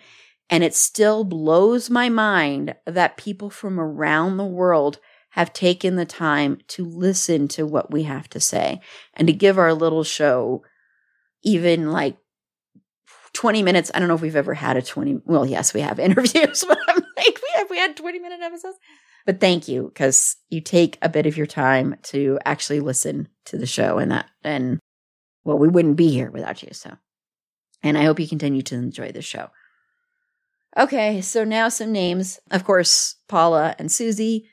And 0.51 0.63
it 0.63 0.75
still 0.75 1.25
blows 1.25 1.89
my 1.89 2.09
mind 2.09 2.75
that 2.87 3.17
people 3.17 3.49
from 3.49 3.81
around 3.81 4.37
the 4.37 4.45
world 4.45 4.99
have 5.31 5.53
taken 5.53 5.97
the 5.97 6.05
time 6.05 6.59
to 6.69 6.85
listen 6.85 7.49
to 7.49 7.67
what 7.67 7.91
we 7.91 8.05
have 8.05 8.29
to 8.31 8.39
say 8.39 8.81
and 9.15 9.27
to 9.27 9.33
give 9.33 9.59
our 9.59 9.75
little 9.75 10.05
show 10.05 10.63
even 11.43 11.91
like 11.91 12.17
20 13.35 13.63
minutes. 13.63 13.91
I 13.95 13.99
don't 13.99 14.09
know 14.09 14.15
if 14.15 14.23
we've 14.23 14.37
ever 14.37 14.55
had 14.55 14.77
a 14.77 14.83
20, 14.83 15.21
well, 15.27 15.45
yes, 15.45 15.75
we 15.75 15.81
have 15.83 15.99
interviews, 16.01 16.65
but 16.67 16.79
I'm 16.89 17.05
like, 17.17 17.39
we 17.43 17.49
have, 17.57 17.71
we 17.71 17.79
had 17.79 17.97
20 17.97 18.19
minute 18.21 18.41
episodes. 18.41 18.79
But 19.27 19.41
thank 19.41 19.69
you 19.69 19.85
because 19.85 20.37
you 20.51 20.61
take 20.61 20.99
a 21.03 21.09
bit 21.09 21.27
of 21.27 21.37
your 21.37 21.47
time 21.47 21.97
to 22.05 22.39
actually 22.45 22.81
listen 22.81 23.29
to 23.47 23.57
the 23.57 23.67
show 23.67 23.99
and 23.99 24.11
that, 24.11 24.27
and 24.43 24.79
well, 25.45 25.59
we 25.59 25.69
wouldn't 25.69 25.97
be 25.97 26.11
here 26.11 26.31
without 26.31 26.63
you. 26.63 26.71
So, 26.73 26.97
and 27.83 27.97
I 27.97 28.05
hope 28.05 28.21
you 28.21 28.29
continue 28.29 28.63
to 28.63 28.75
enjoy 28.75 29.13
the 29.13 29.23
show. 29.23 29.49
Okay, 30.77 31.21
so 31.21 31.45
now 31.45 31.69
some 31.69 31.93
names. 31.93 32.39
Of 32.51 32.65
course, 32.65 33.17
Paula 33.29 33.75
and 33.79 33.91
Susi, 33.91 34.51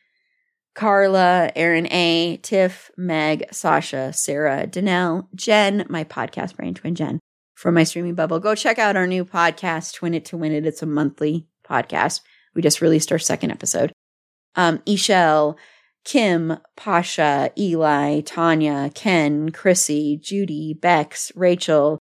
Carla, 0.74 1.52
Erin 1.56 1.92
A, 1.92 2.38
Tiff, 2.38 2.92
Meg, 2.96 3.46
Sasha, 3.52 4.14
Sarah, 4.14 4.68
Danelle, 4.68 5.28
Jen, 5.36 5.86
my 5.90 6.06
podcast 6.06 6.56
brain 6.56 6.74
twin 6.74 6.96
Jen 6.96 7.20
from 7.62 7.76
my 7.76 7.84
streaming 7.84 8.16
bubble. 8.16 8.40
Go 8.40 8.56
check 8.56 8.80
out 8.80 8.96
our 8.96 9.06
new 9.06 9.24
podcast, 9.24 9.94
Twin 9.94 10.16
It 10.16 10.26
to 10.26 10.38
Win 10.38 10.52
It. 10.52 10.66
It's 10.66 10.82
a 10.82 10.88
monthly 10.88 11.48
podcast. 11.64 12.22
We 12.56 12.64
just 12.64 12.82
released 12.82 13.12
our 13.12 13.20
second 13.20 13.52
episode. 13.52 13.92
Um, 14.56 14.80
Ishel, 14.80 15.58
Kim, 16.04 16.58
Pasha, 16.76 17.52
Eli, 17.56 18.22
Tanya, 18.22 18.90
Ken, 18.96 19.52
Chrissy, 19.52 20.18
Judy, 20.18 20.74
Bex, 20.74 21.32
Rachel, 21.36 22.00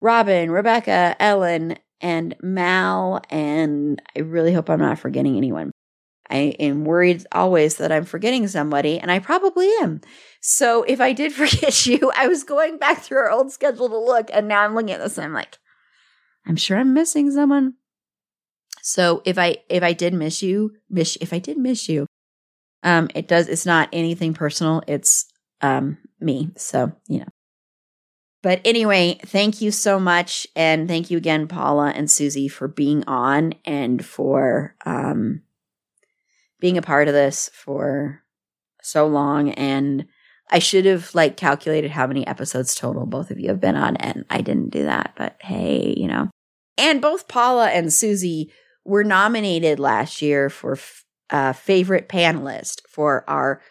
Robin, 0.00 0.50
Rebecca, 0.50 1.14
Ellen, 1.20 1.76
and 2.00 2.34
Mal. 2.42 3.22
And 3.30 4.02
I 4.16 4.22
really 4.22 4.52
hope 4.52 4.68
I'm 4.68 4.80
not 4.80 4.98
forgetting 4.98 5.36
anyone. 5.36 5.70
I 6.30 6.54
am 6.58 6.84
worried 6.84 7.24
always 7.32 7.76
that 7.76 7.92
I'm 7.92 8.04
forgetting 8.04 8.48
somebody, 8.48 8.98
and 8.98 9.10
I 9.10 9.18
probably 9.18 9.68
am. 9.80 10.00
So 10.40 10.82
if 10.84 11.00
I 11.00 11.12
did 11.12 11.32
forget 11.34 11.86
you, 11.86 12.12
I 12.16 12.28
was 12.28 12.44
going 12.44 12.78
back 12.78 13.00
through 13.00 13.18
our 13.18 13.30
old 13.30 13.52
schedule 13.52 13.88
to 13.88 13.98
look, 13.98 14.28
and 14.32 14.48
now 14.48 14.62
I'm 14.62 14.74
looking 14.74 14.92
at 14.92 15.00
this 15.00 15.18
and 15.18 15.24
I'm 15.24 15.32
like, 15.32 15.58
I'm 16.46 16.56
sure 16.56 16.78
I'm 16.78 16.94
missing 16.94 17.30
someone. 17.30 17.74
So 18.82 19.20
if 19.24 19.36
I 19.36 19.56
if 19.68 19.82
I 19.82 19.92
did 19.92 20.14
miss 20.14 20.42
you, 20.42 20.72
miss 20.88 21.18
if 21.20 21.32
I 21.32 21.40
did 21.40 21.58
miss 21.58 21.88
you, 21.88 22.06
um, 22.84 23.08
it 23.16 23.26
does. 23.26 23.48
It's 23.48 23.66
not 23.66 23.88
anything 23.92 24.32
personal. 24.32 24.82
It's 24.86 25.26
um 25.60 25.98
me. 26.20 26.50
So 26.56 26.92
you 27.08 27.20
know. 27.20 27.28
But 28.44 28.60
anyway, 28.64 29.18
thank 29.26 29.60
you 29.60 29.72
so 29.72 29.98
much, 29.98 30.46
and 30.54 30.86
thank 30.86 31.10
you 31.10 31.18
again, 31.18 31.48
Paula 31.48 31.90
and 31.90 32.08
Susi, 32.08 32.46
for 32.46 32.68
being 32.68 33.02
on 33.08 33.54
and 33.64 34.04
for 34.04 34.76
um 34.86 35.42
being 36.66 36.76
a 36.76 36.82
part 36.82 37.06
of 37.06 37.14
this 37.14 37.48
for 37.54 38.20
so 38.82 39.06
long 39.06 39.50
and 39.52 40.04
I 40.50 40.58
should 40.58 40.84
have 40.84 41.14
like 41.14 41.36
calculated 41.36 41.92
how 41.92 42.08
many 42.08 42.26
episodes 42.26 42.74
total 42.74 43.06
both 43.06 43.30
of 43.30 43.38
you 43.38 43.50
have 43.50 43.60
been 43.60 43.76
on 43.76 43.94
and 43.98 44.24
I 44.30 44.40
didn't 44.40 44.70
do 44.70 44.82
that 44.82 45.12
but 45.16 45.36
hey, 45.40 45.94
you 45.96 46.08
know. 46.08 46.28
And 46.76 47.00
both 47.00 47.28
Paula 47.28 47.68
and 47.68 47.92
Susi 47.92 48.50
were 48.84 49.04
nominated 49.04 49.78
last 49.78 50.20
year 50.20 50.50
for 50.50 50.76
uh, 51.30 51.52
favorite 51.52 52.08
panelist 52.08 52.80
for 52.88 53.22
our 53.30 53.62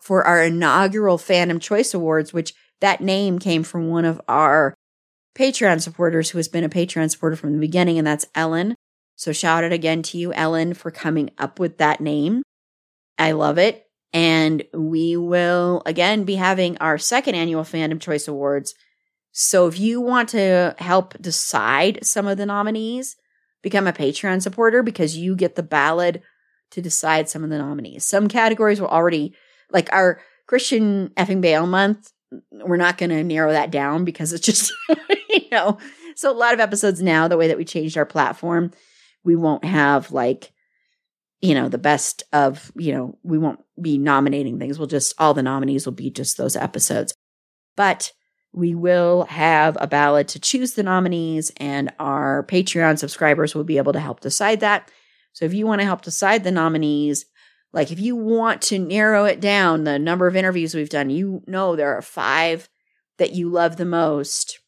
for 0.00 0.24
our 0.24 0.44
inaugural 0.44 1.18
Fandom 1.18 1.60
Choice 1.60 1.94
Awards 1.94 2.32
which 2.32 2.54
that 2.80 3.00
name 3.00 3.40
came 3.40 3.64
from 3.64 3.88
one 3.88 4.04
of 4.04 4.20
our 4.28 4.72
Patreon 5.36 5.82
supporters 5.82 6.30
who 6.30 6.38
has 6.38 6.46
been 6.46 6.62
a 6.62 6.68
Patreon 6.68 7.10
supporter 7.10 7.34
from 7.34 7.54
the 7.54 7.58
beginning 7.58 7.98
and 7.98 8.06
that's 8.06 8.26
Ellen 8.36 8.76
so 9.18 9.32
shout 9.32 9.64
out 9.64 9.72
again 9.72 10.02
to 10.04 10.16
you, 10.16 10.32
Ellen, 10.32 10.74
for 10.74 10.92
coming 10.92 11.30
up 11.38 11.58
with 11.58 11.78
that 11.78 12.00
name. 12.00 12.44
I 13.18 13.32
love 13.32 13.58
it. 13.58 13.84
And 14.12 14.62
we 14.72 15.16
will 15.16 15.82
again 15.84 16.22
be 16.22 16.36
having 16.36 16.78
our 16.78 16.98
second 16.98 17.34
annual 17.34 17.64
Fandom 17.64 18.00
Choice 18.00 18.28
Awards. 18.28 18.76
So 19.32 19.66
if 19.66 19.76
you 19.76 20.00
want 20.00 20.28
to 20.30 20.76
help 20.78 21.20
decide 21.20 21.98
some 22.06 22.28
of 22.28 22.38
the 22.38 22.46
nominees, 22.46 23.16
become 23.60 23.88
a 23.88 23.92
Patreon 23.92 24.40
supporter 24.40 24.84
because 24.84 25.16
you 25.16 25.34
get 25.34 25.56
the 25.56 25.64
ballot 25.64 26.22
to 26.70 26.80
decide 26.80 27.28
some 27.28 27.42
of 27.42 27.50
the 27.50 27.58
nominees. 27.58 28.06
Some 28.06 28.28
categories 28.28 28.80
will 28.80 28.86
already, 28.86 29.34
like 29.72 29.92
our 29.92 30.20
Christian 30.46 31.08
effing 31.16 31.40
Bale 31.40 31.66
month, 31.66 32.12
we're 32.52 32.76
not 32.76 32.98
going 32.98 33.10
to 33.10 33.24
narrow 33.24 33.50
that 33.50 33.72
down 33.72 34.04
because 34.04 34.32
it's 34.32 34.46
just, 34.46 34.72
you 35.28 35.48
know, 35.50 35.76
so 36.14 36.30
a 36.30 36.32
lot 36.32 36.54
of 36.54 36.60
episodes 36.60 37.02
now, 37.02 37.26
the 37.26 37.36
way 37.36 37.48
that 37.48 37.58
we 37.58 37.64
changed 37.64 37.98
our 37.98 38.06
platform, 38.06 38.70
we 39.28 39.36
won't 39.36 39.64
have 39.66 40.10
like 40.10 40.52
you 41.42 41.54
know 41.54 41.68
the 41.68 41.76
best 41.76 42.22
of 42.32 42.72
you 42.76 42.92
know 42.92 43.18
we 43.22 43.36
won't 43.36 43.60
be 43.80 43.98
nominating 43.98 44.58
things. 44.58 44.78
We'll 44.78 44.88
just 44.88 45.14
all 45.18 45.34
the 45.34 45.42
nominees 45.42 45.84
will 45.84 45.92
be 45.92 46.10
just 46.10 46.38
those 46.38 46.56
episodes. 46.56 47.12
But 47.76 48.12
we 48.54 48.74
will 48.74 49.24
have 49.24 49.76
a 49.78 49.86
ballot 49.86 50.28
to 50.28 50.40
choose 50.40 50.72
the 50.72 50.82
nominees 50.82 51.52
and 51.58 51.92
our 51.98 52.46
patreon 52.48 52.98
subscribers 52.98 53.54
will 53.54 53.64
be 53.64 53.76
able 53.76 53.92
to 53.92 54.00
help 54.00 54.20
decide 54.20 54.60
that. 54.60 54.90
So 55.34 55.44
if 55.44 55.52
you 55.52 55.66
want 55.66 55.82
to 55.82 55.86
help 55.86 56.00
decide 56.00 56.42
the 56.42 56.50
nominees 56.50 57.26
like 57.74 57.92
if 57.92 58.00
you 58.00 58.16
want 58.16 58.62
to 58.62 58.78
narrow 58.78 59.26
it 59.26 59.40
down 59.40 59.84
the 59.84 59.98
number 59.98 60.26
of 60.26 60.36
interviews 60.36 60.74
we've 60.74 60.88
done 60.88 61.10
you 61.10 61.42
know 61.46 61.76
there 61.76 61.94
are 61.94 62.02
five 62.02 62.70
that 63.18 63.34
you 63.34 63.50
love 63.50 63.76
the 63.76 63.84
most. 63.84 64.58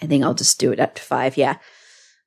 I 0.00 0.06
think 0.06 0.22
i'll 0.22 0.34
just 0.34 0.60
do 0.60 0.70
it 0.70 0.78
up 0.78 0.94
to 0.94 1.02
five 1.02 1.36
yeah 1.36 1.56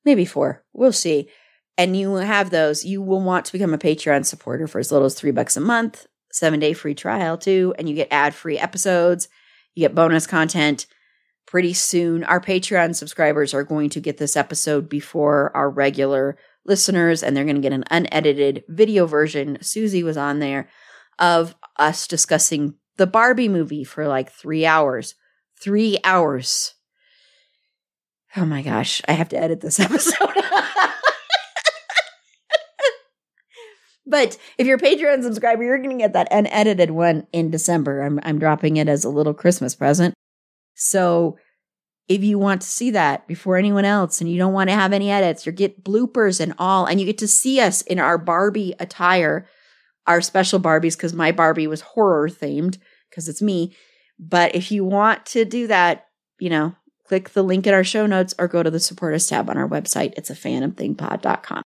maybe 0.05 0.25
four. 0.25 0.63
We'll 0.73 0.93
see. 0.93 1.29
And 1.77 1.95
you 1.95 2.15
have 2.15 2.49
those. 2.49 2.83
You 2.83 3.01
will 3.01 3.21
want 3.21 3.45
to 3.45 3.51
become 3.51 3.73
a 3.73 3.77
Patreon 3.77 4.25
supporter 4.25 4.67
for 4.67 4.79
as 4.79 4.91
little 4.91 5.05
as 5.05 5.15
three 5.15 5.31
bucks 5.31 5.55
a 5.55 5.61
month, 5.61 6.07
seven 6.31 6.59
day 6.59 6.73
free 6.73 6.95
trial 6.95 7.37
too, 7.37 7.73
and 7.77 7.87
you 7.87 7.95
get 7.95 8.09
ad 8.11 8.35
free 8.35 8.57
episodes. 8.57 9.29
You 9.75 9.87
get 9.87 9.95
bonus 9.95 10.27
content 10.27 10.87
pretty 11.47 11.73
soon. 11.73 12.23
Our 12.23 12.41
Patreon 12.41 12.95
subscribers 12.95 13.53
are 13.53 13.63
going 13.63 13.89
to 13.91 14.01
get 14.01 14.17
this 14.17 14.35
episode 14.35 14.89
before 14.89 15.55
our 15.55 15.69
regular 15.69 16.37
listeners, 16.65 17.23
and 17.23 17.35
they're 17.35 17.45
going 17.45 17.55
to 17.55 17.61
get 17.61 17.73
an 17.73 17.85
unedited 17.89 18.63
video 18.67 19.05
version. 19.05 19.57
Susi 19.61 20.03
was 20.03 20.17
on 20.17 20.39
there 20.39 20.69
of 21.17 21.55
us 21.77 22.07
discussing 22.07 22.75
the 22.97 23.07
Barbie 23.07 23.49
movie 23.49 23.83
for 23.83 24.07
like 24.07 24.31
three 24.31 24.65
hours. 24.65 25.15
Three 25.59 25.97
hours. 26.03 26.75
Oh 28.35 28.45
my 28.45 28.61
gosh, 28.61 29.01
I 29.07 29.13
have 29.13 29.29
to 29.29 29.37
edit 29.37 29.61
this 29.61 29.79
episode. 29.79 30.29
but 34.05 34.37
if 34.57 34.67
you're 34.67 34.77
a 34.77 34.81
Patreon 34.81 35.23
subscriber, 35.23 35.63
you're 35.63 35.77
going 35.77 35.97
to 35.97 36.03
get 36.03 36.13
that 36.13 36.31
unedited 36.31 36.91
one 36.91 37.27
in 37.33 37.49
December. 37.49 38.01
I'm 38.01 38.19
I'm 38.23 38.39
dropping 38.39 38.77
it 38.77 38.87
as 38.87 39.03
a 39.03 39.09
little 39.09 39.33
Christmas 39.33 39.75
present. 39.75 40.13
So 40.75 41.37
if 42.09 42.23
you 42.23 42.39
want 42.39 42.61
to 42.61 42.67
see 42.67 42.91
that 42.91 43.27
before 43.27 43.55
anyone 43.55 43.85
else 43.85 44.19
and 44.19 44.29
you 44.29 44.37
don't 44.37 44.53
want 44.53 44.69
to 44.69 44.75
have 44.75 44.93
any 44.93 45.11
edits, 45.11 45.45
you 45.45 45.51
get 45.51 45.83
bloopers 45.83 46.39
and 46.39 46.55
all, 46.57 46.85
and 46.85 46.99
you 46.99 47.05
get 47.05 47.19
to 47.19 47.27
see 47.27 47.59
us 47.59 47.83
in 47.83 47.99
our 47.99 48.17
Barbie 48.17 48.73
attire, 48.79 49.47
our 50.07 50.19
special 50.19 50.59
Barbies, 50.59 50.97
because 50.97 51.13
my 51.13 51.31
Barbie 51.31 51.67
was 51.67 51.81
horror 51.81 52.27
themed 52.27 52.79
because 53.09 53.29
it's 53.29 53.43
me. 53.43 53.75
But 54.17 54.55
if 54.55 54.71
you 54.71 54.83
want 54.83 55.25
to 55.27 55.45
do 55.45 55.67
that, 55.67 56.07
you 56.39 56.49
know, 56.49 56.75
click 57.09 57.29
the 57.31 57.43
link 57.43 57.65
in 57.65 57.73
our 57.73 57.83
show 57.83 58.05
notes 58.05 58.35
or 58.37 58.47
go 58.47 58.61
to 58.61 58.69
the 58.69 58.79
support 58.79 59.15
us 59.15 59.27
tab 59.27 59.49
on 59.49 59.57
our 59.57 59.67
website. 59.67 60.13
It's 60.15 60.29
a 60.29 60.35
fandomthingpod.com. 60.35 61.63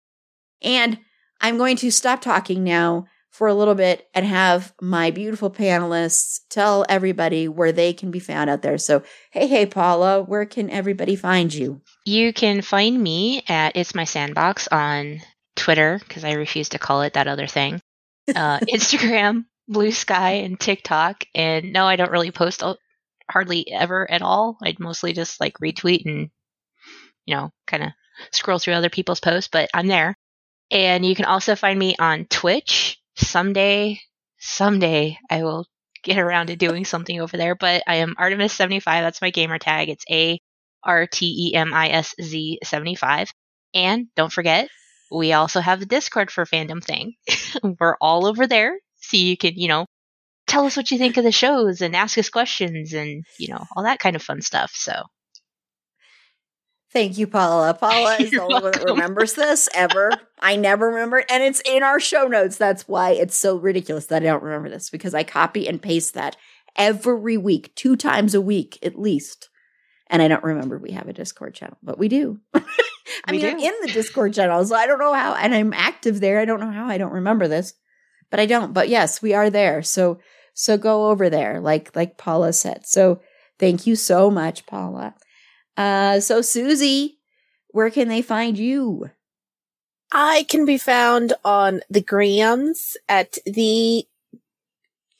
And 0.62 0.98
I'm 1.40 1.58
going 1.58 1.76
to 1.78 1.90
stop 1.90 2.22
talking 2.22 2.62
now 2.62 3.06
for 3.30 3.48
a 3.48 3.54
little 3.54 3.74
bit 3.74 4.08
and 4.14 4.24
have 4.24 4.72
my 4.80 5.10
beautiful 5.10 5.50
panelists 5.50 6.40
tell 6.48 6.84
everybody 6.88 7.48
where 7.48 7.72
they 7.72 7.92
can 7.92 8.12
be 8.12 8.20
found 8.20 8.48
out 8.48 8.62
there. 8.62 8.78
So, 8.78 9.02
hey, 9.32 9.48
hey, 9.48 9.66
Paula, 9.66 10.22
where 10.22 10.46
can 10.46 10.70
everybody 10.70 11.16
find 11.16 11.52
you? 11.52 11.80
You 12.06 12.32
can 12.32 12.62
find 12.62 13.02
me 13.02 13.42
at 13.48 13.76
It's 13.76 13.96
My 13.96 14.04
Sandbox 14.04 14.68
on 14.68 15.22
Twitter, 15.56 15.98
because 16.06 16.24
I 16.24 16.34
refuse 16.34 16.68
to 16.70 16.78
call 16.78 17.02
it 17.02 17.14
that 17.14 17.26
other 17.26 17.48
thing, 17.48 17.80
uh, 18.36 18.60
Instagram, 18.60 19.46
Blue 19.66 19.90
Sky, 19.90 20.32
and 20.44 20.60
TikTok. 20.60 21.24
And 21.34 21.72
no, 21.72 21.86
I 21.86 21.96
don't 21.96 22.12
really 22.12 22.30
post 22.30 22.62
hardly 23.32 23.70
ever 23.70 24.10
at 24.10 24.22
all. 24.22 24.56
I'd 24.62 24.80
mostly 24.80 25.12
just 25.12 25.40
like 25.40 25.58
retweet 25.58 26.04
and, 26.06 26.30
you 27.26 27.34
know, 27.34 27.50
kind 27.66 27.84
of 27.84 27.90
scroll 28.32 28.58
through 28.58 28.74
other 28.74 28.90
people's 28.90 29.20
posts, 29.20 29.48
but 29.50 29.70
I'm 29.74 29.86
there. 29.86 30.16
And 30.70 31.04
you 31.04 31.14
can 31.14 31.24
also 31.24 31.56
find 31.56 31.78
me 31.78 31.96
on 31.98 32.26
Twitch. 32.26 32.98
Someday, 33.16 34.00
someday 34.38 35.18
I 35.30 35.42
will 35.42 35.66
get 36.02 36.18
around 36.18 36.48
to 36.48 36.56
doing 36.56 36.84
something 36.84 37.20
over 37.20 37.36
there, 37.36 37.54
but 37.54 37.82
I 37.86 37.96
am 37.96 38.14
Artemis75. 38.16 38.84
That's 38.84 39.22
my 39.22 39.30
gamer 39.30 39.58
tag. 39.58 39.88
It's 39.88 40.04
A 40.10 40.40
R 40.82 41.06
T 41.06 41.50
E 41.50 41.54
M 41.54 41.72
I 41.72 41.90
S 41.90 42.14
Z 42.20 42.58
75. 42.64 43.30
And 43.74 44.08
don't 44.16 44.32
forget, 44.32 44.68
we 45.10 45.32
also 45.32 45.60
have 45.60 45.80
the 45.80 45.86
Discord 45.86 46.30
for 46.30 46.44
Fandom 46.44 46.82
Thing. 46.82 47.14
We're 47.80 47.96
all 48.00 48.26
over 48.26 48.46
there, 48.46 48.78
so 48.96 49.16
you 49.16 49.36
can, 49.36 49.54
you 49.56 49.68
know, 49.68 49.86
tell 50.46 50.66
us 50.66 50.76
what 50.76 50.90
you 50.90 50.98
think 50.98 51.16
of 51.16 51.24
the 51.24 51.32
shows 51.32 51.80
and 51.80 51.96
ask 51.96 52.18
us 52.18 52.28
questions 52.28 52.92
and, 52.92 53.24
you 53.38 53.48
know, 53.48 53.64
all 53.76 53.84
that 53.84 53.98
kind 53.98 54.16
of 54.16 54.22
fun 54.22 54.40
stuff. 54.42 54.72
So 54.74 55.02
Thank 56.92 57.16
you, 57.16 57.26
Paula. 57.26 57.74
Paula 57.80 58.16
is 58.20 58.30
the 58.30 58.42
only 58.42 58.54
one 58.54 58.72
that 58.72 58.84
remembers 58.84 59.34
this 59.34 59.68
ever. 59.74 60.10
I 60.40 60.56
never 60.56 60.88
remember 60.88 61.18
it. 61.18 61.26
And 61.30 61.42
it's 61.42 61.62
in 61.64 61.82
our 61.82 61.98
show 61.98 62.26
notes. 62.26 62.56
That's 62.58 62.86
why 62.86 63.12
it's 63.12 63.36
so 63.36 63.56
ridiculous 63.56 64.06
that 64.06 64.22
I 64.22 64.26
don't 64.26 64.42
remember 64.42 64.68
this 64.68 64.90
because 64.90 65.14
I 65.14 65.22
copy 65.24 65.66
and 65.66 65.80
paste 65.80 66.14
that 66.14 66.36
every 66.76 67.38
week, 67.38 67.74
two 67.74 67.96
times 67.96 68.34
a 68.34 68.40
week 68.42 68.78
at 68.82 68.98
least. 68.98 69.48
And 70.08 70.20
I 70.20 70.28
don't 70.28 70.44
remember 70.44 70.76
we 70.78 70.90
have 70.92 71.08
a 71.08 71.14
Discord 71.14 71.54
channel, 71.54 71.78
but 71.82 71.98
we 71.98 72.08
do. 72.08 72.38
I 72.54 73.32
We 73.32 73.38
mean, 73.38 73.40
do. 73.40 73.48
I'm 73.48 73.58
in 73.58 73.74
the 73.82 73.92
Discord 73.92 74.34
channel, 74.34 74.62
so 74.64 74.76
I 74.76 74.86
don't 74.86 74.98
know 74.98 75.14
how, 75.14 75.34
and 75.34 75.54
I'm 75.54 75.72
active 75.72 76.20
there. 76.20 76.40
I 76.40 76.44
don't 76.44 76.60
know 76.60 76.70
how 76.70 76.86
I 76.86 76.98
don't 76.98 77.12
remember 77.12 77.48
this, 77.48 77.72
but 78.32 78.40
I 78.40 78.46
don't. 78.46 78.72
But 78.72 78.88
yes, 78.88 79.20
we 79.20 79.34
are 79.34 79.50
there. 79.50 79.82
So, 79.82 80.18
so 80.54 80.78
go 80.78 81.10
over 81.10 81.28
there, 81.28 81.60
like 81.60 81.94
like 81.94 82.16
Paula 82.16 82.54
said. 82.54 82.86
So 82.86 83.20
thank 83.60 83.86
you 83.86 83.94
so 83.94 84.30
much, 84.30 84.64
Paula. 84.66 85.14
Uh, 85.76 86.18
so 86.18 86.40
Susi, 86.40 87.18
where 87.68 87.90
can 87.90 88.08
they 88.08 88.22
find 88.22 88.58
you? 88.58 89.10
I 90.10 90.46
can 90.48 90.64
be 90.64 90.78
found 90.78 91.34
on 91.44 91.82
the 91.90 92.00
grams 92.00 92.96
at 93.06 93.36
the 93.44 94.06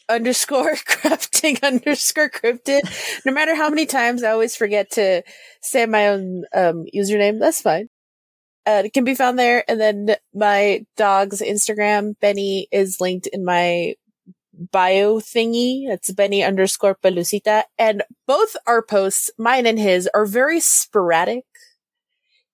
underscore 0.09 0.75
crafting 0.89 1.63
underscore 1.63 2.31
cryptid. 2.31 2.81
No 3.27 3.33
matter 3.33 3.55
how 3.55 3.69
many 3.69 3.85
times 3.85 4.23
I 4.23 4.31
always 4.31 4.57
forget 4.57 4.91
to 4.93 5.23
say 5.61 5.85
my 5.85 6.09
own 6.09 6.45
um, 6.55 6.87
username, 6.95 7.39
that's 7.41 7.61
fine. 7.61 7.89
Uh, 8.65 8.83
it 8.85 8.93
can 8.93 9.05
be 9.05 9.15
found 9.15 9.39
there. 9.39 9.65
And 9.69 9.81
then 9.81 10.17
my 10.35 10.87
dog's 10.97 11.41
Instagram, 11.41 12.15
Benny, 12.21 12.69
is 12.71 13.01
linked 13.01 13.27
in 13.27 13.45
my 13.45 13.95
bio 14.53 15.19
thingy. 15.19 15.89
It's 15.89 16.13
Benny 16.13 16.45
underscore 16.45 16.95
Pelucita. 16.95 17.65
And 17.79 18.03
both 18.27 18.57
our 18.67 18.83
posts, 18.83 19.31
mine 19.39 19.67
and 19.67 19.79
his, 19.79 20.09
are 20.15 20.27
very 20.27 20.61
sporadic. 20.61 21.45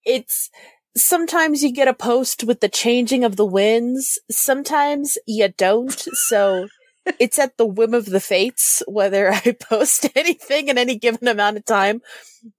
It's 0.04 0.50
sometimes 0.96 1.62
you 1.62 1.72
get 1.72 1.88
a 1.88 1.94
post 1.94 2.44
with 2.44 2.60
the 2.60 2.68
changing 2.68 3.24
of 3.24 3.36
the 3.36 3.46
winds. 3.46 4.18
Sometimes 4.30 5.18
you 5.26 5.48
don't. 5.56 6.06
So 6.28 6.68
it's 7.18 7.38
at 7.38 7.56
the 7.56 7.66
whim 7.66 7.94
of 7.94 8.06
the 8.06 8.20
fates 8.20 8.82
whether 8.86 9.32
I 9.32 9.56
post 9.68 10.08
anything 10.14 10.68
in 10.68 10.78
any 10.78 10.98
given 10.98 11.28
amount 11.28 11.56
of 11.56 11.64
time. 11.64 12.00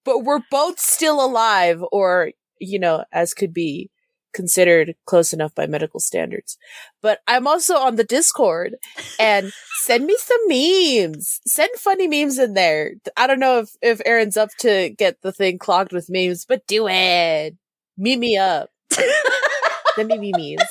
But 0.03 0.19
we're 0.19 0.41
both 0.51 0.79
still 0.79 1.23
alive 1.23 1.81
or, 1.91 2.31
you 2.59 2.79
know, 2.79 3.03
as 3.11 3.33
could 3.33 3.53
be 3.53 3.89
considered 4.33 4.95
close 5.05 5.33
enough 5.33 5.55
by 5.55 5.65
medical 5.67 5.99
standards. 5.99 6.57
But 7.01 7.19
I'm 7.27 7.47
also 7.47 7.77
on 7.77 7.95
the 7.95 8.03
Discord 8.03 8.75
and 9.19 9.51
send 9.83 10.05
me 10.05 10.15
some 10.17 10.39
memes. 10.47 11.39
Send 11.47 11.71
funny 11.77 12.07
memes 12.07 12.37
in 12.37 12.53
there. 12.53 12.93
I 13.17 13.27
don't 13.27 13.39
know 13.39 13.59
if, 13.59 13.71
if 13.81 14.01
Erin's 14.05 14.37
up 14.37 14.49
to 14.59 14.89
get 14.97 15.21
the 15.21 15.31
thing 15.31 15.57
clogged 15.57 15.93
with 15.93 16.09
memes, 16.09 16.45
but 16.45 16.67
do 16.67 16.87
it. 16.87 17.55
Meme 17.97 18.19
me 18.19 18.37
up. 18.37 18.69
Send 19.95 20.07
me 20.07 20.31
memes. 20.35 20.69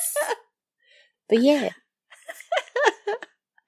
But 1.27 1.41
yeah. 1.41 1.69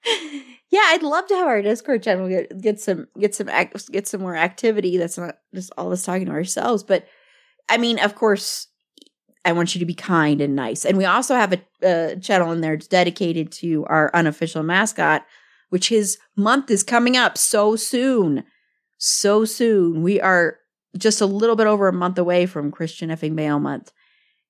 yeah, 0.70 0.80
I'd 0.86 1.02
love 1.02 1.26
to 1.28 1.34
have 1.36 1.46
our 1.46 1.62
Discord 1.62 2.02
channel 2.02 2.28
get 2.28 2.60
get 2.60 2.80
some 2.80 3.06
get 3.18 3.34
some 3.34 3.48
act, 3.48 3.90
get 3.92 4.08
some 4.08 4.20
more 4.20 4.36
activity. 4.36 4.96
That's 4.96 5.16
not 5.16 5.36
just 5.54 5.72
all 5.78 5.92
us 5.92 6.04
talking 6.04 6.26
to 6.26 6.32
ourselves, 6.32 6.82
but 6.82 7.06
I 7.68 7.78
mean, 7.78 7.98
of 7.98 8.14
course, 8.14 8.68
I 9.44 9.52
want 9.52 9.74
you 9.74 9.78
to 9.80 9.86
be 9.86 9.94
kind 9.94 10.40
and 10.40 10.54
nice. 10.54 10.84
And 10.84 10.96
we 10.96 11.04
also 11.04 11.34
have 11.34 11.52
a, 11.52 11.60
a 11.82 12.16
channel 12.16 12.52
in 12.52 12.60
there 12.60 12.76
dedicated 12.76 13.50
to 13.52 13.84
our 13.86 14.10
unofficial 14.14 14.62
mascot, 14.62 15.26
which 15.70 15.88
his 15.88 16.18
month 16.36 16.70
is 16.70 16.82
coming 16.82 17.16
up 17.16 17.36
so 17.36 17.74
soon, 17.76 18.44
so 18.98 19.44
soon. 19.44 20.02
We 20.02 20.20
are 20.20 20.58
just 20.96 21.20
a 21.20 21.26
little 21.26 21.56
bit 21.56 21.66
over 21.66 21.88
a 21.88 21.92
month 21.92 22.18
away 22.18 22.46
from 22.46 22.70
Christian 22.70 23.10
effing 23.10 23.34
Bale 23.34 23.58
month. 23.58 23.92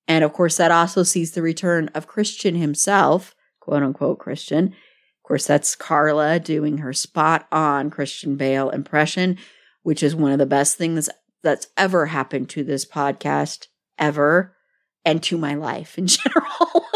And 0.09 0.25
of 0.25 0.33
course, 0.33 0.57
that 0.57 0.71
also 0.71 1.03
sees 1.05 1.33
the 1.33 1.43
return 1.43 1.89
of 1.95 2.07
Christian 2.07 2.57
himself, 2.57 3.35
quote 3.61 3.83
unquote 3.83 4.19
Christian. 4.19 4.67
Of 4.69 5.23
course, 5.23 5.47
that's 5.47 5.77
Carla 5.77 6.41
doing 6.41 6.79
her 6.79 6.93
spot 6.93 7.47
on 7.53 7.91
Christian 7.91 8.37
Bale 8.37 8.71
impression, 8.71 9.39
which 9.85 10.03
is 10.03 10.17
one 10.17 10.33
of 10.33 10.39
the 10.39 10.47
best 10.47 10.77
things 10.77 11.09
that's 11.43 11.69
ever 11.77 12.07
happened 12.07 12.49
to 12.51 12.65
this 12.65 12.85
podcast 12.85 13.67
ever 13.99 14.57
and 15.05 15.23
to 15.25 15.37
my 15.37 15.55
life 15.55 15.99
in 15.99 16.07
general. 16.07 16.87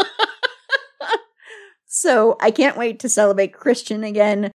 so 1.85 2.37
I 2.41 2.51
can't 2.51 2.77
wait 2.77 2.99
to 2.99 3.09
celebrate 3.09 3.53
Christian 3.53 4.03
again. 4.03 4.51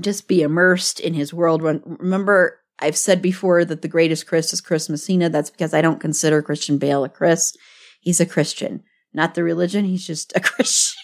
Just 0.00 0.28
be 0.28 0.42
immersed 0.42 1.00
in 1.00 1.14
his 1.14 1.32
world. 1.32 1.62
Remember, 1.62 2.60
I've 2.78 2.96
said 2.96 3.22
before 3.22 3.64
that 3.64 3.82
the 3.82 3.88
greatest 3.88 4.26
Chris 4.26 4.52
is 4.52 4.60
Chris 4.60 4.88
Messina. 4.88 5.30
That's 5.30 5.50
because 5.50 5.72
I 5.72 5.80
don't 5.80 6.00
consider 6.00 6.42
Christian 6.42 6.76
Bale 6.76 7.04
a 7.04 7.08
Chris. 7.08 7.56
He's 8.00 8.20
a 8.20 8.26
Christian, 8.26 8.82
not 9.14 9.34
the 9.34 9.42
religion. 9.42 9.84
He's 9.84 10.06
just 10.06 10.36
a 10.36 10.40
Christian. 10.42 11.02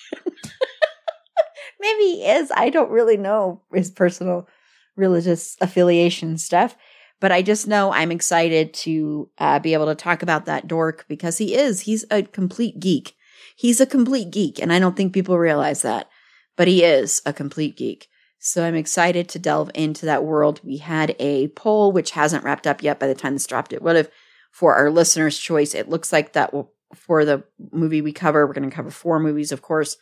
Maybe 1.80 2.04
he 2.04 2.24
is. 2.26 2.52
I 2.54 2.70
don't 2.70 2.90
really 2.90 3.16
know 3.16 3.62
his 3.72 3.90
personal 3.90 4.46
religious 4.94 5.56
affiliation 5.60 6.38
stuff, 6.38 6.76
but 7.22 7.30
I 7.30 7.40
just 7.40 7.68
know 7.68 7.92
I'm 7.92 8.10
excited 8.10 8.74
to 8.74 9.30
uh, 9.38 9.60
be 9.60 9.74
able 9.74 9.86
to 9.86 9.94
talk 9.94 10.24
about 10.24 10.46
that 10.46 10.66
dork 10.66 11.04
because 11.06 11.38
he 11.38 11.54
is. 11.54 11.82
He's 11.82 12.04
a 12.10 12.24
complete 12.24 12.80
geek. 12.80 13.14
He's 13.54 13.80
a 13.80 13.86
complete 13.86 14.32
geek, 14.32 14.58
and 14.58 14.72
I 14.72 14.80
don't 14.80 14.96
think 14.96 15.14
people 15.14 15.38
realize 15.38 15.82
that, 15.82 16.10
but 16.56 16.66
he 16.66 16.82
is 16.82 17.22
a 17.24 17.32
complete 17.32 17.76
geek. 17.76 18.08
So 18.40 18.64
I'm 18.64 18.74
excited 18.74 19.28
to 19.28 19.38
delve 19.38 19.70
into 19.72 20.04
that 20.06 20.24
world. 20.24 20.60
We 20.64 20.78
had 20.78 21.14
a 21.20 21.46
poll, 21.48 21.92
which 21.92 22.10
hasn't 22.10 22.42
wrapped 22.42 22.66
up 22.66 22.82
yet 22.82 22.98
by 22.98 23.06
the 23.06 23.14
time 23.14 23.34
this 23.34 23.46
dropped. 23.46 23.72
It 23.72 23.82
would 23.82 23.94
have 23.94 24.10
for 24.50 24.74
our 24.74 24.90
listeners' 24.90 25.38
choice. 25.38 25.76
It 25.76 25.88
looks 25.88 26.12
like 26.12 26.32
that 26.32 26.52
will, 26.52 26.72
for 26.92 27.24
the 27.24 27.44
movie 27.70 28.02
we 28.02 28.12
cover, 28.12 28.44
we're 28.44 28.52
going 28.52 28.68
to 28.68 28.74
cover 28.74 28.90
four 28.90 29.20
movies, 29.20 29.52
of 29.52 29.62
course. 29.62 29.96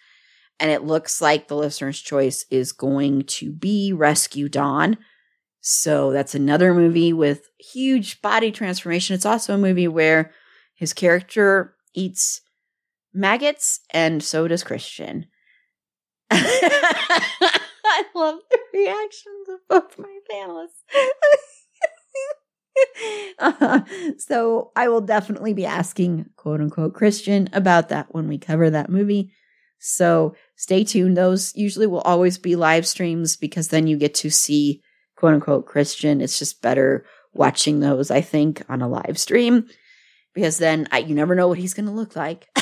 And 0.58 0.70
it 0.70 0.84
looks 0.84 1.20
like 1.20 1.48
the 1.48 1.56
listener's 1.56 2.00
choice 2.00 2.46
is 2.50 2.72
going 2.72 3.24
to 3.24 3.52
be 3.52 3.92
Rescue 3.92 4.48
Dawn. 4.48 4.96
So 5.60 6.10
that's 6.10 6.34
another 6.34 6.72
movie 6.72 7.12
with 7.12 7.48
huge 7.58 8.22
body 8.22 8.50
transformation. 8.50 9.14
It's 9.14 9.26
also 9.26 9.54
a 9.54 9.58
movie 9.58 9.88
where 9.88 10.32
his 10.74 10.92
character 10.92 11.76
eats 11.94 12.40
maggots, 13.12 13.80
and 13.90 14.22
so 14.22 14.48
does 14.48 14.64
Christian. 14.64 15.26
I 16.30 18.04
love 18.14 18.38
the 18.50 18.58
reactions 18.72 19.48
of 19.48 19.58
both 19.68 19.98
my 19.98 20.18
panelists. 20.32 20.84
uh, 23.38 23.80
so 24.18 24.70
I 24.76 24.88
will 24.88 25.00
definitely 25.00 25.52
be 25.52 25.66
asking 25.66 26.26
quote 26.36 26.60
unquote 26.60 26.94
Christian 26.94 27.48
about 27.52 27.88
that 27.90 28.14
when 28.14 28.28
we 28.28 28.38
cover 28.38 28.70
that 28.70 28.90
movie. 28.90 29.32
So 29.78 30.34
stay 30.56 30.84
tuned. 30.84 31.16
Those 31.16 31.54
usually 31.56 31.86
will 31.86 32.02
always 32.02 32.38
be 32.38 32.56
live 32.56 32.86
streams 32.86 33.36
because 33.36 33.68
then 33.68 33.86
you 33.86 33.96
get 33.96 34.14
to 34.16 34.30
see 34.30 34.82
quote 35.20 35.34
unquote 35.34 35.66
Christian. 35.66 36.20
It's 36.22 36.38
just 36.38 36.62
better 36.62 37.04
watching 37.34 37.80
those, 37.80 38.10
I 38.10 38.22
think, 38.22 38.62
on 38.68 38.80
a 38.80 38.88
live 38.88 39.18
stream 39.18 39.68
because 40.34 40.58
then 40.58 40.88
I, 40.90 40.98
you 40.98 41.14
never 41.14 41.34
know 41.34 41.46
what 41.46 41.58
he's 41.58 41.74
going 41.74 41.86
to 41.86 41.92
look 41.92 42.16
like. 42.16 42.48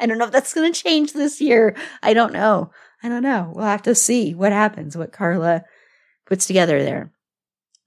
I 0.00 0.06
don't 0.06 0.18
know 0.18 0.26
if 0.26 0.32
that's 0.32 0.52
going 0.52 0.72
to 0.72 0.82
change 0.82 1.12
this 1.12 1.40
year. 1.40 1.76
I 2.02 2.12
don't 2.12 2.32
know. 2.32 2.72
I 3.02 3.08
don't 3.08 3.22
know. 3.22 3.52
We'll 3.54 3.64
have 3.64 3.82
to 3.82 3.94
see 3.94 4.34
what 4.34 4.52
happens, 4.52 4.96
what 4.96 5.12
Carla 5.12 5.64
puts 6.26 6.46
together 6.46 6.82
there. 6.82 7.12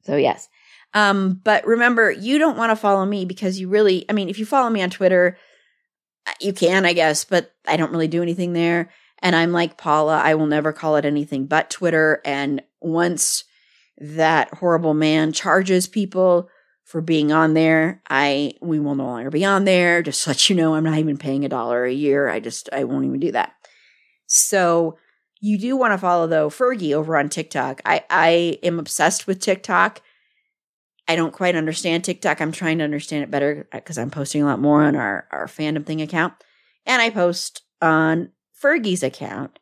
So, 0.03 0.15
yes. 0.15 0.47
Um, 0.93 1.41
but 1.43 1.65
remember, 1.65 2.09
you 2.09 2.37
don't 2.37 2.57
want 2.57 2.71
to 2.71 2.75
follow 2.77 3.05
me 3.05 3.25
because 3.25 3.59
you 3.59 3.67
really, 3.67 4.05
I 4.09 4.13
mean, 4.13 4.29
if 4.29 4.39
you 4.39 4.45
follow 4.45 4.69
me 4.69 4.81
on 4.81 4.89
Twitter, 4.89 5.37
uh, 6.25 6.33
you 6.39 6.53
can, 6.53 6.85
I 6.85 6.93
guess, 6.93 7.25
but 7.25 7.53
I 7.67 7.75
don't 7.75 7.91
really 7.91 8.07
do 8.07 8.21
anything 8.21 8.53
there. 8.53 8.91
And 9.19 9.35
I'm 9.35 9.51
like 9.51 9.77
Paula, 9.77 10.17
I 10.17 10.35
will 10.35 10.47
never 10.47 10.71
call 10.71 10.95
it 10.95 11.05
anything 11.05 11.45
but 11.45 11.69
Twitter. 11.69 12.21
And 12.23 12.61
once 12.81 13.43
that 13.97 14.53
horrible 14.55 14.93
man 14.93 15.31
charges 15.31 15.87
people 15.87 16.49
for 16.83 17.01
being 17.01 17.31
on 17.31 17.53
there, 17.53 18.01
I 18.09 18.53
we 18.61 18.79
will 18.79 18.95
no 18.95 19.05
longer 19.05 19.29
be 19.29 19.45
on 19.45 19.65
there. 19.65 20.01
Just 20.01 20.27
let 20.27 20.49
you 20.49 20.55
know, 20.55 20.75
I'm 20.75 20.83
not 20.83 20.97
even 20.97 21.17
paying 21.17 21.45
a 21.45 21.49
dollar 21.49 21.85
a 21.85 21.93
year. 21.93 22.29
I 22.29 22.39
just 22.39 22.69
I 22.73 22.83
won't 22.83 23.05
even 23.05 23.19
do 23.19 23.31
that. 23.31 23.53
So 24.25 24.97
you 25.39 25.57
do 25.57 25.75
want 25.75 25.93
to 25.93 25.97
follow 25.97 26.27
though 26.27 26.49
Fergie 26.49 26.93
over 26.93 27.17
on 27.17 27.29
TikTok. 27.29 27.81
I 27.85 28.03
I 28.09 28.59
am 28.63 28.79
obsessed 28.79 29.27
with 29.27 29.39
TikTok. 29.39 30.01
I 31.07 31.15
don't 31.15 31.33
quite 31.33 31.55
understand 31.55 32.03
TikTok. 32.03 32.41
I'm 32.41 32.51
trying 32.51 32.77
to 32.77 32.83
understand 32.83 33.23
it 33.23 33.31
better 33.31 33.67
uh, 33.73 33.77
because 33.77 33.97
I'm 33.97 34.11
posting 34.11 34.43
a 34.43 34.45
lot 34.45 34.59
more 34.59 34.83
on 34.83 34.95
our 34.95 35.27
our 35.31 35.47
fandom 35.47 35.85
thing 35.85 36.01
account, 36.01 36.33
and 36.85 37.01
I 37.01 37.09
post 37.09 37.63
on 37.81 38.31
Fergie's 38.61 39.03
account. 39.03 39.59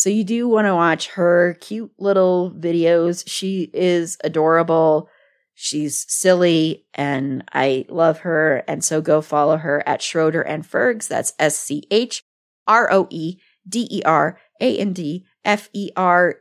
So 0.00 0.08
you 0.08 0.24
do 0.24 0.48
want 0.48 0.66
to 0.66 0.74
watch 0.74 1.08
her 1.08 1.58
cute 1.60 1.92
little 1.98 2.50
videos. 2.52 3.22
She 3.26 3.70
is 3.74 4.16
adorable. 4.24 5.10
She's 5.52 6.06
silly 6.10 6.86
and 6.94 7.44
I 7.52 7.84
love 7.90 8.20
her. 8.20 8.64
And 8.66 8.82
so 8.82 9.02
go 9.02 9.20
follow 9.20 9.58
her 9.58 9.86
at 9.86 10.00
Schroeder 10.00 10.40
and 10.40 10.64
Fergs. 10.64 11.06
That's 11.06 11.34
S 11.38 11.58
C 11.58 11.82
H 11.90 12.24
R 12.66 12.90
O 12.90 13.08
E 13.10 13.42
D 13.68 13.86
E 13.90 14.02
R 14.06 14.40
A 14.58 14.78
N 14.78 14.94
D 14.94 15.26
F 15.44 15.68
E 15.74 15.90
R 15.94 16.36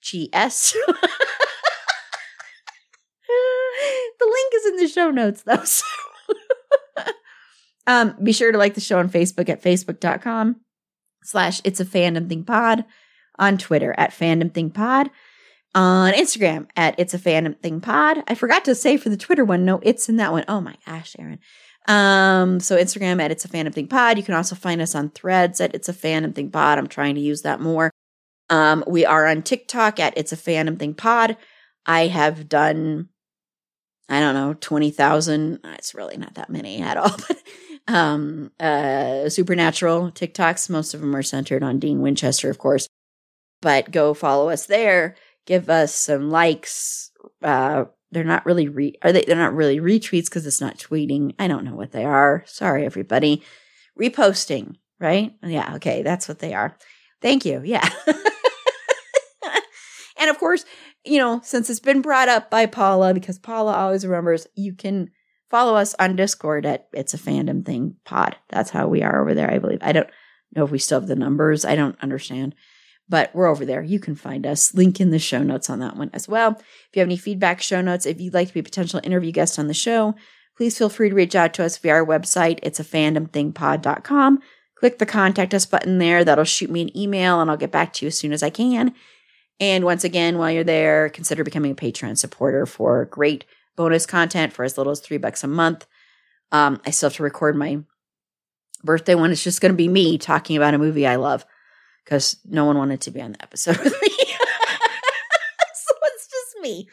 G 0.00 0.30
S. 0.32 0.76
the 0.86 0.94
link 4.20 4.52
is 4.54 4.66
in 4.66 4.76
the 4.76 4.86
show 4.86 5.10
notes 5.10 5.42
though. 5.42 5.64
So. 5.64 5.84
um, 7.88 8.14
be 8.22 8.30
sure 8.32 8.52
to 8.52 8.58
like 8.58 8.74
the 8.74 8.80
show 8.80 9.00
on 9.00 9.10
Facebook 9.10 9.48
at 9.48 9.60
facebook.com 9.60 10.60
slash 11.24 11.60
it's 11.64 11.80
a 11.80 11.84
fandom 11.84 12.28
thing 12.28 12.44
pod, 12.44 12.84
on 13.38 13.58
Twitter 13.58 13.94
at 13.98 14.10
fandom 14.10 14.52
thing 14.52 14.70
pod, 14.70 15.10
on 15.74 16.12
Instagram 16.12 16.68
at 16.76 16.94
it's 16.98 17.14
a 17.14 17.18
fandom 17.18 17.58
thing 17.58 17.80
pod. 17.80 18.22
I 18.28 18.34
forgot 18.34 18.64
to 18.66 18.74
say 18.74 18.96
for 18.96 19.08
the 19.08 19.16
Twitter 19.16 19.44
one, 19.44 19.64
no, 19.64 19.80
it's 19.82 20.08
in 20.08 20.16
that 20.16 20.32
one. 20.32 20.44
Oh 20.48 20.60
my 20.60 20.76
gosh, 20.86 21.16
Erin. 21.18 21.40
Um, 21.86 22.60
so 22.60 22.76
Instagram 22.76 23.20
at 23.20 23.30
it's 23.30 23.44
a 23.44 23.48
fandom 23.48 23.74
thing 23.74 23.88
pod. 23.88 24.16
You 24.16 24.22
can 24.22 24.34
also 24.34 24.54
find 24.54 24.80
us 24.80 24.94
on 24.94 25.10
threads 25.10 25.60
at 25.60 25.74
it's 25.74 25.88
a 25.88 25.92
fandom 25.92 26.34
thing 26.34 26.50
pod. 26.50 26.78
I'm 26.78 26.86
trying 26.86 27.14
to 27.16 27.20
use 27.20 27.42
that 27.42 27.60
more. 27.60 27.90
Um, 28.50 28.84
we 28.86 29.04
are 29.04 29.26
on 29.26 29.42
TikTok 29.42 29.98
at 30.00 30.16
it's 30.16 30.32
a 30.32 30.36
fandom 30.36 30.78
thing 30.78 30.94
pod. 30.94 31.36
I 31.86 32.06
have 32.06 32.48
done, 32.48 33.08
I 34.08 34.20
don't 34.20 34.34
know, 34.34 34.54
20,000. 34.54 35.60
It's 35.64 35.94
really 35.94 36.16
not 36.16 36.34
that 36.34 36.50
many 36.50 36.80
at 36.80 36.96
all, 36.96 37.10
but 37.28 37.38
um, 37.86 38.50
uh, 38.58 39.28
supernatural 39.28 40.10
TikToks. 40.10 40.70
Most 40.70 40.94
of 40.94 41.00
them 41.00 41.14
are 41.14 41.22
centered 41.22 41.62
on 41.62 41.78
Dean 41.78 42.00
Winchester, 42.00 42.50
of 42.50 42.58
course. 42.58 42.88
But 43.60 43.90
go 43.90 44.14
follow 44.14 44.50
us 44.50 44.66
there. 44.66 45.16
Give 45.46 45.68
us 45.70 45.94
some 45.94 46.30
likes. 46.30 47.10
Uh, 47.42 47.86
they're 48.10 48.24
not 48.24 48.46
really 48.46 48.68
re- 48.68 48.96
are 49.02 49.12
they? 49.12 49.22
They're 49.22 49.36
not 49.36 49.54
really 49.54 49.80
retweets 49.80 50.26
because 50.26 50.46
it's 50.46 50.60
not 50.60 50.78
tweeting. 50.78 51.34
I 51.38 51.48
don't 51.48 51.64
know 51.64 51.74
what 51.74 51.92
they 51.92 52.04
are. 52.04 52.44
Sorry, 52.46 52.84
everybody. 52.84 53.42
Reposting, 54.00 54.76
right? 55.00 55.34
Yeah, 55.42 55.74
okay, 55.76 56.02
that's 56.02 56.28
what 56.28 56.38
they 56.38 56.54
are. 56.54 56.76
Thank 57.20 57.44
you. 57.44 57.62
Yeah. 57.64 57.88
and 60.18 60.30
of 60.30 60.38
course, 60.38 60.64
you 61.04 61.18
know, 61.18 61.40
since 61.42 61.68
it's 61.70 61.80
been 61.80 62.02
brought 62.02 62.28
up 62.28 62.50
by 62.50 62.66
Paula, 62.66 63.14
because 63.14 63.38
Paula 63.38 63.74
always 63.74 64.06
remembers, 64.06 64.46
you 64.54 64.74
can 64.74 65.10
follow 65.50 65.74
us 65.76 65.94
on 65.98 66.16
Discord 66.16 66.66
at 66.66 66.88
It's 66.92 67.14
a 67.14 67.18
Fandom 67.18 67.64
Thing 67.64 67.96
Pod. 68.04 68.36
That's 68.48 68.70
how 68.70 68.88
we 68.88 69.02
are 69.02 69.20
over 69.20 69.34
there, 69.34 69.50
I 69.50 69.58
believe. 69.58 69.80
I 69.82 69.92
don't 69.92 70.08
know 70.54 70.64
if 70.64 70.70
we 70.70 70.78
still 70.78 71.00
have 71.00 71.08
the 71.08 71.16
numbers. 71.16 71.64
I 71.64 71.76
don't 71.76 71.96
understand. 72.02 72.54
But 73.08 73.34
we're 73.34 73.48
over 73.48 73.66
there. 73.66 73.82
You 73.82 74.00
can 74.00 74.14
find 74.14 74.46
us. 74.46 74.74
Link 74.74 75.00
in 75.00 75.10
the 75.10 75.18
show 75.18 75.42
notes 75.42 75.68
on 75.68 75.78
that 75.80 75.96
one 75.96 76.10
as 76.14 76.26
well. 76.26 76.52
If 76.52 76.90
you 76.94 77.00
have 77.00 77.08
any 77.08 77.18
feedback, 77.18 77.60
show 77.60 77.82
notes, 77.82 78.06
if 78.06 78.20
you'd 78.20 78.34
like 78.34 78.48
to 78.48 78.54
be 78.54 78.60
a 78.60 78.64
potential 78.64 79.00
interview 79.04 79.30
guest 79.30 79.58
on 79.58 79.66
the 79.66 79.74
show, 79.74 80.14
please 80.56 80.78
feel 80.78 80.88
free 80.88 81.10
to 81.10 81.14
reach 81.14 81.34
out 81.34 81.52
to 81.54 81.64
us 81.64 81.76
via 81.76 81.92
our 81.92 82.06
website. 82.06 82.60
It's 82.62 82.80
a 82.80 82.84
Fandom 82.84 83.30
Thing 83.30 83.52
fandomthingpod.com. 83.52 84.40
Click 84.76 84.98
the 84.98 85.06
contact 85.06 85.54
us 85.54 85.66
button 85.66 85.98
there. 85.98 86.24
That'll 86.24 86.44
shoot 86.44 86.70
me 86.70 86.82
an 86.82 86.96
email 86.96 87.40
and 87.40 87.50
I'll 87.50 87.56
get 87.56 87.70
back 87.70 87.92
to 87.94 88.04
you 88.04 88.08
as 88.08 88.18
soon 88.18 88.32
as 88.32 88.42
I 88.42 88.50
can. 88.50 88.94
And 89.60 89.84
once 89.84 90.04
again, 90.04 90.38
while 90.38 90.50
you're 90.50 90.64
there, 90.64 91.10
consider 91.10 91.44
becoming 91.44 91.72
a 91.72 91.76
Patreon 91.76 92.18
supporter 92.18 92.66
for 92.66 93.04
great 93.06 93.44
bonus 93.76 94.06
content 94.06 94.52
for 94.52 94.64
as 94.64 94.78
little 94.78 94.92
as 94.92 95.00
three 95.00 95.18
bucks 95.18 95.44
a 95.44 95.48
month. 95.48 95.86
Um, 96.52 96.80
I 96.86 96.90
still 96.90 97.08
have 97.08 97.16
to 97.16 97.22
record 97.22 97.56
my 97.56 97.82
birthday 98.82 99.14
one. 99.14 99.30
It's 99.32 99.42
just 99.42 99.60
going 99.60 99.72
to 99.72 99.76
be 99.76 99.88
me 99.88 100.18
talking 100.18 100.56
about 100.56 100.74
a 100.74 100.78
movie 100.78 101.06
I 101.06 101.16
love 101.16 101.44
because 102.04 102.36
no 102.44 102.64
one 102.64 102.78
wanted 102.78 103.00
to 103.02 103.10
be 103.10 103.20
on 103.20 103.32
the 103.32 103.42
episode 103.42 103.78
with 103.78 103.94
me. 104.02 104.08
so 105.74 105.94
it's 106.04 106.28
just 106.28 106.62
me. 106.62 106.88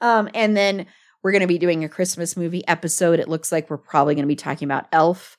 Um, 0.00 0.28
and 0.34 0.56
then 0.56 0.86
we're 1.22 1.32
going 1.32 1.42
to 1.42 1.46
be 1.46 1.58
doing 1.58 1.84
a 1.84 1.88
Christmas 1.88 2.36
movie 2.36 2.66
episode. 2.66 3.20
It 3.20 3.28
looks 3.28 3.52
like 3.52 3.70
we're 3.70 3.78
probably 3.78 4.14
going 4.14 4.24
to 4.24 4.28
be 4.28 4.36
talking 4.36 4.66
about 4.66 4.86
Elf. 4.92 5.38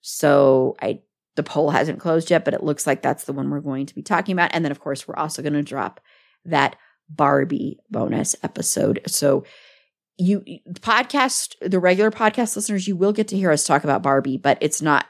So 0.00 0.76
I 0.80 1.00
the 1.34 1.42
poll 1.42 1.70
hasn't 1.70 1.98
closed 1.98 2.30
yet, 2.30 2.44
but 2.44 2.52
it 2.52 2.62
looks 2.62 2.86
like 2.86 3.00
that's 3.00 3.24
the 3.24 3.32
one 3.32 3.48
we're 3.48 3.60
going 3.60 3.86
to 3.86 3.94
be 3.94 4.02
talking 4.02 4.34
about. 4.34 4.50
And 4.52 4.64
then 4.64 4.72
of 4.72 4.80
course 4.80 5.08
we're 5.08 5.16
also 5.16 5.40
going 5.40 5.54
to 5.54 5.62
drop 5.62 6.00
that 6.44 6.76
Barbie 7.08 7.78
bonus 7.90 8.36
episode. 8.42 9.00
So 9.06 9.44
you 10.22 10.44
podcast 10.74 11.54
the 11.60 11.80
regular 11.80 12.10
podcast 12.10 12.56
listeners 12.56 12.86
you 12.86 12.96
will 12.96 13.12
get 13.12 13.28
to 13.28 13.36
hear 13.36 13.50
us 13.50 13.66
talk 13.66 13.84
about 13.84 14.02
barbie 14.02 14.36
but 14.36 14.58
it's 14.60 14.80
not 14.80 15.06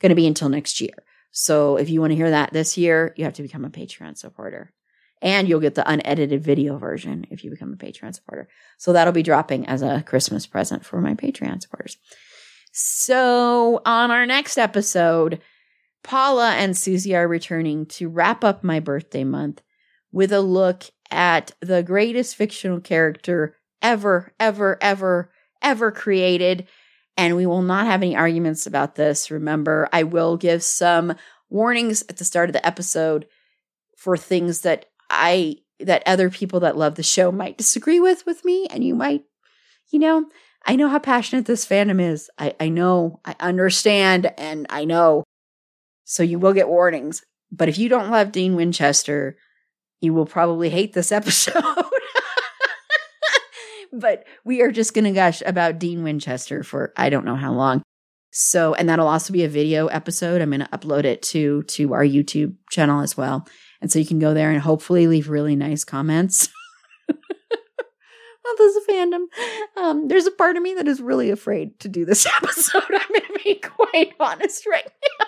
going 0.00 0.10
to 0.10 0.16
be 0.16 0.26
until 0.26 0.48
next 0.48 0.80
year. 0.80 0.94
So 1.30 1.76
if 1.76 1.90
you 1.90 2.00
want 2.00 2.12
to 2.12 2.16
hear 2.16 2.30
that 2.30 2.52
this 2.52 2.76
year 2.76 3.14
you 3.16 3.24
have 3.24 3.34
to 3.34 3.42
become 3.42 3.64
a 3.64 3.70
patreon 3.70 4.16
supporter. 4.16 4.72
And 5.22 5.48
you'll 5.48 5.60
get 5.60 5.74
the 5.74 5.90
unedited 5.90 6.42
video 6.42 6.76
version 6.76 7.26
if 7.30 7.42
you 7.42 7.50
become 7.50 7.72
a 7.72 7.76
patreon 7.76 8.14
supporter. 8.14 8.48
So 8.76 8.92
that'll 8.92 9.14
be 9.14 9.22
dropping 9.22 9.66
as 9.66 9.82
a 9.82 10.02
christmas 10.06 10.46
present 10.46 10.84
for 10.84 11.00
my 11.00 11.14
patreon 11.14 11.62
supporters. 11.62 11.96
So 12.72 13.80
on 13.86 14.10
our 14.10 14.26
next 14.26 14.58
episode 14.58 15.40
paula 16.02 16.52
and 16.52 16.76
susi 16.76 17.16
are 17.16 17.26
returning 17.26 17.86
to 17.86 18.08
wrap 18.08 18.44
up 18.44 18.62
my 18.62 18.78
birthday 18.78 19.24
month 19.24 19.62
with 20.12 20.32
a 20.32 20.40
look 20.40 20.84
at 21.10 21.52
the 21.60 21.82
greatest 21.82 22.36
fictional 22.36 22.80
character 22.80 23.55
ever, 23.86 24.32
ever, 24.40 24.76
ever, 24.80 25.30
ever 25.62 25.92
created. 25.92 26.66
And 27.16 27.36
we 27.36 27.46
will 27.46 27.62
not 27.62 27.86
have 27.86 28.02
any 28.02 28.16
arguments 28.16 28.66
about 28.66 28.96
this. 28.96 29.30
Remember, 29.30 29.88
I 29.92 30.02
will 30.02 30.36
give 30.36 30.62
some 30.64 31.14
warnings 31.48 32.02
at 32.08 32.16
the 32.16 32.24
start 32.24 32.48
of 32.48 32.52
the 32.52 32.66
episode 32.66 33.26
for 33.96 34.16
things 34.16 34.62
that 34.62 34.86
I, 35.08 35.58
that 35.78 36.02
other 36.04 36.30
people 36.30 36.60
that 36.60 36.76
love 36.76 36.96
the 36.96 37.04
show 37.04 37.30
might 37.30 37.56
disagree 37.56 38.00
with 38.00 38.26
with 38.26 38.44
me. 38.44 38.66
And 38.66 38.82
you 38.82 38.94
might, 38.94 39.22
you 39.90 40.00
know, 40.00 40.26
I 40.66 40.74
know 40.74 40.88
how 40.88 40.98
passionate 40.98 41.46
this 41.46 41.64
fandom 41.64 42.00
is. 42.00 42.28
I, 42.36 42.56
I 42.58 42.68
know, 42.68 43.20
I 43.24 43.36
understand, 43.38 44.34
and 44.36 44.66
I 44.68 44.84
know. 44.84 45.22
So 46.04 46.24
you 46.24 46.40
will 46.40 46.52
get 46.52 46.68
warnings. 46.68 47.24
But 47.52 47.68
if 47.68 47.78
you 47.78 47.88
don't 47.88 48.10
love 48.10 48.32
Dean 48.32 48.56
Winchester, 48.56 49.36
you 50.00 50.12
will 50.12 50.26
probably 50.26 50.70
hate 50.70 50.92
this 50.92 51.12
episode 51.20 51.62
but 53.98 54.24
we 54.44 54.62
are 54.62 54.70
just 54.70 54.94
going 54.94 55.04
to 55.04 55.12
gush 55.12 55.42
about 55.44 55.78
Dean 55.78 56.02
Winchester 56.02 56.62
for 56.62 56.92
I 56.96 57.10
don't 57.10 57.24
know 57.24 57.36
how 57.36 57.52
long. 57.52 57.82
So, 58.38 58.74
and 58.74 58.88
that'll 58.88 59.08
also 59.08 59.32
be 59.32 59.44
a 59.44 59.48
video 59.48 59.86
episode. 59.86 60.42
I'm 60.42 60.50
going 60.50 60.60
to 60.60 60.68
upload 60.68 61.04
it 61.04 61.22
to 61.22 61.62
to 61.62 61.94
our 61.94 62.04
YouTube 62.04 62.54
channel 62.70 63.00
as 63.00 63.16
well. 63.16 63.46
And 63.80 63.90
so 63.90 63.98
you 63.98 64.06
can 64.06 64.18
go 64.18 64.34
there 64.34 64.50
and 64.50 64.60
hopefully 64.60 65.06
leave 65.06 65.28
really 65.28 65.56
nice 65.56 65.84
comments. 65.84 66.48
well, 67.08 68.54
there's 68.58 68.76
a 68.76 68.92
fandom. 68.92 69.24
Um, 69.76 70.08
there's 70.08 70.26
a 70.26 70.30
part 70.30 70.56
of 70.56 70.62
me 70.62 70.74
that 70.74 70.88
is 70.88 71.00
really 71.00 71.30
afraid 71.30 71.78
to 71.80 71.88
do 71.88 72.04
this 72.04 72.26
episode. 72.42 72.82
I'm 72.90 73.08
going 73.08 73.22
to 73.22 73.40
be 73.42 73.54
quite 73.54 74.12
honest 74.20 74.66
right 74.66 74.84
now. 75.18 75.26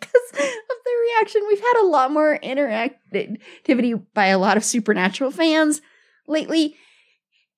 because 0.00 0.32
of 0.32 0.76
the 0.84 1.14
reaction. 1.14 1.42
We've 1.48 1.60
had 1.60 1.80
a 1.80 1.86
lot 1.86 2.10
more 2.10 2.38
interactivity 2.42 4.02
by 4.12 4.26
a 4.26 4.38
lot 4.38 4.56
of 4.56 4.64
supernatural 4.64 5.30
fans 5.30 5.80
lately. 6.26 6.76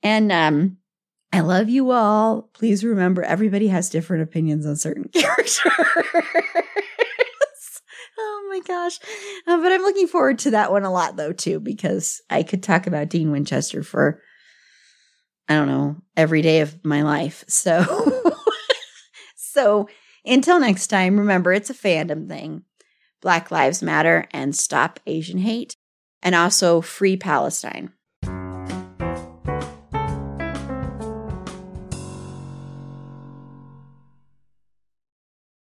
And 0.07 0.31
um, 0.31 0.77
I 1.33 1.41
love 1.41 1.69
you 1.69 1.91
all. 1.91 2.49
Please 2.53 2.85
remember, 2.85 3.25
everybody 3.25 3.67
has 3.67 3.91
different 3.91 4.23
opinions 4.23 4.65
on 4.65 4.77
certain 4.77 5.09
characters. 5.13 5.61
oh 8.17 8.47
my 8.49 8.61
gosh. 8.61 9.01
Uh, 9.49 9.57
but 9.57 9.73
I'm 9.73 9.83
looking 9.83 10.07
forward 10.07 10.39
to 10.41 10.53
that 10.53 10.71
one 10.71 10.85
a 10.85 10.93
lot, 10.93 11.17
though, 11.17 11.33
too, 11.33 11.59
because 11.59 12.21
I 12.31 12.45
could 12.45 12.63
talk 12.63 12.87
about 12.87 13.09
Dean 13.09 13.33
Winchester 13.33 13.83
for, 13.83 14.23
I 15.49 15.55
don't 15.55 15.67
know, 15.67 15.97
every 16.17 16.41
day 16.41 16.61
of 16.61 16.85
my 16.85 17.03
life. 17.03 17.43
So, 17.49 18.33
so 19.35 19.89
until 20.25 20.61
next 20.61 20.87
time, 20.87 21.19
remember, 21.19 21.53
it's 21.53 21.71
a 21.71 21.75
fandom 21.75 22.29
thing. 22.29 22.63
Black 23.21 23.51
Lives 23.51 23.83
Matter 23.83 24.29
and 24.31 24.55
Stop 24.55 25.01
Asian 25.05 25.39
Hate, 25.39 25.75
and 26.23 26.37
also 26.37 26.81
Free 26.81 27.17
Palestine. 27.17 27.91